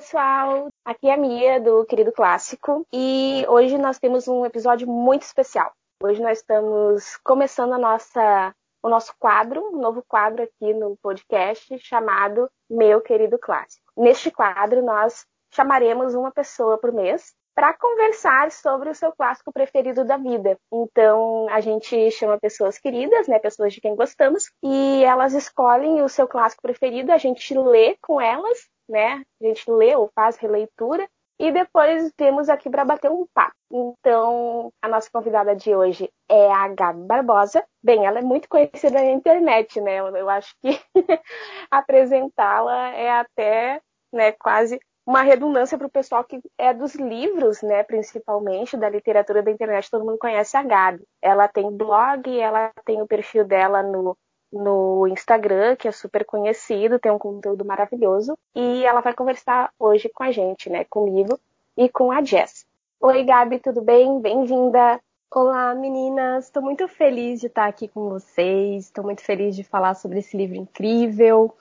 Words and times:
pessoal! 0.00 0.70
Aqui 0.82 1.08
é 1.08 1.12
a 1.12 1.16
Mia 1.18 1.60
do 1.60 1.84
Querido 1.84 2.10
Clássico 2.10 2.86
e 2.90 3.44
hoje 3.46 3.76
nós 3.76 3.98
temos 3.98 4.26
um 4.26 4.46
episódio 4.46 4.88
muito 4.88 5.24
especial. 5.24 5.70
Hoje 6.02 6.22
nós 6.22 6.38
estamos 6.38 7.18
começando 7.18 7.74
a 7.74 7.78
nossa, 7.78 8.54
o 8.82 8.88
nosso 8.88 9.14
quadro, 9.18 9.62
um 9.62 9.78
novo 9.78 10.02
quadro 10.08 10.42
aqui 10.42 10.72
no 10.72 10.96
podcast 11.02 11.78
chamado 11.80 12.50
Meu 12.70 13.02
Querido 13.02 13.38
Clássico. 13.38 13.84
Neste 13.94 14.30
quadro 14.30 14.82
nós 14.82 15.26
chamaremos 15.50 16.14
uma 16.14 16.32
pessoa 16.32 16.78
por 16.78 16.92
mês 16.92 17.34
para 17.60 17.74
conversar 17.74 18.50
sobre 18.50 18.88
o 18.88 18.94
seu 18.94 19.12
clássico 19.12 19.52
preferido 19.52 20.02
da 20.02 20.16
vida. 20.16 20.56
Então, 20.72 21.46
a 21.50 21.60
gente 21.60 22.10
chama 22.10 22.40
pessoas 22.40 22.78
queridas, 22.78 23.28
né, 23.28 23.38
pessoas 23.38 23.74
de 23.74 23.82
quem 23.82 23.94
gostamos, 23.94 24.50
e 24.62 25.04
elas 25.04 25.34
escolhem 25.34 26.00
o 26.00 26.08
seu 26.08 26.26
clássico 26.26 26.62
preferido, 26.62 27.12
a 27.12 27.18
gente 27.18 27.52
lê 27.52 27.98
com 28.00 28.18
elas, 28.18 28.66
né? 28.88 29.22
A 29.42 29.46
gente 29.46 29.70
lê 29.70 29.94
ou 29.94 30.10
faz 30.14 30.38
releitura 30.38 31.06
e 31.38 31.52
depois 31.52 32.10
temos 32.16 32.48
aqui 32.48 32.70
para 32.70 32.82
bater 32.82 33.10
um 33.10 33.26
papo. 33.34 33.54
Então, 33.70 34.72
a 34.80 34.88
nossa 34.88 35.10
convidada 35.12 35.54
de 35.54 35.76
hoje 35.76 36.10
é 36.30 36.50
a 36.50 36.66
Gabi 36.68 37.02
Barbosa. 37.02 37.62
Bem, 37.82 38.06
ela 38.06 38.20
é 38.20 38.22
muito 38.22 38.48
conhecida 38.48 39.02
na 39.02 39.10
internet, 39.10 39.82
né? 39.82 39.98
Eu 39.98 40.30
acho 40.30 40.54
que 40.62 40.80
apresentá-la 41.70 42.88
é 42.94 43.10
até 43.10 43.82
né, 44.10 44.32
quase 44.32 44.80
uma 45.10 45.22
redundância 45.22 45.76
para 45.76 45.88
o 45.88 45.90
pessoal 45.90 46.22
que 46.22 46.40
é 46.56 46.72
dos 46.72 46.94
livros, 46.94 47.62
né, 47.62 47.82
principalmente, 47.82 48.76
da 48.76 48.88
literatura 48.88 49.42
da 49.42 49.50
internet, 49.50 49.90
todo 49.90 50.04
mundo 50.04 50.18
conhece 50.18 50.56
a 50.56 50.62
Gabi. 50.62 51.02
Ela 51.20 51.48
tem 51.48 51.68
blog, 51.68 52.38
ela 52.38 52.70
tem 52.84 53.02
o 53.02 53.08
perfil 53.08 53.44
dela 53.44 53.82
no, 53.82 54.16
no 54.52 55.08
Instagram, 55.08 55.74
que 55.74 55.88
é 55.88 55.92
super 55.92 56.24
conhecido, 56.24 57.00
tem 57.00 57.10
um 57.10 57.18
conteúdo 57.18 57.64
maravilhoso, 57.64 58.38
e 58.54 58.84
ela 58.84 59.00
vai 59.00 59.12
conversar 59.12 59.72
hoje 59.80 60.08
com 60.08 60.22
a 60.22 60.30
gente, 60.30 60.70
né, 60.70 60.84
comigo 60.88 61.36
e 61.76 61.88
com 61.88 62.12
a 62.12 62.22
Jess. 62.22 62.64
Oi, 63.00 63.24
Gabi, 63.24 63.58
tudo 63.58 63.82
bem? 63.82 64.20
Bem-vinda! 64.20 65.00
Olá, 65.34 65.74
meninas! 65.74 66.44
Estou 66.44 66.62
muito 66.62 66.86
feliz 66.86 67.40
de 67.40 67.48
estar 67.48 67.66
aqui 67.66 67.88
com 67.88 68.10
vocês, 68.10 68.84
estou 68.84 69.02
muito 69.02 69.22
feliz 69.22 69.56
de 69.56 69.64
falar 69.64 69.94
sobre 69.94 70.20
esse 70.20 70.36
livro 70.36 70.54
incrível. 70.54 71.52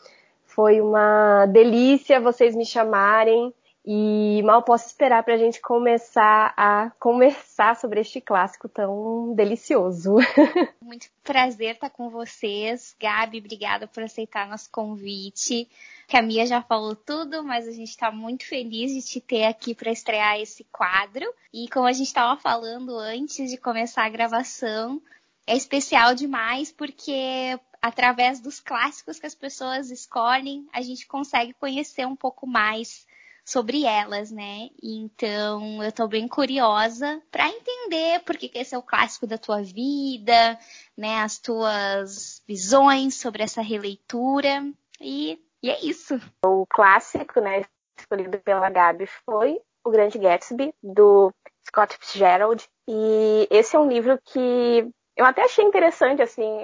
Foi 0.59 0.81
uma 0.81 1.45
delícia 1.45 2.19
vocês 2.19 2.53
me 2.53 2.65
chamarem 2.65 3.53
e 3.85 4.41
mal 4.43 4.61
posso 4.61 4.87
esperar 4.87 5.23
para 5.23 5.35
a 5.35 5.37
gente 5.37 5.61
começar 5.61 6.53
a 6.57 6.91
conversar 6.99 7.77
sobre 7.77 8.01
este 8.01 8.19
clássico 8.19 8.67
tão 8.67 9.33
delicioso. 9.33 10.15
Muito 10.83 11.07
prazer 11.23 11.75
estar 11.75 11.89
com 11.89 12.09
vocês. 12.09 12.93
Gabi, 12.99 13.37
obrigada 13.37 13.87
por 13.87 14.03
aceitar 14.03 14.49
nosso 14.49 14.69
convite. 14.69 15.65
A 16.11 16.21
Mia 16.21 16.45
já 16.45 16.61
falou 16.61 16.93
tudo, 16.93 17.41
mas 17.41 17.65
a 17.65 17.71
gente 17.71 17.91
está 17.91 18.11
muito 18.11 18.45
feliz 18.45 18.91
de 18.91 19.01
te 19.01 19.21
ter 19.21 19.45
aqui 19.45 19.73
para 19.73 19.93
estrear 19.93 20.41
esse 20.41 20.65
quadro. 20.65 21.23
E 21.53 21.69
como 21.69 21.87
a 21.87 21.93
gente 21.93 22.07
estava 22.07 22.37
falando 22.37 22.97
antes 22.97 23.49
de 23.49 23.55
começar 23.55 24.03
a 24.03 24.09
gravação, 24.09 25.01
é 25.47 25.55
especial 25.55 26.13
demais 26.13 26.69
porque 26.69 27.57
através 27.81 28.39
dos 28.39 28.59
clássicos 28.59 29.19
que 29.19 29.25
as 29.25 29.35
pessoas 29.35 29.89
escolhem, 29.89 30.67
a 30.73 30.81
gente 30.81 31.07
consegue 31.07 31.53
conhecer 31.53 32.05
um 32.05 32.15
pouco 32.15 32.45
mais 32.45 33.07
sobre 33.49 33.83
elas, 33.83 34.29
né? 34.29 34.69
Então, 34.81 35.83
eu 35.83 35.91
tô 35.91 36.07
bem 36.07 36.27
curiosa 36.27 37.21
para 37.31 37.49
entender 37.49 38.19
por 38.19 38.37
que, 38.37 38.51
esse 38.53 38.75
é 38.75 38.77
o 38.77 38.83
clássico 38.83 39.25
da 39.25 39.39
tua 39.39 39.63
vida, 39.63 40.59
né? 40.95 41.21
As 41.21 41.39
tuas 41.39 42.43
visões 42.47 43.15
sobre 43.15 43.41
essa 43.41 43.61
releitura. 43.61 44.63
E, 45.01 45.39
e 45.63 45.69
é 45.69 45.83
isso. 45.83 46.19
O 46.45 46.65
clássico, 46.67 47.39
né, 47.39 47.63
escolhido 47.97 48.37
pela 48.39 48.69
Gabi 48.69 49.07
foi 49.25 49.59
O 49.83 49.89
Grande 49.89 50.19
Gatsby, 50.19 50.73
do 50.83 51.33
Scott 51.67 51.97
Fitzgerald. 51.97 52.63
E 52.87 53.47
esse 53.49 53.75
é 53.75 53.79
um 53.79 53.87
livro 53.87 54.19
que 54.25 54.87
eu 55.19 55.25
até 55.25 55.43
achei 55.43 55.65
interessante, 55.65 56.21
assim, 56.21 56.63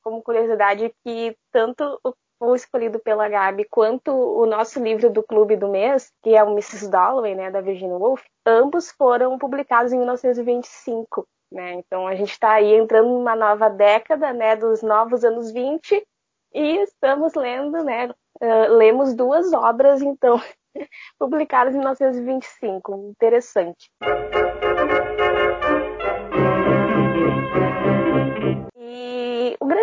como 0.00 0.22
curiosidade, 0.22 0.94
que 1.04 1.36
tanto 1.50 2.00
o 2.38 2.54
escolhido 2.54 3.00
pela 3.00 3.28
Gabi 3.28 3.66
quanto 3.68 4.12
o 4.12 4.46
nosso 4.46 4.80
livro 4.80 5.10
do 5.10 5.24
clube 5.24 5.56
do 5.56 5.68
mês, 5.68 6.12
que 6.22 6.36
é 6.36 6.44
o 6.44 6.52
Mrs. 6.52 6.88
Dalloway, 6.88 7.34
né, 7.34 7.50
da 7.50 7.60
Virginia 7.60 7.96
Woolf, 7.96 8.22
ambos 8.46 8.92
foram 8.92 9.36
publicados 9.36 9.92
em 9.92 9.98
1925. 9.98 11.26
Né? 11.50 11.74
Então 11.74 12.06
a 12.06 12.14
gente 12.14 12.30
está 12.30 12.52
aí 12.52 12.74
entrando 12.74 13.08
numa 13.08 13.34
nova 13.34 13.68
década, 13.68 14.32
né, 14.32 14.54
dos 14.54 14.82
novos 14.82 15.24
anos 15.24 15.50
20 15.50 16.06
e 16.54 16.76
estamos 16.82 17.34
lendo, 17.34 17.82
né, 17.82 18.08
uh, 18.40 18.72
lemos 18.76 19.14
duas 19.14 19.52
obras 19.52 20.00
então 20.00 20.40
publicadas 21.18 21.74
em 21.74 21.78
1925. 21.78 23.10
Interessante. 23.10 23.90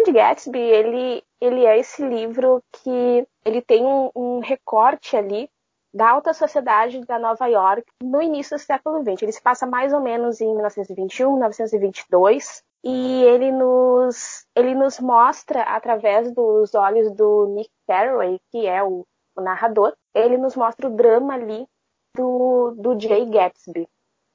Grande 0.03 0.12
Gatsby, 0.12 0.59
ele, 0.59 1.24
ele 1.40 1.66
é 1.66 1.80
esse 1.80 2.06
livro 2.06 2.62
que 2.74 3.25
ele 3.46 3.62
tem 3.62 3.86
um, 3.86 4.09
um 4.14 4.40
recorte 4.40 5.16
ali 5.16 5.50
da 5.94 6.09
alta 6.09 6.34
sociedade 6.34 7.00
da 7.06 7.18
Nova 7.18 7.46
York 7.47 7.86
no 8.03 8.22
início 8.22 8.58
do 8.58 8.59
século 8.59 9.02
XX. 9.02 9.22
Ele 9.22 9.31
se 9.31 9.41
passa 9.41 9.66
mais 9.66 9.94
ou 9.94 10.02
menos 10.02 10.41
em 10.41 10.52
1921, 10.52 11.31
1922, 11.31 12.64
e 12.84 13.24
ele 13.24 13.50
nos, 13.53 14.46
ele 14.53 14.75
nos 14.75 15.00
mostra, 15.00 15.62
através 15.62 16.34
dos 16.34 16.75
olhos 16.75 17.09
do 17.12 17.47
Nick 17.47 17.70
Carraway, 17.88 18.41
que 18.52 18.68
é 18.68 18.84
o, 18.84 19.06
o 19.38 19.41
narrador, 19.41 19.94
ele 20.14 20.38
nos 20.38 20.56
mostra 20.56 20.88
o 20.88 20.96
drama 20.96 21.35
ali 21.35 21.66
do, 22.14 22.72
do 22.72 23.00
Jay 23.00 23.25
Gatsby. 23.25 23.88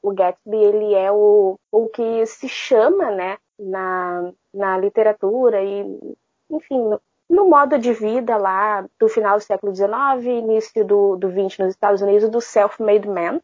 O 0.03 0.15
Gatsby, 0.15 0.57
ele 0.57 0.95
é 0.95 1.13
o, 1.13 1.57
o 1.71 1.89
que 1.89 2.25
se 2.25 2.49
chama, 2.49 3.11
né, 3.11 3.37
na, 3.59 4.33
na 4.53 4.79
literatura 4.79 5.63
e, 5.63 6.17
enfim, 6.51 6.79
no, 6.79 7.01
no, 7.29 7.49
modo 7.49 7.79
de 7.79 7.93
vida 7.93 8.37
lá 8.37 8.87
do 8.99 9.09
final 9.09 9.37
do 9.37 9.43
século 9.43 9.75
XIX, 9.75 9.89
início 10.25 10.85
do, 10.85 11.17
do 11.17 11.31
XX 11.31 11.59
nos 11.59 11.71
Estados 11.71 12.03
Unidos, 12.03 12.29
do 12.29 12.41
self-made 12.41 13.09
man. 13.09 13.41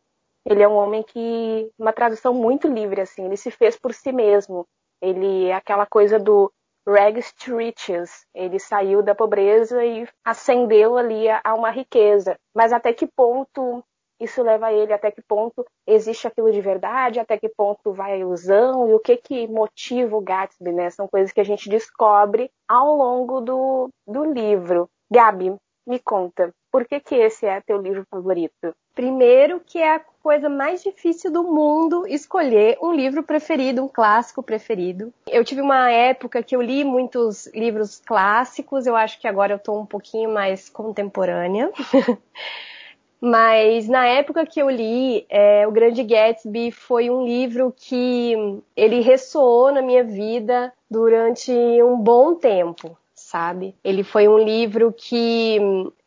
Ele 0.47 0.63
é 0.63 0.69
um 0.69 0.75
homem 0.75 1.03
que, 1.03 1.71
uma 1.79 1.93
tradução 1.93 2.35
muito 2.35 2.69
livre, 2.69 3.01
assim, 3.01 3.25
ele 3.25 3.37
se 3.37 3.51
fez 3.51 3.77
por 3.77 3.95
si 3.95 4.13
mesmo. 4.13 4.67
Ele 5.01 5.47
é 5.47 5.55
aquela 5.55 5.87
coisa 5.87 6.19
do 6.19 6.53
rags 6.87 7.33
to 7.33 7.57
riches. 7.57 8.27
Ele 8.35 8.59
saiu 8.59 9.03
da 9.03 9.15
pobreza 9.15 9.85
e 9.85 10.07
ascendeu 10.25 10.97
ali 10.97 11.29
a, 11.29 11.41
a 11.43 11.55
uma 11.55 11.71
riqueza. 11.71 12.39
Mas 12.55 12.73
até 12.73 12.93
que 12.93 13.07
ponto 13.07 13.83
isso 14.25 14.43
leva 14.43 14.73
ele 14.73 14.93
até 14.93 15.11
que 15.11 15.23
ponto 15.23 15.65
existe 15.87 16.27
aquilo 16.27 16.51
de 16.51 16.61
verdade, 16.61 17.21
até 17.21 17.39
que 17.39 17.49
ponto 17.49 17.93
vai 17.93 18.13
a 18.13 18.19
ilusão 18.19 18.89
e 18.89 18.95
o 18.95 19.01
que 19.01 19.17
que 19.17 19.47
motiva 19.49 20.17
o 20.17 20.21
Gatsby, 20.21 20.73
né? 20.73 20.91
São 20.91 21.07
coisas 21.09 21.33
que 21.33 21.41
a 21.41 21.45
gente 21.45 21.69
descobre 21.69 22.51
ao 22.69 22.97
longo 22.97 23.41
do, 23.41 23.89
do 24.07 24.25
livro. 24.25 24.89
Gabi, 25.11 25.55
me 25.87 25.99
conta, 25.99 26.53
por 26.73 26.87
que 26.87 26.99
que 26.99 27.15
esse 27.15 27.47
é 27.47 27.61
teu 27.61 27.81
livro 27.81 28.05
favorito? 28.11 28.75
Primeiro 28.95 29.61
que 29.61 29.79
é 29.79 29.97
a 29.97 30.01
coisa 30.23 30.49
mais 30.49 30.83
difícil 30.83 31.31
do 31.31 31.45
mundo 31.45 32.07
escolher 32.07 32.79
um 32.83 32.93
livro 32.93 33.23
preferido, 33.23 33.85
um 33.85 33.89
clássico 33.89 34.43
preferido. 34.43 35.13
Eu 35.29 35.45
tive 35.45 35.61
uma 35.61 35.91
época 35.91 36.43
que 36.43 36.57
eu 36.57 36.63
li 36.63 36.83
muitos 36.83 37.47
livros 37.49 38.01
clássicos, 38.01 38.87
eu 38.87 38.97
acho 38.97 39.21
que 39.21 39.29
agora 39.29 39.53
eu 39.53 39.57
estou 39.57 39.79
um 39.79 39.87
pouquinho 39.87 40.33
mais 40.33 40.69
contemporânea. 40.69 41.71
Mas 43.21 43.89
na 43.89 44.07
época 44.07 44.45
que 44.45 44.61
eu 44.61 44.69
li, 44.69 45.25
é, 45.29 45.67
O 45.67 45.73
Grande 45.73 46.03
Gatsby 46.03 46.71
foi 46.71 47.09
um 47.09 47.25
livro 47.25 47.73
que 47.77 48.35
ele 48.77 49.01
ressoou 49.01 49.73
na 49.73 49.81
minha 49.81 50.05
vida 50.05 50.73
durante 50.91 51.51
um 51.83 51.97
bom 51.97 52.35
tempo, 52.35 52.97
sabe? 53.15 53.75
Ele 53.83 54.05
foi 54.05 54.29
um 54.29 54.39
livro 54.39 54.93
que 54.93 55.59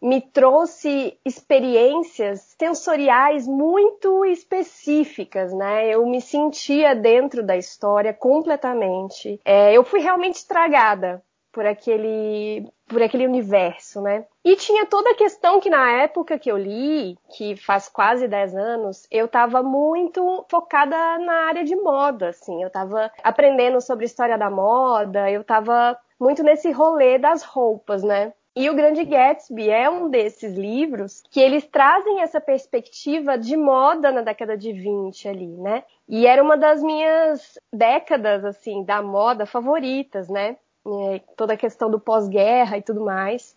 me 0.01 0.21
trouxe 0.21 1.17
experiências 1.25 2.55
sensoriais 2.57 3.47
muito 3.47 4.23
específicas, 4.25 5.53
né? 5.53 5.89
Eu 5.89 6.05
me 6.05 6.21
sentia 6.21 6.95
dentro 6.95 7.43
da 7.43 7.57
história 7.57 8.13
completamente. 8.13 9.39
É, 9.43 9.73
eu 9.73 9.83
fui 9.83 9.99
realmente 9.99 10.35
estragada 10.35 11.23
por 11.51 11.65
aquele 11.65 12.71
por 12.87 13.01
aquele 13.01 13.25
universo, 13.25 14.01
né? 14.01 14.25
E 14.47 14.55
tinha 14.55 14.85
toda 14.85 15.09
a 15.09 15.13
questão 15.13 15.59
que 15.59 15.69
na 15.69 15.91
época 15.91 16.39
que 16.39 16.49
eu 16.49 16.55
li, 16.55 17.17
que 17.35 17.57
faz 17.57 17.89
quase 17.89 18.29
10 18.29 18.55
anos, 18.55 19.05
eu 19.11 19.25
estava 19.25 19.61
muito 19.61 20.45
focada 20.47 21.19
na 21.19 21.47
área 21.47 21.65
de 21.65 21.75
moda, 21.75 22.29
assim. 22.29 22.61
Eu 22.61 22.67
estava 22.67 23.11
aprendendo 23.21 23.81
sobre 23.81 24.05
história 24.05 24.37
da 24.37 24.49
moda, 24.49 25.29
eu 25.29 25.41
estava 25.41 25.99
muito 26.17 26.43
nesse 26.43 26.71
rolê 26.71 27.17
das 27.17 27.43
roupas, 27.43 28.03
né? 28.03 28.31
E 28.55 28.69
o 28.69 28.73
Grande 28.73 29.03
Gatsby 29.03 29.69
é 29.69 29.89
um 29.89 30.09
desses 30.09 30.53
livros 30.53 31.21
que 31.29 31.41
eles 31.41 31.65
trazem 31.65 32.21
essa 32.21 32.39
perspectiva 32.39 33.37
de 33.37 33.57
moda 33.57 34.13
na 34.13 34.21
década 34.21 34.57
de 34.57 34.71
20 34.71 35.27
ali, 35.27 35.57
né? 35.57 35.83
E 36.07 36.25
era 36.25 36.41
uma 36.41 36.55
das 36.55 36.81
minhas 36.81 37.59
décadas, 37.73 38.45
assim, 38.45 38.81
da 38.85 39.01
moda 39.01 39.45
favoritas, 39.45 40.29
né? 40.29 40.55
é, 40.87 41.19
toda 41.35 41.53
a 41.53 41.57
questão 41.57 41.89
do 41.89 41.99
pós-guerra 41.99 42.77
e 42.77 42.81
tudo 42.81 43.01
mais. 43.01 43.55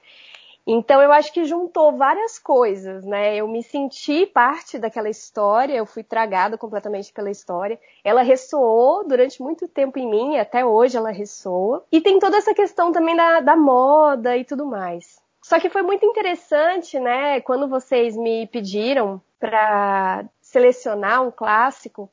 Então 0.73 1.03
eu 1.03 1.11
acho 1.11 1.33
que 1.33 1.45
juntou 1.45 1.97
várias 1.97 2.39
coisas, 2.39 3.05
né? 3.05 3.35
Eu 3.35 3.49
me 3.49 3.61
senti 3.61 4.25
parte 4.25 4.79
daquela 4.79 5.11
história, 5.11 5.75
eu 5.75 5.85
fui 5.85 6.05
tragada 6.05 6.57
completamente 6.57 7.13
pela 7.13 7.29
história. 7.29 7.77
Ela 8.05 8.23
ressoou 8.23 9.05
durante 9.05 9.43
muito 9.43 9.67
tempo 9.67 9.99
em 9.99 10.09
mim, 10.09 10.39
até 10.39 10.65
hoje 10.65 10.97
ela 10.97 11.11
ressoa. 11.11 11.85
E 11.91 12.01
tem 12.01 12.21
toda 12.21 12.37
essa 12.37 12.55
questão 12.55 12.93
também 12.93 13.17
da, 13.17 13.41
da 13.41 13.57
moda 13.57 14.37
e 14.37 14.45
tudo 14.45 14.65
mais. 14.65 15.21
Só 15.43 15.59
que 15.59 15.69
foi 15.69 15.83
muito 15.83 16.07
interessante, 16.07 17.01
né? 17.01 17.41
Quando 17.41 17.67
vocês 17.67 18.17
me 18.17 18.47
pediram 18.47 19.21
para 19.41 20.25
selecionar 20.41 21.27
um 21.27 21.33
clássico, 21.33 22.09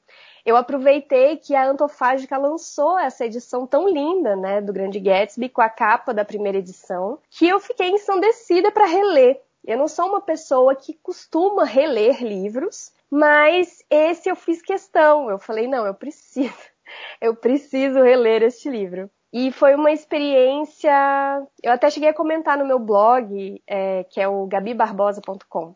eu 0.47 0.55
aproveitei 0.55 1.35
que 1.35 1.53
a 1.53 1.67
Antofágica 1.67 2.37
lançou 2.37 2.97
essa 2.97 3.25
edição 3.25 3.67
tão 3.67 3.85
linda, 3.89 4.33
né, 4.33 4.61
do 4.61 4.71
Grande 4.71 4.97
Gatsby 4.97 5.49
com 5.49 5.61
a 5.61 5.67
capa 5.67 6.13
da 6.13 6.23
primeira 6.23 6.59
edição, 6.59 7.19
que 7.29 7.45
eu 7.45 7.59
fiquei 7.59 7.89
ensandecida 7.89 8.71
para 8.71 8.85
reler. 8.85 9.41
Eu 9.65 9.77
não 9.77 9.89
sou 9.89 10.07
uma 10.07 10.21
pessoa 10.21 10.73
que 10.73 10.93
costuma 10.93 11.65
reler 11.65 12.23
livros, 12.23 12.93
mas 13.11 13.83
esse 13.89 14.29
eu 14.29 14.37
fiz 14.37 14.61
questão. 14.61 15.29
Eu 15.29 15.37
falei, 15.37 15.67
não, 15.67 15.85
eu 15.85 15.93
preciso, 15.93 16.55
eu 17.19 17.35
preciso 17.35 18.01
reler 18.01 18.41
este 18.41 18.69
livro. 18.69 19.11
E 19.33 19.51
foi 19.51 19.75
uma 19.75 19.91
experiência. 19.91 20.89
Eu 21.61 21.73
até 21.73 21.89
cheguei 21.89 22.07
a 22.07 22.13
comentar 22.13 22.57
no 22.57 22.65
meu 22.65 22.79
blog, 22.79 23.61
é, 23.67 24.05
que 24.05 24.21
é 24.21 24.27
o 24.29 24.47
gabibarbosa.com. 24.47 25.75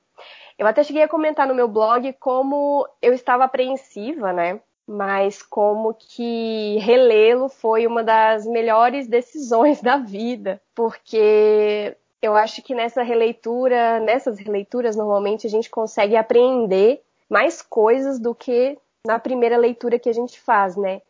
Eu 0.61 0.67
até 0.67 0.83
cheguei 0.83 1.01
a 1.01 1.07
comentar 1.07 1.47
no 1.47 1.55
meu 1.55 1.67
blog 1.67 2.13
como 2.19 2.87
eu 3.01 3.15
estava 3.15 3.45
apreensiva, 3.45 4.31
né? 4.31 4.61
Mas 4.85 5.41
como 5.41 5.91
que 5.91 6.77
relê-lo 6.77 7.49
foi 7.49 7.87
uma 7.87 8.03
das 8.03 8.45
melhores 8.45 9.07
decisões 9.07 9.81
da 9.81 9.97
vida, 9.97 10.61
porque 10.75 11.97
eu 12.21 12.35
acho 12.35 12.61
que 12.61 12.75
nessa 12.75 13.01
releitura, 13.01 13.99
nessas 14.01 14.37
releituras, 14.37 14.95
normalmente 14.95 15.47
a 15.47 15.49
gente 15.49 15.67
consegue 15.67 16.15
apreender 16.15 17.01
mais 17.27 17.63
coisas 17.63 18.19
do 18.19 18.35
que 18.35 18.77
na 19.03 19.17
primeira 19.17 19.57
leitura 19.57 19.97
que 19.97 20.09
a 20.09 20.13
gente 20.13 20.39
faz, 20.39 20.77
né? 20.77 21.01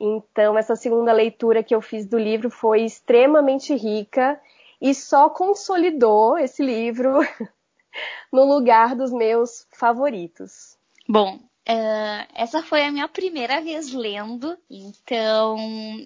Então, 0.00 0.58
essa 0.58 0.74
segunda 0.74 1.12
leitura 1.12 1.62
que 1.62 1.76
eu 1.76 1.80
fiz 1.80 2.06
do 2.06 2.18
livro 2.18 2.50
foi 2.50 2.82
extremamente 2.82 3.72
rica 3.72 4.36
e 4.82 4.92
só 4.92 5.28
consolidou 5.28 6.36
esse 6.36 6.60
livro 6.60 7.20
no 8.32 8.44
lugar 8.44 8.94
dos 8.94 9.12
meus 9.12 9.66
favoritos. 9.72 10.76
Bom, 11.08 11.40
Uh, 11.68 12.22
essa 12.32 12.62
foi 12.62 12.84
a 12.84 12.92
minha 12.92 13.08
primeira 13.08 13.60
vez 13.60 13.92
lendo, 13.92 14.56
então 14.70 15.58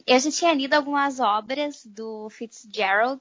eu 0.07 0.19
já 0.19 0.31
tinha 0.31 0.55
lido 0.55 0.73
algumas 0.73 1.21
obras 1.21 1.85
do 1.85 2.31
Fitzgerald. 2.31 3.21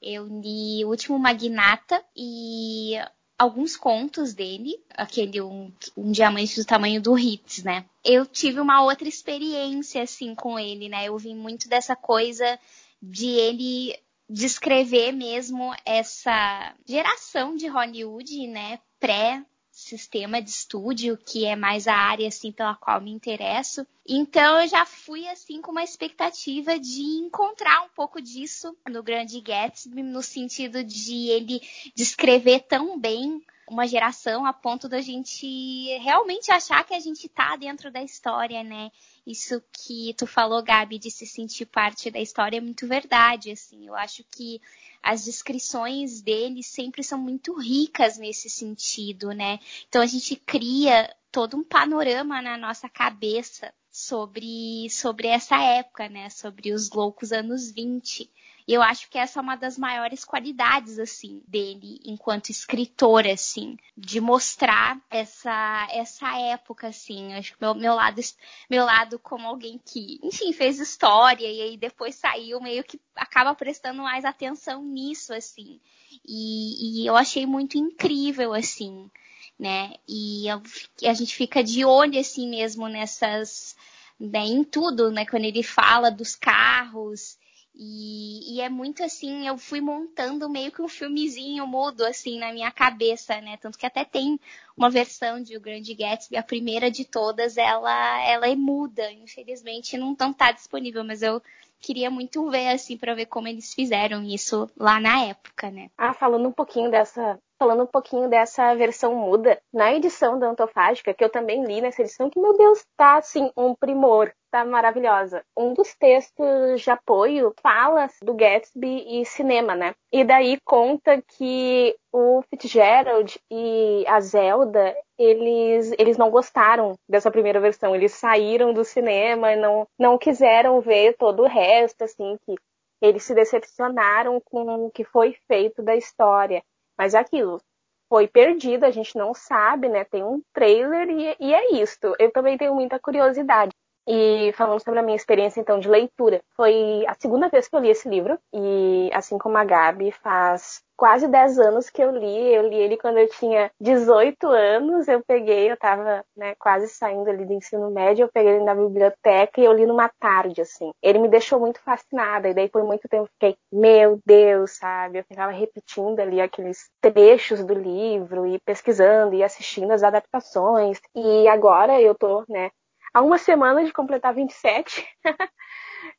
Eu 0.00 0.24
li 0.24 0.84
O 0.84 0.90
Último 0.90 1.18
Magnata 1.18 2.00
e 2.16 2.94
alguns 3.36 3.76
contos 3.76 4.34
dele, 4.34 4.80
aquele 4.94 5.40
um, 5.40 5.72
um, 5.96 6.12
diamante 6.12 6.54
do 6.60 6.64
tamanho 6.64 7.02
do 7.02 7.18
Hits, 7.18 7.64
né? 7.64 7.84
Eu 8.04 8.24
tive 8.24 8.60
uma 8.60 8.84
outra 8.84 9.08
experiência 9.08 10.02
assim 10.02 10.32
com 10.34 10.58
ele, 10.58 10.88
né? 10.88 11.06
Eu 11.06 11.18
vi 11.18 11.34
muito 11.34 11.68
dessa 11.68 11.96
coisa 11.96 12.56
de 13.02 13.26
ele 13.26 13.98
descrever 14.30 15.12
mesmo 15.12 15.74
essa 15.84 16.72
geração 16.86 17.56
de 17.56 17.66
Hollywood, 17.66 18.46
né, 18.46 18.78
pré 19.00 19.44
sistema 19.72 20.40
de 20.42 20.50
estúdio, 20.50 21.16
que 21.16 21.46
é 21.46 21.56
mais 21.56 21.88
a 21.88 21.94
área 21.94 22.28
assim 22.28 22.52
pela 22.52 22.74
qual 22.74 23.00
me 23.00 23.10
interesso. 23.10 23.86
Então 24.08 24.60
eu 24.60 24.68
já 24.68 24.84
fui 24.86 25.28
assim 25.28 25.60
com 25.60 25.70
uma 25.70 25.84
expectativa 25.84 26.78
de 26.78 27.02
encontrar 27.02 27.82
um 27.82 27.88
pouco 27.90 28.20
disso 28.20 28.76
no 28.88 29.02
Grande 29.02 29.40
Gatsby, 29.40 30.02
no 30.02 30.22
sentido 30.22 30.82
de 30.82 31.28
ele 31.28 31.60
descrever 31.94 32.60
tão 32.60 32.98
bem 32.98 33.42
uma 33.68 33.86
geração 33.86 34.44
a 34.44 34.52
ponto 34.52 34.88
da 34.88 35.00
gente 35.00 35.86
realmente 35.98 36.50
achar 36.50 36.84
que 36.84 36.92
a 36.92 36.98
gente 36.98 37.28
tá 37.28 37.54
dentro 37.54 37.88
da 37.88 38.02
história, 38.02 38.64
né? 38.64 38.90
Isso 39.24 39.62
que 39.72 40.12
tu 40.14 40.26
falou, 40.26 40.60
Gabi, 40.60 40.98
de 40.98 41.08
se 41.08 41.24
sentir 41.24 41.66
parte 41.66 42.10
da 42.10 42.18
história 42.18 42.56
é 42.56 42.60
muito 42.60 42.88
verdade, 42.88 43.52
assim. 43.52 43.86
Eu 43.86 43.94
acho 43.94 44.24
que 44.24 44.60
as 45.00 45.24
descrições 45.24 46.20
dele 46.20 46.64
sempre 46.64 47.04
são 47.04 47.18
muito 47.18 47.56
ricas 47.56 48.18
nesse 48.18 48.50
sentido, 48.50 49.30
né? 49.30 49.60
Então 49.88 50.02
a 50.02 50.06
gente 50.06 50.34
cria 50.34 51.14
todo 51.30 51.56
um 51.56 51.62
panorama 51.62 52.42
na 52.42 52.58
nossa 52.58 52.88
cabeça 52.88 53.72
sobre, 54.00 54.88
sobre 54.90 55.28
essa 55.28 55.60
época, 55.60 56.08
né? 56.08 56.30
Sobre 56.30 56.72
os 56.72 56.90
loucos 56.90 57.32
anos 57.32 57.70
20. 57.70 58.30
E 58.66 58.74
eu 58.74 58.82
acho 58.82 59.10
que 59.10 59.18
essa 59.18 59.40
é 59.40 59.42
uma 59.42 59.56
das 59.56 59.76
maiores 59.76 60.24
qualidades, 60.24 60.98
assim, 60.98 61.42
dele 61.46 62.00
enquanto 62.04 62.50
escritor, 62.50 63.26
assim, 63.26 63.76
de 63.96 64.20
mostrar 64.20 65.00
essa, 65.10 65.88
essa 65.90 66.38
época, 66.38 66.88
assim. 66.88 67.34
Acho 67.34 67.52
que 67.52 67.60
meu, 67.60 67.74
meu 67.74 67.94
lado, 67.94 68.20
meu 68.68 68.84
lado 68.84 69.18
como 69.18 69.46
alguém 69.46 69.80
que, 69.84 70.20
enfim, 70.22 70.52
fez 70.52 70.78
história 70.78 71.46
e 71.50 71.60
aí 71.62 71.76
depois 71.76 72.14
saiu, 72.14 72.60
meio 72.60 72.84
que 72.84 73.00
acaba 73.16 73.54
prestando 73.54 74.02
mais 74.02 74.24
atenção 74.24 74.84
nisso, 74.84 75.34
assim. 75.34 75.80
E, 76.24 77.02
e 77.02 77.06
eu 77.06 77.16
achei 77.16 77.46
muito 77.46 77.76
incrível, 77.76 78.54
assim, 78.54 79.10
né? 79.60 79.92
E 80.08 80.46
a 80.48 81.12
gente 81.12 81.36
fica 81.36 81.62
de 81.62 81.84
olho, 81.84 82.18
assim, 82.18 82.48
mesmo 82.48 82.88
nessas, 82.88 83.76
né, 84.18 84.40
em 84.40 84.64
tudo, 84.64 85.10
né? 85.10 85.26
Quando 85.26 85.44
ele 85.44 85.62
fala 85.62 86.10
dos 86.10 86.34
carros 86.34 87.38
e, 87.74 88.56
e, 88.56 88.60
é 88.60 88.68
muito 88.68 89.02
assim, 89.02 89.46
eu 89.46 89.56
fui 89.56 89.80
montando 89.80 90.48
meio 90.48 90.72
que 90.72 90.82
um 90.82 90.88
filmezinho 90.88 91.66
mudo, 91.66 92.04
assim, 92.04 92.38
na 92.38 92.52
minha 92.52 92.70
cabeça, 92.70 93.40
né? 93.40 93.58
Tanto 93.58 93.78
que 93.78 93.86
até 93.86 94.04
tem 94.04 94.40
uma 94.76 94.90
versão 94.90 95.42
de 95.42 95.56
O 95.56 95.60
Grande 95.60 95.94
Gatsby, 95.94 96.36
a 96.36 96.42
primeira 96.42 96.90
de 96.90 97.04
todas, 97.04 97.56
ela, 97.58 98.22
ela 98.26 98.48
é 98.48 98.56
muda. 98.56 99.12
Infelizmente 99.12 99.96
não 99.96 100.14
tão 100.14 100.32
tá 100.32 100.52
disponível, 100.52 101.04
mas 101.04 101.22
eu 101.22 101.42
queria 101.80 102.10
muito 102.10 102.50
ver, 102.50 102.68
assim, 102.68 102.96
para 102.96 103.14
ver 103.14 103.26
como 103.26 103.48
eles 103.48 103.72
fizeram 103.72 104.22
isso 104.24 104.68
lá 104.76 104.98
na 104.98 105.24
época, 105.24 105.70
né? 105.70 105.90
Ah, 105.96 106.12
falando 106.12 106.48
um 106.48 106.52
pouquinho 106.52 106.90
dessa 106.90 107.38
falando 107.60 107.82
um 107.82 107.86
pouquinho 107.86 108.26
dessa 108.26 108.74
versão 108.74 109.14
muda, 109.14 109.60
na 109.70 109.92
edição 109.92 110.38
da 110.38 110.48
Antofágica, 110.48 111.12
que 111.12 111.22
eu 111.22 111.28
também 111.28 111.62
li 111.62 111.82
nessa 111.82 112.00
edição, 112.00 112.30
que, 112.30 112.40
meu 112.40 112.56
Deus, 112.56 112.82
tá, 112.96 113.18
assim, 113.18 113.52
um 113.54 113.74
primor, 113.74 114.32
tá 114.50 114.64
maravilhosa. 114.64 115.44
Um 115.54 115.74
dos 115.74 115.94
textos 115.94 116.80
de 116.80 116.90
apoio 116.90 117.52
fala 117.62 118.08
do 118.22 118.32
Gatsby 118.32 119.20
e 119.20 119.26
cinema, 119.26 119.74
né? 119.74 119.94
E 120.10 120.24
daí 120.24 120.58
conta 120.64 121.22
que 121.36 121.94
o 122.10 122.42
Fitzgerald 122.48 123.38
e 123.50 124.06
a 124.08 124.18
Zelda, 124.20 124.96
eles, 125.18 125.92
eles 125.98 126.16
não 126.16 126.30
gostaram 126.30 126.94
dessa 127.06 127.30
primeira 127.30 127.60
versão. 127.60 127.94
Eles 127.94 128.12
saíram 128.14 128.72
do 128.72 128.86
cinema 128.86 129.52
e 129.52 129.56
não, 129.56 129.86
não 129.98 130.16
quiseram 130.16 130.80
ver 130.80 131.14
todo 131.18 131.42
o 131.42 131.46
resto, 131.46 132.04
assim, 132.04 132.38
que 132.46 132.54
eles 133.02 133.22
se 133.22 133.34
decepcionaram 133.34 134.40
com 134.40 134.86
o 134.86 134.90
que 134.90 135.04
foi 135.04 135.34
feito 135.46 135.82
da 135.82 135.96
história. 135.96 136.62
Mas 137.00 137.14
é 137.14 137.18
aquilo, 137.18 137.62
foi 138.10 138.28
perdido, 138.28 138.84
a 138.84 138.90
gente 138.90 139.16
não 139.16 139.32
sabe, 139.32 139.88
né? 139.88 140.04
Tem 140.04 140.22
um 140.22 140.42
trailer 140.52 141.08
e, 141.08 141.34
e 141.40 141.54
é 141.54 141.72
isto. 141.80 142.14
Eu 142.18 142.30
também 142.30 142.58
tenho 142.58 142.74
muita 142.74 143.00
curiosidade. 143.00 143.72
E 144.08 144.52
falando 144.54 144.82
sobre 144.82 144.98
a 144.98 145.02
minha 145.02 145.16
experiência 145.16 145.60
então 145.60 145.78
de 145.78 145.88
leitura, 145.88 146.40
foi 146.56 147.04
a 147.06 147.14
segunda 147.18 147.48
vez 147.48 147.68
que 147.68 147.76
eu 147.76 147.80
li 147.80 147.90
esse 147.90 148.08
livro 148.08 148.38
e 148.52 149.10
assim 149.12 149.38
como 149.38 149.56
a 149.56 149.64
Gabi 149.64 150.10
faz 150.12 150.82
quase 151.00 151.26
10 151.26 151.58
anos 151.58 151.88
que 151.88 152.02
eu 152.02 152.10
li, 152.10 152.54
eu 152.54 152.68
li 152.68 152.76
ele 152.76 152.98
quando 152.98 153.16
eu 153.16 153.26
tinha 153.26 153.70
18 153.80 154.46
anos, 154.48 155.08
eu 155.08 155.22
peguei, 155.26 155.70
eu 155.70 155.76
tava, 155.78 156.22
né, 156.36 156.54
quase 156.58 156.88
saindo 156.88 157.30
ali 157.30 157.46
do 157.46 157.54
ensino 157.54 157.90
médio, 157.90 158.24
eu 158.24 158.30
peguei 158.30 158.56
ele 158.56 158.64
na 158.64 158.74
biblioteca 158.74 159.58
e 159.58 159.64
eu 159.64 159.72
li 159.72 159.86
numa 159.86 160.10
tarde 160.20 160.60
assim. 160.60 160.92
Ele 161.02 161.18
me 161.18 161.28
deixou 161.28 161.58
muito 161.58 161.80
fascinada 161.80 162.50
e 162.50 162.54
daí 162.54 162.68
por 162.68 162.84
muito 162.84 163.08
tempo 163.08 163.24
eu 163.24 163.30
fiquei, 163.32 163.56
meu 163.72 164.20
Deus, 164.26 164.72
sabe? 164.72 165.20
Eu 165.20 165.24
ficava 165.24 165.50
repetindo 165.50 166.20
ali 166.20 166.38
aqueles 166.38 166.90
trechos 167.00 167.64
do 167.64 167.72
livro 167.72 168.46
e 168.46 168.58
pesquisando 168.60 169.34
e 169.34 169.42
assistindo 169.42 169.92
as 169.92 170.02
adaptações. 170.02 171.00
E 171.16 171.48
agora 171.48 171.98
eu 171.98 172.14
tô, 172.14 172.44
né, 172.46 172.70
há 173.12 173.22
uma 173.22 173.38
semana 173.38 173.84
de 173.84 173.92
completar 173.92 174.34
27. 174.34 175.06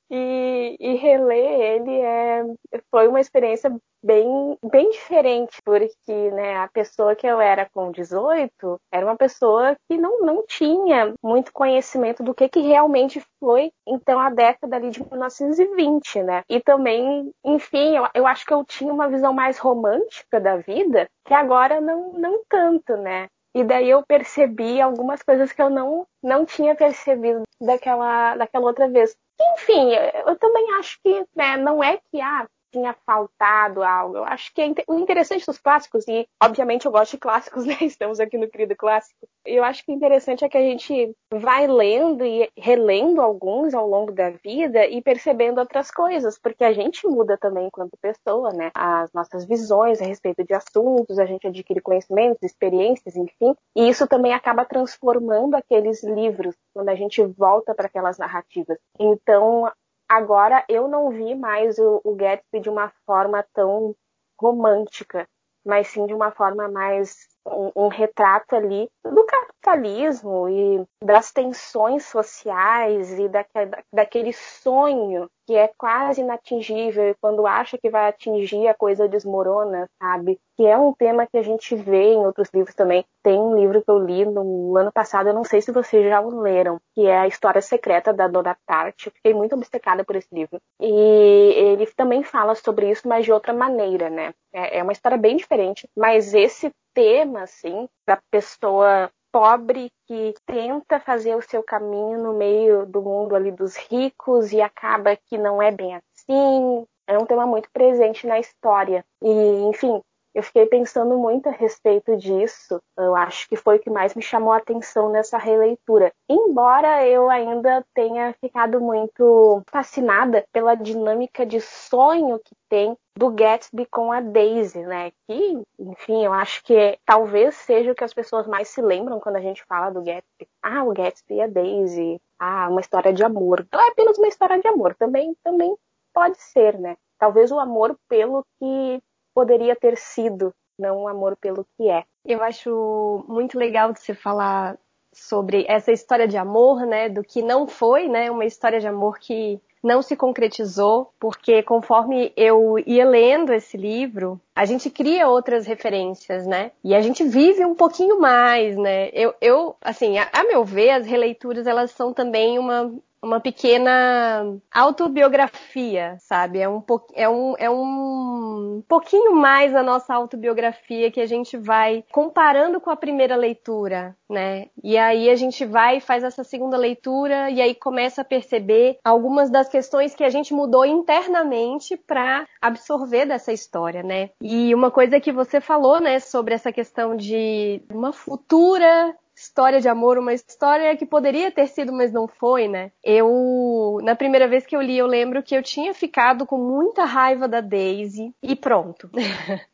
e, 0.10 0.78
e 0.80 0.96
reler 0.96 1.60
ele 1.60 2.00
é, 2.02 2.44
foi 2.90 3.08
uma 3.08 3.20
experiência 3.20 3.74
bem, 4.04 4.58
bem 4.64 4.90
diferente, 4.90 5.62
porque 5.64 6.32
né, 6.32 6.58
a 6.58 6.68
pessoa 6.68 7.16
que 7.16 7.26
eu 7.26 7.40
era 7.40 7.70
com 7.70 7.92
18 7.92 8.80
era 8.92 9.06
uma 9.06 9.16
pessoa 9.16 9.76
que 9.88 9.98
não, 9.98 10.22
não 10.22 10.44
tinha 10.46 11.14
muito 11.24 11.54
conhecimento 11.54 12.24
do 12.24 12.34
que, 12.34 12.50
que 12.50 12.62
realmente 12.62 13.22
foi, 13.40 13.72
então, 13.88 14.20
a 14.20 14.30
década 14.30 14.76
ali 14.76 14.90
de 14.90 15.00
1920, 15.02 16.24
né? 16.24 16.44
E 16.50 16.60
também, 16.60 17.32
enfim, 17.44 17.96
eu, 17.96 18.08
eu 18.14 18.28
acho 18.28 18.46
que 18.46 18.54
eu 18.54 18.66
tinha 18.66 18.94
uma 18.94 19.08
visão 19.08 19.34
mais 19.34 19.58
romântica 19.58 20.40
da 20.40 20.58
vida, 20.58 21.08
que 21.26 21.34
agora 21.34 21.80
não, 21.80 22.14
não 22.14 22.44
tanto, 22.50 22.98
né? 22.98 23.28
E 23.54 23.64
daí 23.64 23.90
eu 23.90 24.04
percebi 24.06 24.80
algumas 24.80 25.22
coisas 25.22 25.52
que 25.52 25.62
eu 25.62 25.70
não, 25.70 26.08
não 26.24 26.46
tinha 26.46 26.74
percebido 26.76 27.44
daquela, 27.60 28.36
daquela 28.38 28.66
outra 28.68 28.88
vez. 28.90 29.16
Enfim, 29.54 29.92
eu 30.26 30.36
também 30.38 30.74
acho 30.76 31.00
que 31.04 31.26
né, 31.36 31.58
não 31.58 31.84
é 31.84 31.98
que 31.98 32.22
ah, 32.22 32.48
tinha 32.72 32.96
faltado 33.06 33.84
algo. 33.84 34.18
Eu 34.18 34.26
acho 34.26 34.54
que 34.54 34.62
é 34.62 34.74
o 34.88 34.98
interessante 34.98 35.46
dos 35.46 35.58
clássicos, 35.58 36.08
e 36.08 36.28
obviamente 36.42 36.86
eu 36.86 36.92
gosto 36.92 37.12
de 37.12 37.18
clássicos, 37.18 37.66
né? 37.68 37.78
Estamos 37.82 38.20
aqui 38.20 38.38
no 38.38 38.50
querido 38.50 38.76
clássico. 38.76 39.28
Eu 39.46 39.64
acho 39.64 39.84
que 39.84 39.92
o 39.92 39.96
interessante 39.96 40.46
é 40.46 40.50
que 40.50 40.58
a 40.58 40.62
gente 40.62 41.16
vai 41.34 41.68
lendo 41.68 42.26
e 42.26 42.50
relendo 42.58 43.22
alguns 43.22 43.74
ao 43.74 43.88
longo 43.88 44.12
da 44.12 44.30
vida 44.30 44.86
e 44.86 45.02
percebendo 45.02 45.60
outras 45.60 45.90
coisas, 45.92 46.38
porque 46.38 46.64
a 46.64 46.74
gente 46.74 47.08
muda 47.08 47.38
também 47.38 47.68
enquanto 47.68 47.98
pessoa, 48.02 48.52
né? 48.52 48.72
As 48.74 49.12
nossas 49.14 49.46
visões 49.46 50.02
a 50.02 50.06
respeito 50.06 50.44
de 50.44 50.54
assuntos, 50.54 51.20
a 51.20 51.26
gente 51.26 51.48
adquire 51.48 51.82
conhecimentos, 51.82 52.44
experiências, 52.44 53.16
enfim, 53.16 53.56
e 53.76 53.90
isso 53.90 54.08
também 54.08 54.34
acaba 54.34 54.66
transformando 54.66 55.56
aqueles 55.56 56.04
livros 56.04 56.56
quando 56.74 56.90
a 56.90 56.96
gente 56.96 57.24
volta 57.24 57.74
para 57.74 57.88
aquelas 57.88 58.18
narrativas. 58.18 58.78
Então, 59.00 59.72
agora 60.12 60.66
eu 60.68 60.90
não 60.90 61.10
vi 61.10 61.34
mais 61.36 61.80
o, 61.80 62.02
o 62.04 62.14
Gatsby 62.14 62.60
de 62.60 62.70
uma 62.70 62.92
forma 63.06 63.46
tão 63.54 63.96
romântica, 64.38 65.26
mas 65.66 65.88
sim 65.88 66.06
de 66.06 66.14
uma 66.14 66.32
forma 66.32 66.68
mais 66.68 67.16
um, 67.46 67.86
um, 67.86 67.88
retrato 67.88 68.56
ali 68.56 68.90
do 69.04 69.26
capitalismo 69.26 70.50
e 70.50 70.86
das 71.04 71.32
tensões 71.32 72.06
sociais 72.06 73.18
e 73.20 73.28
da, 73.28 73.46
daquele 73.94 74.34
sonho 74.34 75.30
que 75.52 75.56
é 75.56 75.70
quase 75.78 76.22
inatingível 76.22 77.10
e 77.10 77.16
quando 77.16 77.46
acha 77.46 77.78
que 77.78 77.90
vai 77.90 78.08
atingir 78.08 78.68
a 78.68 78.74
coisa 78.74 79.08
desmorona, 79.08 79.86
sabe? 80.02 80.40
Que 80.56 80.66
é 80.66 80.78
um 80.78 80.94
tema 80.94 81.28
que 81.28 81.38
a 81.38 81.42
gente 81.42 81.76
vê 81.76 82.14
em 82.14 82.26
outros 82.26 82.50
livros 82.54 82.74
também. 82.74 83.04
Tem 83.24 83.38
um 83.38 83.56
livro 83.56 83.82
que 83.82 83.92
eu 83.92 83.98
li 83.98 84.24
no 84.24 84.78
ano 84.78 84.92
passado, 84.94 85.28
eu 85.28 85.34
não 85.34 85.44
sei 85.44 85.62
se 85.62 85.72
vocês 85.72 86.08
já 86.08 86.22
o 86.22 86.42
leram, 86.42 86.80
que 86.96 87.06
é 87.06 87.20
a 87.20 87.28
História 87.28 87.62
Secreta 87.62 88.14
da 88.14 88.30
Dona 88.30 88.56
Tarte. 88.66 89.08
Eu 89.08 89.12
fiquei 89.12 89.34
muito 89.34 89.54
obcecada 89.54 90.06
por 90.06 90.16
esse 90.16 90.34
livro. 90.34 90.58
E 90.80 90.90
ele 90.90 91.86
também 91.98 92.24
fala 92.24 92.56
sobre 92.56 92.90
isso, 92.90 93.08
mas 93.08 93.26
de 93.26 93.34
outra 93.34 93.52
maneira, 93.52 94.10
né? 94.10 94.34
É, 94.54 94.80
é 94.80 94.84
uma 94.84 94.94
história 94.94 95.18
bem 95.18 95.36
diferente, 95.36 95.88
mas 95.98 96.34
esse 96.34 96.72
tema, 96.94 97.44
assim, 97.44 97.88
da 98.08 98.20
pessoa 98.30 99.12
pobre 99.32 99.92
que 100.08 100.34
tenta 100.46 101.00
fazer 101.00 101.36
o 101.36 101.42
seu 101.42 101.64
caminho 101.64 102.22
no 102.22 102.34
meio 102.34 102.86
do 102.86 103.02
mundo 103.02 103.36
ali 103.36 103.52
dos 103.52 103.76
ricos 103.76 104.52
e 104.52 104.62
acaba 104.62 105.16
que 105.16 105.38
não 105.38 105.62
é 105.62 105.72
bem 105.72 105.96
assim. 105.96 106.86
É 107.08 107.18
um 107.18 107.26
tema 107.26 107.46
muito 107.46 107.70
presente 107.72 108.28
na 108.28 108.40
história. 108.40 109.04
E, 109.22 109.30
enfim, 109.70 110.02
eu 110.34 110.44
fiquei 110.44 110.66
pensando 110.66 111.18
muito 111.18 111.50
a 111.50 111.52
respeito 111.52 112.16
disso. 112.16 112.82
Eu 112.98 113.16
acho 113.16 113.48
que 113.50 113.56
foi 113.56 113.78
o 113.78 113.80
que 113.80 113.90
mais 113.90 114.16
me 114.16 114.22
chamou 114.22 114.54
a 114.54 114.58
atenção 114.58 115.10
nessa 115.10 115.38
releitura. 115.38 116.12
Embora 116.30 117.06
eu 117.06 117.30
ainda 117.30 117.86
tenha 117.94 118.34
ficado 118.40 118.80
muito 118.80 119.62
fascinada 119.70 120.46
pela 120.52 120.76
dinâmica 120.76 121.46
de 121.46 121.60
sonho 121.60 122.40
que 122.40 122.56
tem 122.70 122.98
do 123.18 123.30
Gatsby 123.30 123.86
com 123.88 124.12
a 124.12 124.22
Daisy, 124.22 124.80
né? 124.80 125.12
Que, 125.28 125.62
enfim, 125.78 126.24
eu 126.24 126.32
acho 126.32 126.64
que 126.64 126.98
talvez 127.06 127.56
seja 127.56 127.92
o 127.92 127.96
que 127.96 128.04
as 128.04 128.14
pessoas 128.14 128.48
mais 128.48 128.70
se 128.70 128.82
lembram 128.82 129.20
quando 129.20 129.36
a 129.36 129.42
gente 129.42 129.64
fala 129.66 129.90
do 129.90 130.02
Gatsby. 130.02 130.48
Ah, 130.62 130.84
o 130.84 130.94
Gatsby 130.94 131.36
e 131.36 131.42
a 131.42 131.48
Daisy. 131.48 132.22
Ah, 132.40 132.70
uma 132.70 132.82
história 132.82 133.12
de 133.12 133.24
amor. 133.24 133.68
Não 133.72 133.82
é 133.82 133.90
apenas 133.90 134.18
uma 134.18 134.28
história 134.28 134.60
de 134.60 134.68
amor, 134.68 134.96
também, 134.96 135.36
também 135.44 135.76
pode 136.14 136.42
ser, 136.42 136.80
né? 136.80 136.96
Talvez 137.20 137.52
o 137.52 137.60
amor 137.60 137.96
pelo 138.10 138.46
que 138.58 139.02
poderia 139.34 139.76
ter 139.76 139.98
sido, 139.98 140.54
não 140.78 141.04
o 141.04 141.08
amor 141.08 141.36
pelo 141.38 141.66
que 141.78 141.90
é. 141.90 142.04
Eu 142.26 142.44
acho 142.44 143.26
muito 143.28 143.58
legal 143.58 143.92
de 143.92 144.00
você 144.00 144.14
falar 144.14 144.78
sobre 145.14 145.66
essa 145.68 145.92
história 145.92 146.28
de 146.28 146.38
amor, 146.38 146.86
né, 146.86 147.10
do 147.10 147.24
que 147.24 147.42
não 147.42 147.68
foi, 147.68 148.08
né, 148.08 148.32
uma 148.32 148.46
história 148.46 148.80
de 148.80 148.88
amor 148.88 149.20
que 149.20 149.60
não 149.84 150.02
se 150.02 150.16
concretizou, 150.16 151.12
porque 151.20 151.64
conforme 151.64 152.32
eu 152.38 152.78
ia 152.86 153.04
lendo 153.04 153.52
esse 153.52 153.76
livro, 153.76 154.40
a 154.56 154.64
gente 154.64 154.90
cria 154.90 155.28
outras 155.28 155.66
referências, 155.66 156.46
né? 156.46 156.72
E 156.84 156.94
a 156.94 157.02
gente 157.02 157.24
vive 157.24 157.66
um 157.66 157.74
pouquinho 157.74 158.20
mais, 158.20 158.78
né? 158.78 159.10
Eu, 159.12 159.34
eu 159.42 159.76
assim, 159.82 160.20
a, 160.20 160.30
a 160.32 160.44
meu 160.44 160.64
ver, 160.64 160.92
as 160.92 161.08
releituras 161.08 161.66
elas 161.66 161.92
são 161.92 162.14
também 162.14 162.60
uma 162.60 162.94
uma 163.22 163.40
pequena 163.40 164.58
autobiografia, 164.72 166.18
sabe? 166.20 166.60
É 166.60 166.68
um, 166.68 166.84
é, 167.14 167.30
um, 167.30 167.56
é 167.58 167.70
um 167.70 168.84
pouquinho 168.88 169.36
mais 169.36 169.76
a 169.76 169.84
nossa 169.84 170.14
autobiografia 170.14 171.12
que 171.12 171.22
a 171.22 171.26
gente 171.26 171.56
vai 171.56 172.04
comparando 172.12 172.82
com 172.82 172.90
a 172.90 172.96
primeira 172.96 173.36
leitura, 173.36 174.16
né? 174.30 174.68
E 174.84 174.98
aí 174.98 175.30
a 175.30 175.36
gente 175.36 175.66
vai 175.66 176.00
faz 176.00 176.24
essa 176.24 176.44
segunda 176.44 176.78
leitura 176.78 177.50
e 177.52 177.62
aí 177.62 177.76
começa 177.76 178.22
a 178.22 178.26
perceber 178.26 178.98
algumas 179.04 179.50
das 179.50 179.70
questões 179.70 180.16
que 180.16 180.24
a 180.24 180.30
gente 180.30 180.54
mudou 180.54 180.86
internamente 180.86 181.96
para 181.96 182.48
absorver 182.60 183.26
dessa 183.26 183.54
história, 183.54 184.02
né? 184.02 184.32
E 184.42 184.74
uma 184.74 184.90
coisa 184.90 185.20
que 185.20 185.32
você 185.32 185.62
falou, 185.62 186.00
né, 186.00 186.20
sobre 186.20 186.56
essa 186.56 186.72
questão 186.72 187.16
de 187.16 187.84
uma 187.92 188.12
futura 188.12 189.16
história 189.42 189.82
de 189.82 189.90
amor, 189.90 190.18
uma 190.18 190.34
história 190.34 190.96
que 190.96 191.06
poderia 191.06 191.52
ter 191.52 191.68
sido, 191.68 191.92
mas 191.92 192.12
não 192.12 192.28
foi, 192.28 192.68
né? 192.68 192.92
Eu, 193.04 193.98
na 194.04 194.16
primeira 194.16 194.48
vez 194.48 194.66
que 194.66 194.76
eu 194.76 194.82
li, 194.82 194.98
eu 194.98 195.08
lembro 195.08 195.42
que 195.42 195.56
eu 195.56 195.64
tinha 195.64 195.94
ficado 195.94 196.46
com 196.46 196.58
muita 196.58 197.06
raiva 197.06 197.48
da 197.48 197.60
Daisy 197.60 198.34
e 198.42 198.56
pronto. 198.56 199.10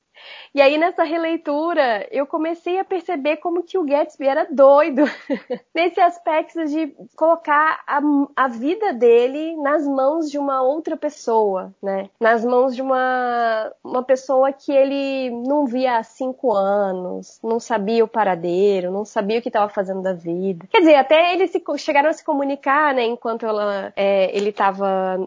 E 0.57 0.61
aí 0.61 0.75
nessa 0.75 1.03
releitura 1.03 2.07
eu 2.09 2.25
comecei 2.25 2.79
a 2.79 2.83
perceber 2.83 3.37
como 3.37 3.61
que 3.61 3.77
o 3.77 3.83
Gatsby 3.83 4.25
era 4.25 4.47
doido 4.49 5.03
nesse 5.71 6.01
aspecto 6.01 6.65
de 6.65 6.95
colocar 7.15 7.83
a, 7.85 8.01
a, 8.35 8.47
vida 8.47 8.91
dele 8.91 9.55
nas 9.57 9.85
mãos 9.85 10.31
de 10.31 10.39
uma 10.39 10.63
outra 10.63 10.97
pessoa, 10.97 11.71
né? 11.79 12.09
Nas 12.19 12.43
mãos 12.43 12.75
de 12.75 12.81
uma, 12.81 13.71
uma 13.83 14.01
pessoa 14.01 14.51
que 14.51 14.71
ele 14.71 15.29
não 15.47 15.67
via 15.67 15.99
há 15.99 16.03
cinco 16.03 16.51
anos, 16.51 17.39
não 17.43 17.59
sabia 17.59 18.03
o 18.03 18.07
paradeiro, 18.07 18.89
não 18.91 19.05
sabia 19.05 19.37
o 19.37 19.41
que 19.43 19.49
estava 19.49 19.69
fazendo 19.69 20.01
da 20.01 20.13
vida. 20.13 20.65
Quer 20.71 20.79
dizer, 20.79 20.95
até 20.95 21.35
eles 21.35 21.51
se, 21.51 21.61
chegaram 21.77 22.09
a 22.09 22.13
se 22.13 22.25
comunicar, 22.25 22.95
né? 22.95 23.05
Enquanto 23.05 23.45
ela, 23.45 23.93
é, 23.95 24.35
ele 24.35 24.49
estava 24.49 25.19